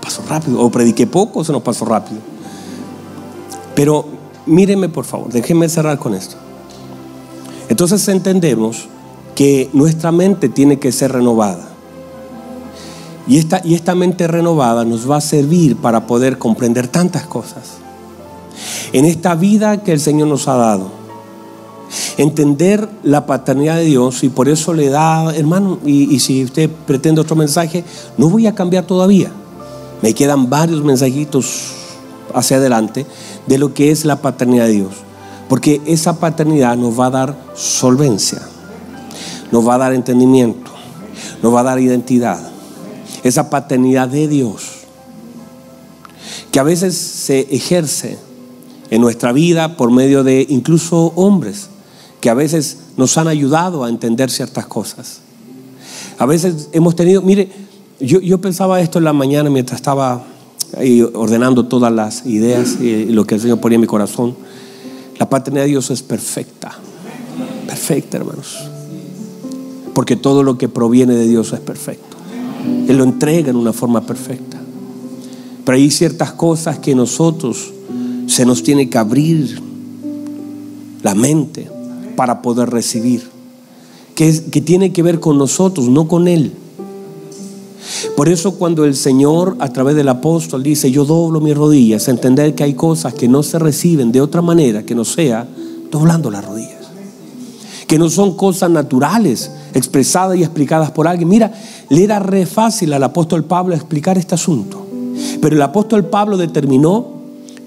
pasó 0.00 0.22
rápido. 0.28 0.60
O 0.60 0.70
prediqué 0.70 1.06
poco, 1.06 1.44
se 1.44 1.52
nos 1.52 1.62
pasó 1.62 1.84
rápido. 1.84 2.20
Pero 3.74 4.06
míreme 4.46 4.88
por 4.88 5.04
favor, 5.04 5.30
déjenme 5.30 5.68
cerrar 5.68 5.98
con 5.98 6.14
esto. 6.14 6.36
Entonces 7.68 8.06
entendemos 8.08 8.88
que 9.34 9.68
nuestra 9.72 10.10
mente 10.10 10.48
tiene 10.48 10.78
que 10.78 10.90
ser 10.90 11.12
renovada. 11.12 11.68
Y 13.28 13.36
esta, 13.38 13.60
y 13.62 13.74
esta 13.74 13.94
mente 13.94 14.26
renovada 14.26 14.84
nos 14.84 15.08
va 15.08 15.18
a 15.18 15.20
servir 15.20 15.76
para 15.76 16.06
poder 16.06 16.38
comprender 16.38 16.88
tantas 16.88 17.24
cosas. 17.26 17.74
En 18.92 19.04
esta 19.04 19.34
vida 19.34 19.82
que 19.82 19.92
el 19.92 20.00
Señor 20.00 20.28
nos 20.28 20.48
ha 20.48 20.54
dado, 20.54 20.97
Entender 22.18 22.88
la 23.02 23.24
paternidad 23.24 23.76
de 23.76 23.84
Dios 23.84 24.22
y 24.22 24.28
por 24.28 24.48
eso 24.48 24.74
le 24.74 24.90
da, 24.90 25.34
hermano, 25.34 25.78
y, 25.86 26.14
y 26.14 26.18
si 26.18 26.44
usted 26.44 26.68
pretende 26.86 27.20
otro 27.20 27.36
mensaje, 27.36 27.84
no 28.18 28.28
voy 28.28 28.46
a 28.46 28.54
cambiar 28.54 28.84
todavía. 28.84 29.32
Me 30.02 30.12
quedan 30.12 30.50
varios 30.50 30.84
mensajitos 30.84 31.72
hacia 32.34 32.58
adelante 32.58 33.06
de 33.46 33.58
lo 33.58 33.72
que 33.72 33.90
es 33.90 34.04
la 34.04 34.20
paternidad 34.20 34.66
de 34.66 34.72
Dios. 34.72 34.94
Porque 35.48 35.80
esa 35.86 36.18
paternidad 36.20 36.76
nos 36.76 36.98
va 36.98 37.06
a 37.06 37.10
dar 37.10 37.36
solvencia, 37.54 38.42
nos 39.50 39.66
va 39.66 39.76
a 39.76 39.78
dar 39.78 39.94
entendimiento, 39.94 40.70
nos 41.42 41.54
va 41.54 41.60
a 41.60 41.64
dar 41.64 41.80
identidad. 41.80 42.38
Esa 43.22 43.48
paternidad 43.48 44.08
de 44.08 44.28
Dios, 44.28 44.62
que 46.52 46.60
a 46.60 46.62
veces 46.62 46.96
se 46.96 47.40
ejerce 47.54 48.18
en 48.90 49.00
nuestra 49.00 49.32
vida 49.32 49.76
por 49.76 49.90
medio 49.90 50.22
de 50.22 50.46
incluso 50.48 51.12
hombres, 51.16 51.68
que 52.20 52.30
a 52.30 52.34
veces 52.34 52.78
nos 52.96 53.16
han 53.18 53.28
ayudado 53.28 53.84
a 53.84 53.88
entender 53.88 54.30
ciertas 54.30 54.66
cosas. 54.66 55.20
A 56.18 56.26
veces 56.26 56.68
hemos 56.72 56.96
tenido, 56.96 57.22
mire, 57.22 57.48
yo, 58.00 58.20
yo 58.20 58.40
pensaba 58.40 58.80
esto 58.80 58.98
en 58.98 59.04
la 59.04 59.12
mañana 59.12 59.50
mientras 59.50 59.80
estaba 59.80 60.24
ordenando 61.14 61.66
todas 61.66 61.92
las 61.92 62.26
ideas 62.26 62.78
y 62.80 63.06
lo 63.06 63.24
que 63.24 63.36
el 63.36 63.40
Señor 63.40 63.60
ponía 63.60 63.76
en 63.76 63.82
mi 63.82 63.86
corazón. 63.86 64.36
La 65.18 65.28
paternidad 65.28 65.64
de 65.64 65.70
Dios 65.70 65.90
es 65.90 66.02
perfecta. 66.02 66.76
Perfecta, 67.66 68.18
hermanos. 68.18 68.58
Porque 69.94 70.16
todo 70.16 70.42
lo 70.42 70.58
que 70.58 70.68
proviene 70.68 71.14
de 71.14 71.26
Dios 71.26 71.52
es 71.52 71.60
perfecto. 71.60 72.16
Él 72.88 72.98
lo 72.98 73.04
entrega 73.04 73.50
en 73.50 73.56
una 73.56 73.72
forma 73.72 74.02
perfecta. 74.02 74.58
Pero 75.64 75.76
hay 75.76 75.90
ciertas 75.90 76.32
cosas 76.32 76.78
que 76.78 76.94
nosotros 76.94 77.72
se 78.26 78.44
nos 78.44 78.62
tiene 78.62 78.88
que 78.88 78.98
abrir 78.98 79.60
la 81.02 81.14
mente 81.14 81.77
para 82.18 82.42
poder 82.42 82.70
recibir. 82.70 83.30
Que, 84.16 84.32
tiene 84.32 84.92
que 84.92 85.04
ver 85.04 85.20
con 85.20 85.38
nosotros, 85.38 85.88
no 85.88 86.08
con 86.08 86.26
Él. 86.26 86.52
Por 88.16 88.28
eso 88.28 88.56
cuando 88.56 88.84
el 88.84 88.96
Señor 88.96 89.54
a 89.60 89.72
través 89.72 89.94
del 89.94 90.08
apóstol 90.08 90.64
dice, 90.64 90.90
yo 90.90 91.04
doblo 91.04 91.40
mis 91.40 91.56
rodillas, 91.56 92.08
entender 92.08 92.56
que 92.56 92.64
hay 92.64 92.74
cosas 92.74 93.14
que 93.14 93.28
no 93.28 93.44
se 93.44 93.60
reciben 93.60 94.10
de 94.10 94.20
otra 94.20 94.42
manera 94.42 94.82
que 94.82 94.96
no 94.96 95.04
sea 95.04 95.46
doblando 95.92 96.28
las 96.28 96.44
rodillas. 96.44 96.88
Que 97.86 98.00
no 98.00 98.10
son 98.10 98.36
cosas 98.36 98.68
naturales, 98.68 99.52
expresadas 99.72 100.36
y 100.38 100.42
explicadas 100.42 100.90
por 100.90 101.06
alguien. 101.06 101.28
Mira, 101.28 101.52
le 101.88 102.02
era 102.02 102.18
re 102.18 102.46
fácil 102.46 102.92
al 102.94 103.04
apóstol 103.04 103.44
Pablo 103.44 103.76
explicar 103.76 104.18
este 104.18 104.34
asunto. 104.34 104.84
Pero 105.40 105.54
el 105.54 105.62
apóstol 105.62 106.06
Pablo 106.06 106.36
determinó 106.36 107.12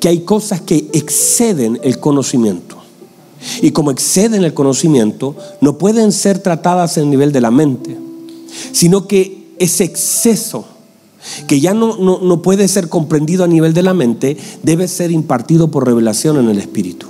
que 0.02 0.10
hay 0.10 0.20
cosas 0.26 0.60
que 0.60 0.90
exceden 0.92 1.80
el 1.84 2.02
conocimiento. 2.02 2.81
Y 3.62 3.72
como 3.72 3.92
exceden 3.92 4.44
el 4.44 4.54
conocimiento, 4.54 5.36
no 5.62 5.78
pueden 5.78 6.12
ser 6.12 6.40
tratadas 6.40 6.98
en 6.98 7.06
el 7.06 7.10
nivel 7.10 7.32
de 7.32 7.42
la 7.42 7.52
mente, 7.52 7.98
sino 8.72 9.08
que 9.08 9.56
ese 9.60 9.84
exceso 9.84 10.66
que 11.48 11.60
ya 11.60 11.74
no, 11.74 11.98
no, 11.98 12.42
puede 12.42 12.68
ser 12.68 12.90
comprendido 12.90 13.44
a 13.44 13.48
nivel 13.48 13.74
de 13.74 13.84
la 13.84 13.94
mente, 13.94 14.38
debe 14.64 14.88
ser 14.88 15.12
impartido 15.12 15.70
por 15.70 15.86
revelación 15.86 16.38
en 16.38 16.50
el 16.50 16.58
Espíritu. 16.58 17.08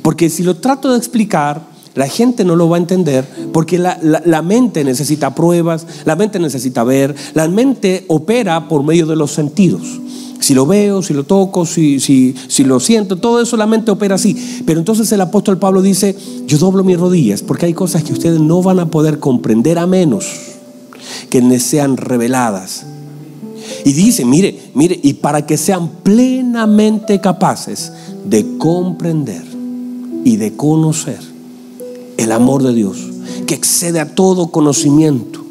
Porque 0.00 0.30
si 0.30 0.44
lo 0.44 0.56
trato 0.56 0.92
de 0.92 0.98
explicar, 0.98 1.72
la 1.94 2.06
gente 2.06 2.44
no 2.44 2.56
lo 2.56 2.68
va 2.68 2.76
a 2.76 2.80
entender 2.80 3.26
porque 3.52 3.78
la, 3.78 3.98
la, 4.00 4.42
mente 4.42 4.82
necesita 4.84 5.34
pruebas, 5.34 5.86
la 6.04 6.16
mente 6.16 6.38
necesita 6.38 6.84
ver, 6.84 7.14
la 7.34 7.48
mente 7.48 8.04
opera 8.08 8.68
por 8.68 8.82
medio 8.82 9.06
de 9.06 9.16
los 9.16 9.32
sentidos. 9.32 10.00
Si 10.42 10.54
lo 10.54 10.66
veo, 10.66 11.02
si 11.02 11.14
lo 11.14 11.22
toco, 11.22 11.64
si, 11.64 12.00
si, 12.00 12.34
si 12.48 12.64
lo 12.64 12.80
siento, 12.80 13.16
todo 13.16 13.40
eso 13.40 13.56
la 13.56 13.66
mente 13.66 13.92
opera 13.92 14.16
así. 14.16 14.62
Pero 14.66 14.80
entonces 14.80 15.10
el 15.12 15.20
apóstol 15.20 15.58
Pablo 15.58 15.82
dice, 15.82 16.16
yo 16.46 16.58
doblo 16.58 16.82
mis 16.82 16.98
rodillas 16.98 17.42
porque 17.42 17.66
hay 17.66 17.74
cosas 17.74 18.02
que 18.02 18.12
ustedes 18.12 18.40
no 18.40 18.60
van 18.60 18.80
a 18.80 18.90
poder 18.90 19.20
comprender 19.20 19.78
a 19.78 19.86
menos 19.86 20.26
que 21.30 21.40
les 21.40 21.62
sean 21.62 21.96
reveladas. 21.96 22.86
Y 23.84 23.92
dice, 23.92 24.24
mire, 24.24 24.58
mire, 24.74 24.98
y 25.00 25.14
para 25.14 25.46
que 25.46 25.56
sean 25.56 25.88
plenamente 26.02 27.20
capaces 27.20 27.92
de 28.24 28.58
comprender 28.58 29.44
y 30.24 30.36
de 30.36 30.56
conocer 30.56 31.20
el 32.16 32.32
amor 32.32 32.64
de 32.64 32.74
Dios, 32.74 32.98
que 33.46 33.54
excede 33.54 34.00
a 34.00 34.14
todo 34.14 34.48
conocimiento. 34.48 35.41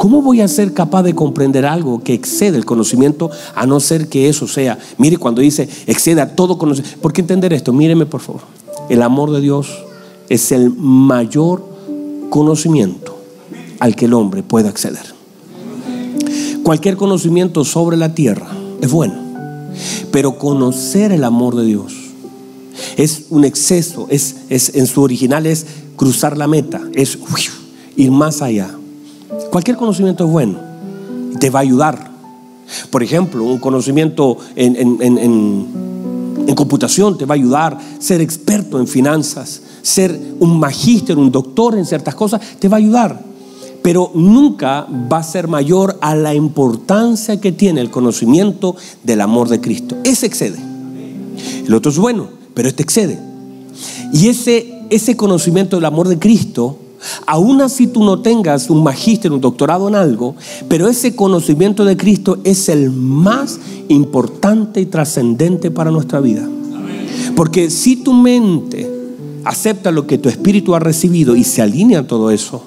¿Cómo 0.00 0.22
voy 0.22 0.40
a 0.40 0.48
ser 0.48 0.72
capaz 0.72 1.02
de 1.02 1.14
comprender 1.14 1.66
algo 1.66 2.02
que 2.02 2.14
excede 2.14 2.56
el 2.56 2.64
conocimiento 2.64 3.30
a 3.54 3.66
no 3.66 3.80
ser 3.80 4.08
que 4.08 4.30
eso 4.30 4.48
sea? 4.48 4.78
Mire 4.96 5.18
cuando 5.18 5.42
dice 5.42 5.68
excede 5.86 6.22
a 6.22 6.34
todo 6.34 6.56
conocimiento. 6.56 6.98
¿Por 7.02 7.12
qué 7.12 7.20
entender 7.20 7.52
esto? 7.52 7.74
Míreme 7.74 8.06
por 8.06 8.22
favor. 8.22 8.40
El 8.88 9.02
amor 9.02 9.30
de 9.30 9.42
Dios 9.42 9.68
es 10.30 10.52
el 10.52 10.70
mayor 10.70 11.62
conocimiento 12.30 13.18
al 13.78 13.94
que 13.94 14.06
el 14.06 14.14
hombre 14.14 14.42
puede 14.42 14.70
acceder. 14.70 15.04
Cualquier 16.62 16.96
conocimiento 16.96 17.66
sobre 17.66 17.98
la 17.98 18.14
tierra 18.14 18.48
es 18.80 18.90
bueno, 18.90 19.16
pero 20.10 20.38
conocer 20.38 21.12
el 21.12 21.24
amor 21.24 21.56
de 21.56 21.66
Dios 21.66 21.92
es 22.96 23.26
un 23.28 23.44
exceso, 23.44 24.06
es, 24.08 24.36
es 24.48 24.74
en 24.74 24.86
su 24.86 25.02
original 25.02 25.44
es 25.44 25.66
cruzar 25.96 26.38
la 26.38 26.46
meta, 26.46 26.80
es 26.94 27.18
ir 27.96 28.10
más 28.10 28.40
allá. 28.40 28.79
Cualquier 29.50 29.76
conocimiento 29.76 30.24
es 30.24 30.30
bueno 30.30 30.58
te 31.38 31.50
va 31.50 31.60
a 31.60 31.62
ayudar. 31.62 32.10
Por 32.90 33.02
ejemplo, 33.02 33.44
un 33.44 33.58
conocimiento 33.58 34.38
en, 34.54 34.76
en, 34.76 34.98
en, 35.00 35.66
en 36.46 36.54
computación 36.54 37.18
te 37.18 37.24
va 37.24 37.34
a 37.34 37.38
ayudar, 37.38 37.78
ser 37.98 38.20
experto 38.20 38.78
en 38.78 38.86
finanzas, 38.86 39.62
ser 39.82 40.18
un 40.38 40.58
magíster, 40.58 41.18
un 41.18 41.32
doctor 41.32 41.76
en 41.76 41.86
ciertas 41.86 42.14
cosas, 42.14 42.40
te 42.58 42.68
va 42.68 42.76
a 42.76 42.78
ayudar 42.78 43.30
pero 43.82 44.10
nunca 44.14 44.86
va 45.10 45.18
a 45.18 45.22
ser 45.22 45.48
mayor 45.48 45.98
a 46.00 46.14
la 46.14 46.34
importancia 46.34 47.40
que 47.40 47.52
tiene 47.52 47.80
el 47.80 47.90
conocimiento 47.90 48.76
del 49.02 49.20
amor 49.20 49.48
de 49.48 49.60
Cristo. 49.60 49.96
Ese 50.04 50.26
excede. 50.26 50.58
El 51.66 51.72
otro 51.74 51.90
es 51.90 51.98
bueno, 51.98 52.28
pero 52.54 52.68
este 52.68 52.82
excede. 52.82 53.18
Y 54.12 54.28
ese, 54.28 54.82
ese 54.90 55.16
conocimiento 55.16 55.76
del 55.76 55.86
amor 55.86 56.08
de 56.08 56.18
Cristo, 56.18 56.76
aún 57.30 57.60
así 57.62 57.86
tú 57.86 58.02
no 58.02 58.18
tengas 58.18 58.68
un 58.70 58.82
magíster, 58.82 59.30
un 59.30 59.40
doctorado 59.40 59.86
en 59.86 59.94
algo, 59.94 60.34
pero 60.68 60.88
ese 60.88 61.14
conocimiento 61.14 61.84
de 61.84 61.96
Cristo 61.96 62.38
es 62.42 62.68
el 62.68 62.90
más 62.90 63.60
importante 63.86 64.80
y 64.80 64.86
trascendente 64.86 65.70
para 65.70 65.92
nuestra 65.92 66.18
vida. 66.18 66.48
Porque 67.36 67.70
si 67.70 67.94
tu 67.94 68.14
mente 68.14 68.90
acepta 69.44 69.92
lo 69.92 70.08
que 70.08 70.18
tu 70.18 70.28
espíritu 70.28 70.74
ha 70.74 70.80
recibido 70.80 71.36
y 71.36 71.44
se 71.44 71.62
alinea 71.62 72.00
a 72.00 72.06
todo 72.06 72.32
eso, 72.32 72.64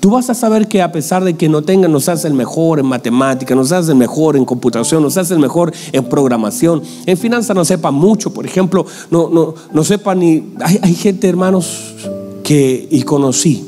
Tú 0.00 0.10
vas 0.10 0.28
a 0.28 0.34
saber 0.34 0.66
que 0.66 0.82
a 0.82 0.90
pesar 0.90 1.22
de 1.22 1.36
que 1.36 1.48
no 1.48 1.62
tengas, 1.62 1.90
no 1.90 2.00
seas 2.00 2.24
el 2.24 2.34
mejor 2.34 2.80
en 2.80 2.86
matemática, 2.86 3.54
no 3.54 3.64
seas 3.64 3.88
el 3.88 3.94
mejor 3.94 4.36
en 4.36 4.44
computación, 4.44 5.02
no 5.02 5.10
seas 5.10 5.30
el 5.30 5.38
mejor 5.38 5.72
en 5.92 6.04
programación, 6.04 6.82
en 7.06 7.16
finanzas 7.16 7.54
no 7.54 7.64
sepa 7.64 7.90
mucho, 7.90 8.32
por 8.32 8.44
ejemplo, 8.44 8.86
no, 9.10 9.28
no, 9.28 9.54
no 9.72 9.84
sepa 9.84 10.14
ni... 10.14 10.52
Hay, 10.82 10.94
gente, 10.94 11.28
hermanos, 11.28 11.94
que, 12.42 12.88
y 12.90 13.02
conocí, 13.02 13.67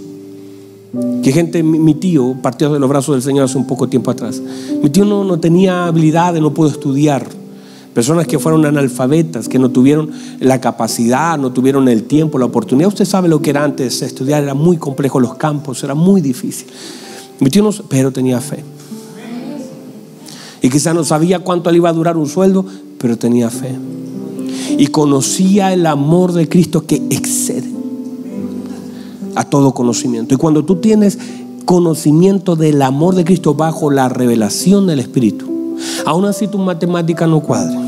que 1.22 1.32
gente, 1.32 1.62
mi, 1.62 1.94
tío 1.94 2.36
partió 2.42 2.72
de 2.72 2.80
los 2.80 2.88
brazos 2.88 3.14
del 3.14 3.22
Señor 3.22 3.44
hace 3.44 3.58
un 3.58 3.66
poco 3.66 3.88
tiempo 3.88 4.10
atrás. 4.10 4.42
Mi 4.82 4.90
tío 4.90 5.04
no, 5.04 5.24
no 5.24 5.38
tenía 5.38 5.86
habilidad, 5.86 6.34
no 6.34 6.52
pudo 6.52 6.68
estudiar 6.68 7.40
Personas 7.94 8.28
que 8.28 8.38
fueron 8.38 8.64
analfabetas, 8.66 9.48
que 9.48 9.58
no 9.58 9.70
tuvieron 9.70 10.10
la 10.38 10.60
capacidad, 10.60 11.36
no 11.38 11.52
tuvieron 11.52 11.88
el 11.88 12.04
tiempo, 12.04 12.38
la 12.38 12.44
oportunidad. 12.44 12.88
Usted 12.88 13.04
sabe 13.04 13.28
lo 13.28 13.42
que 13.42 13.50
era 13.50 13.64
antes 13.64 14.00
estudiar, 14.02 14.44
era 14.44 14.54
muy 14.54 14.76
complejo 14.76 15.18
los 15.18 15.34
campos, 15.34 15.82
era 15.82 15.94
muy 15.94 16.20
difícil. 16.20 16.68
Mi 17.40 17.50
tío 17.50 17.64
no, 17.64 17.70
pero 17.88 18.12
tenía 18.12 18.40
fe. 18.40 18.62
Y 20.62 20.70
quizá 20.70 20.94
no 20.94 21.02
sabía 21.02 21.40
cuánto 21.40 21.70
le 21.70 21.78
iba 21.78 21.88
a 21.88 21.92
durar 21.92 22.16
un 22.16 22.28
sueldo, 22.28 22.64
pero 22.98 23.18
tenía 23.18 23.50
fe. 23.50 23.74
Y 24.78 24.86
conocía 24.88 25.72
el 25.72 25.84
amor 25.84 26.32
de 26.32 26.48
Cristo 26.48 26.86
que 26.86 27.02
excede 27.10 27.79
a 29.34 29.44
todo 29.44 29.72
conocimiento. 29.72 30.34
Y 30.34 30.38
cuando 30.38 30.64
tú 30.64 30.76
tienes 30.76 31.18
conocimiento 31.64 32.56
del 32.56 32.82
amor 32.82 33.14
de 33.14 33.24
Cristo 33.24 33.54
bajo 33.54 33.90
la 33.90 34.08
revelación 34.08 34.86
del 34.86 35.00
Espíritu, 35.00 35.50
Aún 36.04 36.24
así 36.24 36.48
tu 36.48 36.58
matemática 36.58 37.26
no 37.26 37.40
cuadra. 37.40 37.78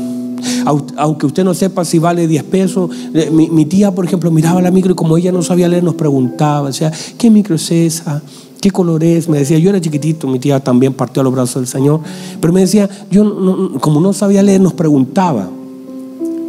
Aunque 0.97 1.25
usted 1.25 1.43
no 1.43 1.53
sepa 1.53 1.85
si 1.85 1.99
vale 1.99 2.27
10 2.27 2.43
pesos, 2.43 2.89
eh, 3.13 3.29
mi, 3.31 3.65
tía, 3.65 3.91
por 3.91 4.05
ejemplo, 4.05 4.29
miraba 4.31 4.61
la 4.61 4.71
micro 4.71 4.91
y 4.91 4.95
como 4.95 5.17
ella 5.17 5.31
no 5.31 5.41
sabía 5.41 5.67
leer, 5.67 5.83
nos 5.83 5.95
preguntaba, 5.95 6.67
decía, 6.67 6.91
¿qué 7.17 7.29
micro 7.29 7.55
es 7.55 7.71
esa? 7.71 8.21
¿Qué 8.59 8.71
color 8.71 9.03
es? 9.03 9.29
Me 9.29 9.39
decía, 9.39 9.57
yo 9.57 9.69
era 9.69 9.79
chiquitito, 9.79 10.27
mi 10.27 10.39
tía 10.39 10.59
también 10.61 10.93
partió 10.93 11.21
a 11.21 11.23
los 11.23 11.33
brazos 11.33 11.55
del 11.55 11.67
Señor, 11.67 12.01
pero 12.41 12.53
me 12.53 12.61
decía, 12.61 12.89
yo 13.09 13.71
como 13.79 13.99
no 13.99 14.13
sabía 14.13 14.41
leer, 14.41 14.61
nos 14.61 14.73
preguntaba, 14.73 15.49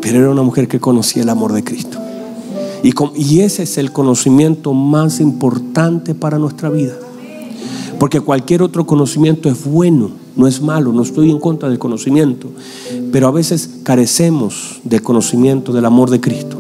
pero 0.00 0.18
era 0.18 0.30
una 0.30 0.42
mujer 0.42 0.68
que 0.68 0.80
conocía 0.80 1.22
el 1.22 1.28
amor 1.28 1.52
de 1.52 1.62
Cristo. 1.64 1.98
Y, 2.84 3.40
ese 3.40 3.64
es 3.64 3.78
el 3.78 3.90
conocimiento 3.90 4.72
más 4.74 5.18
importante 5.18 6.14
para 6.14 6.38
nuestra 6.38 6.68
vida. 6.68 6.94
Porque 7.98 8.20
cualquier 8.20 8.62
otro 8.62 8.86
conocimiento 8.86 9.48
es 9.48 9.64
bueno 9.64 10.24
no 10.36 10.48
es 10.48 10.60
malo, 10.60 10.92
no 10.92 11.02
estoy 11.02 11.30
en 11.30 11.38
contra 11.38 11.68
del 11.68 11.78
conocimiento, 11.78 12.48
pero 13.12 13.28
a 13.28 13.30
veces 13.30 13.70
carecemos 13.84 14.80
del 14.82 15.02
conocimiento 15.02 15.72
del 15.72 15.84
amor 15.84 16.10
de 16.10 16.20
Cristo. 16.20 16.56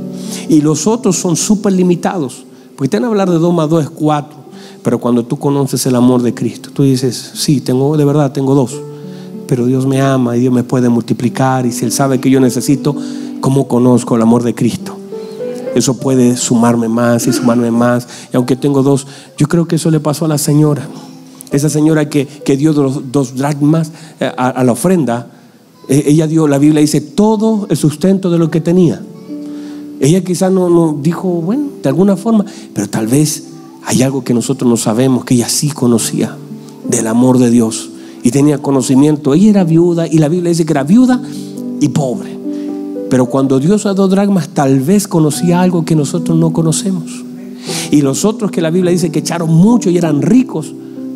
Y 0.48 0.60
los 0.60 0.86
otros 0.86 1.16
son 1.16 1.36
súper 1.36 1.72
limitados. 1.72 2.44
Porque 2.76 2.88
te 2.88 2.96
van 2.96 3.04
a 3.04 3.08
hablar 3.08 3.30
de 3.30 3.38
2 3.38 3.54
más 3.54 3.68
2 3.68 3.84
es 3.84 3.90
4. 3.90 4.44
Pero 4.82 4.98
cuando 5.00 5.24
tú 5.24 5.38
conoces 5.38 5.84
el 5.86 5.96
amor 5.96 6.22
de 6.22 6.34
Cristo, 6.34 6.70
tú 6.72 6.82
dices, 6.82 7.32
sí, 7.34 7.60
tengo, 7.60 7.96
de 7.96 8.04
verdad 8.04 8.32
tengo 8.32 8.54
dos. 8.54 8.78
Pero 9.46 9.66
Dios 9.66 9.86
me 9.86 10.00
ama 10.00 10.36
y 10.36 10.40
Dios 10.40 10.52
me 10.52 10.62
puede 10.62 10.88
multiplicar. 10.88 11.66
Y 11.66 11.72
si 11.72 11.84
Él 11.84 11.92
sabe 11.92 12.20
que 12.20 12.30
yo 12.30 12.40
necesito, 12.40 12.94
¿cómo 13.40 13.66
conozco 13.66 14.16
el 14.16 14.22
amor 14.22 14.42
de 14.42 14.54
Cristo? 14.54 14.93
Eso 15.74 15.98
puede 15.98 16.36
sumarme 16.36 16.88
más 16.88 17.26
y 17.26 17.32
sumarme 17.32 17.70
más. 17.70 18.06
Y 18.32 18.36
aunque 18.36 18.56
tengo 18.56 18.82
dos, 18.82 19.06
yo 19.36 19.48
creo 19.48 19.66
que 19.66 19.76
eso 19.76 19.90
le 19.90 20.00
pasó 20.00 20.24
a 20.24 20.28
la 20.28 20.38
señora. 20.38 20.86
Esa 21.50 21.68
señora 21.68 22.08
que, 22.08 22.26
dio 22.56 22.72
dos, 22.72 23.12
dos 23.12 23.36
dragmas 23.36 23.92
eh, 24.20 24.30
a, 24.36 24.62
la 24.64 24.72
ofrenda, 24.72 25.30
eh, 25.88 26.04
ella 26.06 26.26
dio, 26.26 26.48
la 26.48 26.58
Biblia 26.58 26.80
dice, 26.80 27.00
todo 27.00 27.66
el 27.70 27.76
sustento 27.76 28.30
de 28.30 28.38
lo 28.38 28.50
que 28.50 28.60
tenía. 28.60 29.02
Ella 30.00 30.22
quizás 30.22 30.50
no, 30.50 30.68
no 30.68 30.98
dijo, 31.00 31.28
bueno, 31.28 31.68
de 31.82 31.88
alguna 31.88 32.16
forma, 32.16 32.44
pero 32.72 32.88
tal 32.88 33.06
vez 33.06 33.44
hay 33.84 34.02
algo 34.02 34.24
que 34.24 34.34
nosotros 34.34 34.68
no 34.68 34.76
sabemos, 34.76 35.24
que 35.24 35.34
ella 35.34 35.48
sí 35.48 35.70
conocía 35.70 36.36
del 36.88 37.06
amor 37.06 37.38
de 37.38 37.50
Dios 37.50 37.90
y 38.22 38.30
tenía 38.30 38.58
conocimiento. 38.58 39.34
Ella 39.34 39.50
era 39.50 39.64
viuda 39.64 40.06
y 40.06 40.18
la 40.18 40.28
Biblia 40.28 40.50
dice 40.50 40.64
que 40.64 40.72
era 40.72 40.82
viuda 40.82 41.20
y 41.80 41.88
pobre. 41.88 42.33
Pero 43.10 43.26
cuando 43.26 43.60
Dios 43.60 43.82
dos 43.82 44.10
dragmas, 44.10 44.48
tal 44.48 44.80
vez 44.80 45.06
conocía 45.06 45.60
algo 45.60 45.84
que 45.84 45.94
nosotros 45.94 46.38
no 46.38 46.52
conocemos. 46.52 47.24
Y 47.90 48.02
los 48.02 48.24
otros 48.24 48.50
que 48.50 48.60
la 48.60 48.70
Biblia 48.70 48.90
dice 48.92 49.10
que 49.10 49.20
echaron 49.20 49.52
mucho 49.52 49.90
y 49.90 49.96
eran 49.96 50.22
ricos, 50.22 50.74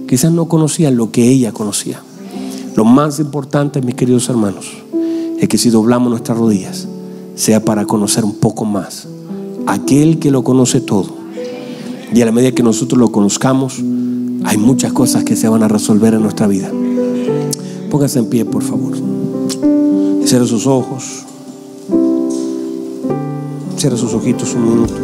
quizás 0.09 0.33
no 0.33 0.47
conocían 0.47 0.97
lo 0.97 1.11
que 1.11 1.29
ella 1.29 1.53
conocía. 1.53 2.03
Lo 2.77 2.85
más 2.85 3.19
importante, 3.19 3.83
mis 3.83 3.95
queridos 3.95 4.29
hermanos, 4.29 4.67
es 5.39 5.49
que 5.49 5.59
si 5.59 5.71
doblamos 5.71 6.11
nuestras 6.11 6.39
rodillas, 6.39 6.87
sea 7.35 7.65
para 7.65 7.85
conocer 7.87 8.25
un 8.25 8.35
poco 8.35 8.65
más 8.65 9.09
aquel 9.69 10.19
que 10.19 10.31
lo 10.31 10.43
conoce 10.43 10.81
todo. 10.81 11.09
Y 12.13 12.23
a 12.23 12.25
la 12.25 12.33
medida 12.33 12.53
que 12.53 12.63
nosotros 12.63 12.99
lo 12.99 13.13
conozcamos, 13.13 13.75
hay 14.45 14.57
muchas 14.57 14.93
cosas 14.93 15.25
que 15.25 15.37
se 15.37 15.49
van 15.49 15.63
a 15.63 15.69
resolver 15.69 16.15
en 16.15 16.23
nuestra 16.23 16.47
vida. 16.47 16.71
Póngase 17.91 18.19
en 18.19 18.27
pie, 18.27 18.45
por 18.45 18.63
favor. 18.63 18.95
Cierre 20.25 20.47
sus 20.47 20.67
ojos. 20.67 21.27
Cierre 23.79 23.97
sus 23.97 24.13
ojitos 24.13 24.55
un 24.55 24.71
minuto. 24.71 24.95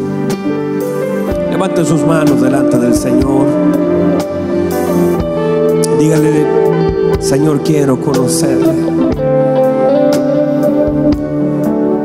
Levante 1.49 1.85
sus 1.85 2.05
manos 2.05 2.43
delante 2.43 2.77
del 2.77 2.93
Señor. 2.93 3.47
Dígale, 6.01 6.45
Señor, 7.21 7.63
quiero 7.63 8.01
conocerle. 8.01 8.75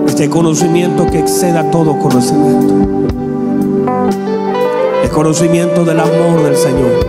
Este 0.06 0.30
conocimiento 0.30 1.08
que 1.08 1.18
exceda 1.18 1.72
todo 1.72 1.98
conocimiento. 1.98 2.76
El 5.04 5.10
conocimiento 5.10 5.84
del 5.84 6.00
amor 6.00 6.44
del 6.44 6.56
Señor. 6.56 7.00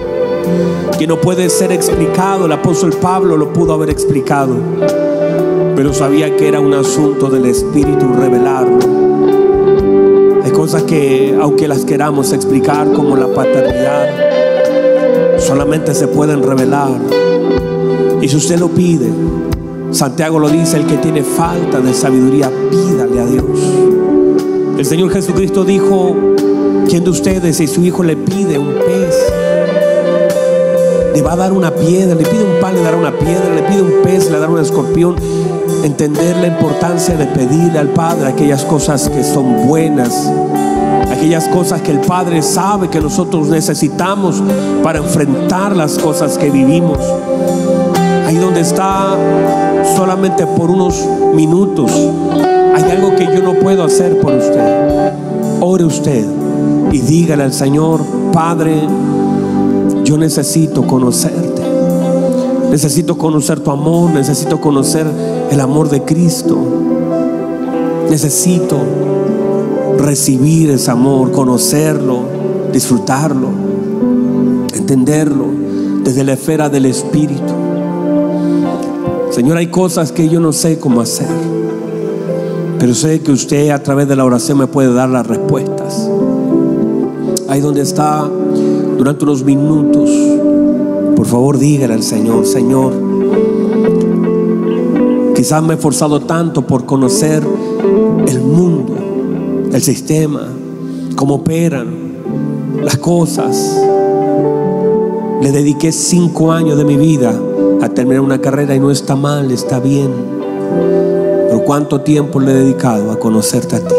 Que 0.99 1.07
no 1.07 1.21
puede 1.21 1.51
ser 1.51 1.71
explicado. 1.71 2.47
El 2.47 2.53
apóstol 2.53 2.95
Pablo 2.95 3.37
lo 3.37 3.53
pudo 3.53 3.75
haber 3.75 3.91
explicado. 3.91 4.57
Pero 5.77 5.93
sabía 5.93 6.35
que 6.35 6.49
era 6.49 6.61
un 6.61 6.73
asunto 6.73 7.29
del 7.29 7.45
Espíritu 7.45 8.07
revelarlo 8.19 9.00
cosas 10.71 10.85
que 10.85 11.37
aunque 11.43 11.66
las 11.66 11.85
queramos 11.85 12.33
explicar 12.33 12.93
como 12.93 13.16
la 13.16 13.27
paternidad, 13.27 14.07
solamente 15.41 15.93
se 15.97 16.07
pueden 16.07 16.45
revelar. 16.45 16.93
Y 18.23 18.29
si 18.29 18.37
usted 18.37 18.57
lo 18.61 18.68
pide, 18.68 19.11
Santiago 19.91 20.39
lo 20.39 20.49
dice, 20.49 20.77
el 20.77 20.87
que 20.87 20.99
tiene 20.99 21.25
falta 21.25 21.81
de 21.81 21.93
sabiduría, 21.93 22.53
pídale 22.71 23.18
a 23.18 23.27
Dios. 23.27 23.45
El 24.79 24.87
Señor 24.87 25.11
Jesucristo 25.11 25.64
dijo, 25.64 26.14
¿quién 26.89 27.03
de 27.03 27.11
ustedes 27.11 27.57
si 27.57 27.66
su 27.66 27.85
hijo 27.85 28.05
le 28.05 28.14
pide 28.16 28.57
un 28.57 28.73
pez? 28.75 29.16
Le 31.16 31.21
va 31.21 31.33
a 31.33 31.37
dar 31.37 31.53
una 31.53 31.75
piedra, 31.75 32.14
le 32.14 32.25
pide 32.25 32.45
un 32.45 32.61
pan, 32.61 32.77
le 32.77 32.83
dará 32.83 32.97
una 32.97 33.18
piedra, 33.18 33.53
le 33.53 33.62
pide 33.62 33.83
un 33.83 34.03
pez, 34.05 34.31
le 34.31 34.39
dará 34.39 34.53
un 34.53 34.61
escorpión 34.61 35.16
entender 35.85 36.37
la 36.37 36.47
importancia 36.47 37.16
de 37.16 37.27
pedirle 37.27 37.79
al 37.79 37.89
Padre 37.89 38.29
aquellas 38.29 38.64
cosas 38.64 39.09
que 39.09 39.25
son 39.25 39.66
buenas, 39.66 40.31
aquellas 41.21 41.49
cosas 41.49 41.83
que 41.83 41.91
el 41.91 42.01
Padre 42.01 42.41
sabe 42.41 42.89
que 42.89 42.99
nosotros 42.99 43.49
necesitamos 43.49 44.43
para 44.83 45.01
enfrentar 45.01 45.77
las 45.77 45.99
cosas 45.99 46.39
que 46.39 46.49
vivimos. 46.49 46.97
Ahí 48.27 48.37
donde 48.37 48.61
está 48.61 49.14
solamente 49.97 50.47
por 50.47 50.71
unos 50.71 51.07
minutos, 51.35 51.93
hay 52.75 52.91
algo 52.91 53.14
que 53.16 53.27
yo 53.27 53.43
no 53.43 53.53
puedo 53.61 53.85
hacer 53.85 54.18
por 54.18 54.33
usted. 54.33 55.12
Ore 55.61 55.85
usted 55.85 56.25
y 56.91 57.01
dígale 57.01 57.43
al 57.43 57.53
Señor, 57.53 58.01
Padre, 58.33 58.81
yo 60.03 60.16
necesito 60.16 60.87
conocerte. 60.87 61.61
Necesito 62.71 63.18
conocer 63.18 63.61
tu 63.61 63.71
amor, 63.71 64.09
necesito 64.12 64.59
conocer 64.59 65.07
el 65.51 65.61
amor 65.61 65.91
de 65.91 66.03
Cristo. 66.03 66.57
Necesito 68.09 68.79
recibir 70.01 70.71
ese 70.71 70.91
amor, 70.91 71.31
conocerlo, 71.31 72.21
disfrutarlo, 72.73 73.49
entenderlo 74.75 75.47
desde 76.03 76.25
la 76.25 76.33
esfera 76.33 76.69
del 76.69 76.87
Espíritu. 76.87 77.53
Señor, 79.31 79.59
hay 79.59 79.69
cosas 79.69 80.11
que 80.11 80.29
yo 80.29 80.41
no 80.41 80.53
sé 80.53 80.79
cómo 80.79 81.01
hacer, 81.01 81.29
pero 82.79 82.95
sé 82.95 83.21
que 83.21 83.31
usted 83.31 83.71
a 83.71 83.83
través 83.83 84.09
de 84.09 84.17
la 84.17 84.25
oración 84.25 84.59
me 84.59 84.67
puede 84.67 84.93
dar 84.93 85.09
las 85.09 85.27
respuestas. 85.27 86.11
Ahí 87.49 87.61
donde 87.61 87.83
está, 87.83 88.29
durante 88.97 89.25
unos 89.25 89.45
minutos, 89.45 90.11
por 91.15 91.27
favor 91.27 91.59
dígale 91.59 91.95
al 91.95 92.03
Señor, 92.03 92.47
Señor, 92.47 92.93
quizás 95.37 95.63
me 95.63 95.75
he 95.75 95.77
esforzado 95.77 96.21
tanto 96.21 96.63
por 96.63 96.87
conocer 96.87 97.43
el 98.27 98.41
mundo, 98.41 98.89
el 99.73 99.83
sistema, 99.83 100.49
cómo 101.16 101.37
operan 101.37 101.87
las 102.83 102.97
cosas. 102.97 103.81
Le 105.41 105.53
dediqué 105.53 105.93
cinco 105.93 106.53
años 106.53 106.77
de 106.77 106.85
mi 106.85 106.97
vida 106.97 107.33
a 107.81 107.89
terminar 107.89 108.21
una 108.21 108.41
carrera 108.41 108.75
y 108.75 108.81
no 108.81 108.91
está 108.91 109.16
mal, 109.16 109.51
está 109.53 109.79
bien. 109.79 110.11
Pero 111.47 111.64
cuánto 111.64 112.01
tiempo 112.01 112.41
le 112.41 112.51
he 112.51 112.55
dedicado 112.55 113.12
a 113.12 113.18
conocerte 113.18 113.77
a 113.77 113.81
ti. 113.81 113.95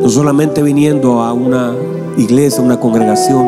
No 0.00 0.08
solamente 0.08 0.62
viniendo 0.62 1.22
a 1.22 1.32
una 1.32 1.72
iglesia, 2.16 2.62
una 2.62 2.80
congregación, 2.80 3.46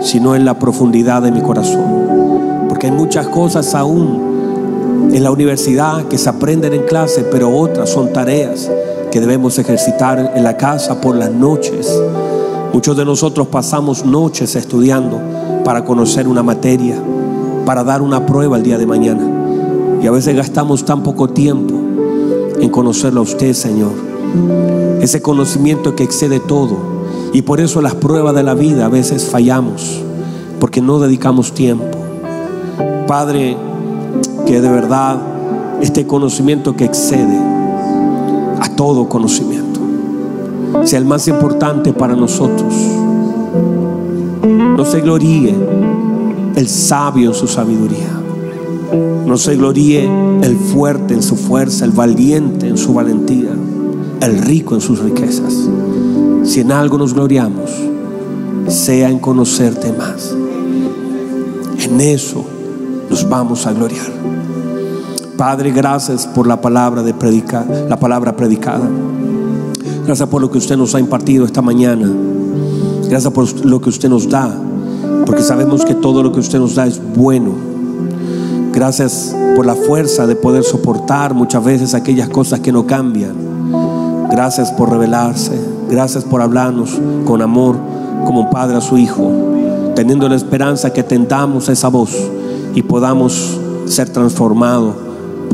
sino 0.00 0.34
en 0.34 0.44
la 0.44 0.58
profundidad 0.58 1.22
de 1.22 1.30
mi 1.30 1.42
corazón. 1.42 2.66
Porque 2.68 2.86
hay 2.86 2.92
muchas 2.92 3.28
cosas 3.28 3.74
aún 3.74 5.10
en 5.12 5.22
la 5.22 5.30
universidad 5.30 6.04
que 6.04 6.18
se 6.18 6.28
aprenden 6.28 6.72
en 6.72 6.82
clase, 6.82 7.24
pero 7.30 7.54
otras 7.54 7.90
son 7.90 8.12
tareas 8.12 8.70
que 9.16 9.20
debemos 9.20 9.58
ejercitar 9.58 10.34
en 10.36 10.44
la 10.44 10.58
casa 10.58 11.00
por 11.00 11.16
las 11.16 11.30
noches. 11.30 11.90
Muchos 12.74 12.94
de 12.98 13.06
nosotros 13.06 13.46
pasamos 13.46 14.04
noches 14.04 14.54
estudiando 14.56 15.18
para 15.64 15.86
conocer 15.86 16.28
una 16.28 16.42
materia, 16.42 16.96
para 17.64 17.82
dar 17.82 18.02
una 18.02 18.26
prueba 18.26 18.58
el 18.58 18.62
día 18.62 18.76
de 18.76 18.84
mañana. 18.84 19.26
Y 20.02 20.06
a 20.06 20.10
veces 20.10 20.36
gastamos 20.36 20.84
tan 20.84 21.02
poco 21.02 21.30
tiempo 21.30 21.72
en 22.60 22.68
conocerlo 22.68 23.20
a 23.20 23.22
usted, 23.22 23.54
Señor. 23.54 23.92
Ese 25.00 25.22
conocimiento 25.22 25.96
que 25.96 26.04
excede 26.04 26.38
todo 26.38 26.76
y 27.32 27.40
por 27.40 27.62
eso 27.62 27.80
las 27.80 27.94
pruebas 27.94 28.34
de 28.34 28.42
la 28.42 28.52
vida 28.52 28.84
a 28.84 28.90
veces 28.90 29.30
fallamos, 29.30 30.02
porque 30.60 30.82
no 30.82 30.98
dedicamos 30.98 31.52
tiempo. 31.52 31.96
Padre, 33.06 33.56
que 34.44 34.60
de 34.60 34.68
verdad 34.68 35.16
este 35.80 36.06
conocimiento 36.06 36.76
que 36.76 36.84
excede 36.84 37.55
a 38.60 38.68
todo 38.74 39.08
conocimiento 39.08 39.80
sea 40.84 40.98
el 40.98 41.04
más 41.04 41.26
importante 41.26 41.92
para 41.92 42.14
nosotros. 42.14 42.74
No 44.76 44.84
se 44.84 45.00
gloríe 45.00 45.54
el 46.54 46.68
sabio 46.68 47.30
en 47.30 47.34
su 47.34 47.46
sabiduría. 47.46 48.20
No 49.26 49.36
se 49.36 49.56
gloríe 49.56 50.08
el 50.42 50.56
fuerte 50.56 51.14
en 51.14 51.22
su 51.22 51.36
fuerza, 51.36 51.84
el 51.84 51.92
valiente 51.92 52.68
en 52.68 52.76
su 52.76 52.94
valentía, 52.94 53.50
el 54.20 54.38
rico 54.38 54.74
en 54.74 54.80
sus 54.80 55.00
riquezas 55.00 55.68
si 56.46 56.60
en 56.60 56.70
algo 56.70 56.96
nos 56.96 57.12
gloriamos, 57.12 57.70
sea 58.68 59.10
en 59.10 59.18
conocerte 59.18 59.92
más. 59.92 60.34
En 61.82 62.00
eso 62.00 62.44
nos 63.10 63.28
vamos 63.28 63.66
a 63.66 63.72
gloriar. 63.72 64.35
Padre, 65.36 65.70
gracias 65.70 66.26
por 66.26 66.46
la 66.46 66.60
palabra 66.62 67.02
de 67.02 67.12
predicar, 67.12 67.66
la 67.88 67.98
palabra 67.98 68.34
predicada. 68.34 68.88
Gracias 70.06 70.28
por 70.30 70.40
lo 70.40 70.50
que 70.50 70.56
usted 70.56 70.78
nos 70.78 70.94
ha 70.94 71.00
impartido 71.00 71.44
esta 71.44 71.60
mañana. 71.60 72.10
Gracias 73.08 73.30
por 73.32 73.66
lo 73.66 73.80
que 73.80 73.90
usted 73.90 74.08
nos 74.08 74.30
da, 74.30 74.50
porque 75.26 75.42
sabemos 75.42 75.84
que 75.84 75.94
todo 75.94 76.22
lo 76.22 76.32
que 76.32 76.40
usted 76.40 76.58
nos 76.58 76.74
da 76.74 76.86
es 76.86 77.00
bueno. 77.14 77.52
Gracias 78.72 79.36
por 79.54 79.66
la 79.66 79.74
fuerza 79.74 80.26
de 80.26 80.36
poder 80.36 80.64
soportar 80.64 81.34
muchas 81.34 81.62
veces 81.62 81.92
aquellas 81.92 82.30
cosas 82.30 82.60
que 82.60 82.72
no 82.72 82.86
cambian. 82.86 83.34
Gracias 84.30 84.72
por 84.72 84.90
revelarse. 84.90 85.52
Gracias 85.90 86.24
por 86.24 86.40
hablarnos 86.40 86.98
con 87.26 87.42
amor 87.42 87.76
como 88.24 88.48
padre 88.48 88.78
a 88.78 88.80
su 88.80 88.96
hijo, 88.96 89.30
teniendo 89.94 90.28
la 90.30 90.34
esperanza 90.34 90.94
que 90.94 91.02
tentamos 91.02 91.68
esa 91.68 91.88
voz 91.88 92.16
y 92.74 92.82
podamos 92.82 93.60
ser 93.86 94.08
transformados 94.08 95.05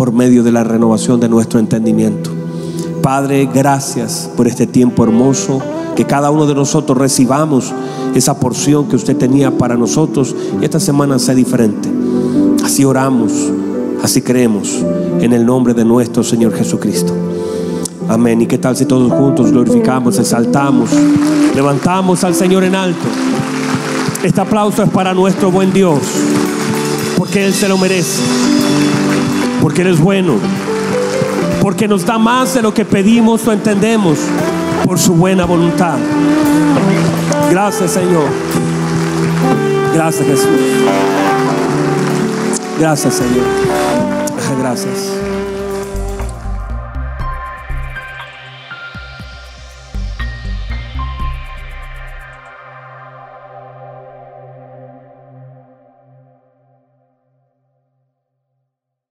por 0.03 0.11
medio 0.11 0.43
de 0.43 0.51
la 0.51 0.65
renovación 0.65 1.21
de 1.21 1.29
nuestro 1.29 1.61
entendimiento. 1.61 2.29
Padre, 3.05 3.49
gracias 3.55 4.29
por 4.37 4.49
este 4.49 4.67
tiempo 4.67 5.05
hermoso, 5.05 5.61
que 5.95 6.05
cada 6.05 6.33
uno 6.33 6.45
de 6.45 6.57
nosotros 6.57 6.99
recibamos 6.99 7.73
esa 8.13 8.41
porción 8.41 8.89
que 8.89 8.97
usted 8.97 9.17
tenía 9.17 9.57
para 9.57 9.77
nosotros 9.77 10.35
y 10.61 10.65
esta 10.65 10.81
semana 10.81 11.21
sea 11.21 11.37
diferente. 11.37 11.89
Así 12.65 12.85
oramos, 12.85 13.31
así 14.03 14.23
creemos 14.23 14.85
en 15.21 15.33
el 15.33 15.47
nombre 15.47 15.73
de 15.73 15.85
nuestro 15.85 16.25
Señor 16.25 16.53
Jesucristo. 16.53 17.15
Amén. 18.09 18.43
¿Y 18.43 18.47
qué 18.49 18.59
tal 18.59 18.77
si 18.77 18.87
todos 18.87 19.13
juntos 19.13 19.53
glorificamos, 19.53 20.19
exaltamos, 20.19 20.91
levantamos 21.55 22.25
al 22.25 22.35
Señor 22.35 22.65
en 22.65 22.75
alto? 22.75 23.07
Este 24.25 24.41
aplauso 24.41 24.83
es 24.83 24.91
para 24.91 25.15
nuestro 25.15 25.53
buen 25.53 25.73
Dios, 25.73 26.01
porque 27.17 27.47
Él 27.47 27.55
se 27.55 27.69
lo 27.69 27.79
merece, 27.79 28.21
porque 29.63 29.83
Él 29.83 29.89
es 29.89 30.01
bueno, 30.01 30.35
porque 31.61 31.87
nos 31.87 32.05
da 32.05 32.19
más 32.19 32.53
de 32.53 32.63
lo 32.63 32.75
que 32.75 32.85
pedimos 32.85 33.47
o 33.47 33.53
entendemos 33.53 34.19
por 34.85 34.99
su 34.99 35.15
buena 35.15 35.45
voluntad. 35.45 35.97
Gracias 37.49 37.93
Señor. 37.93 38.29
Gracias 39.95 40.27
Jesús. 40.27 40.49
Gracias 42.79 43.15
Señor. 43.15 43.47
Gracias. 44.59 45.12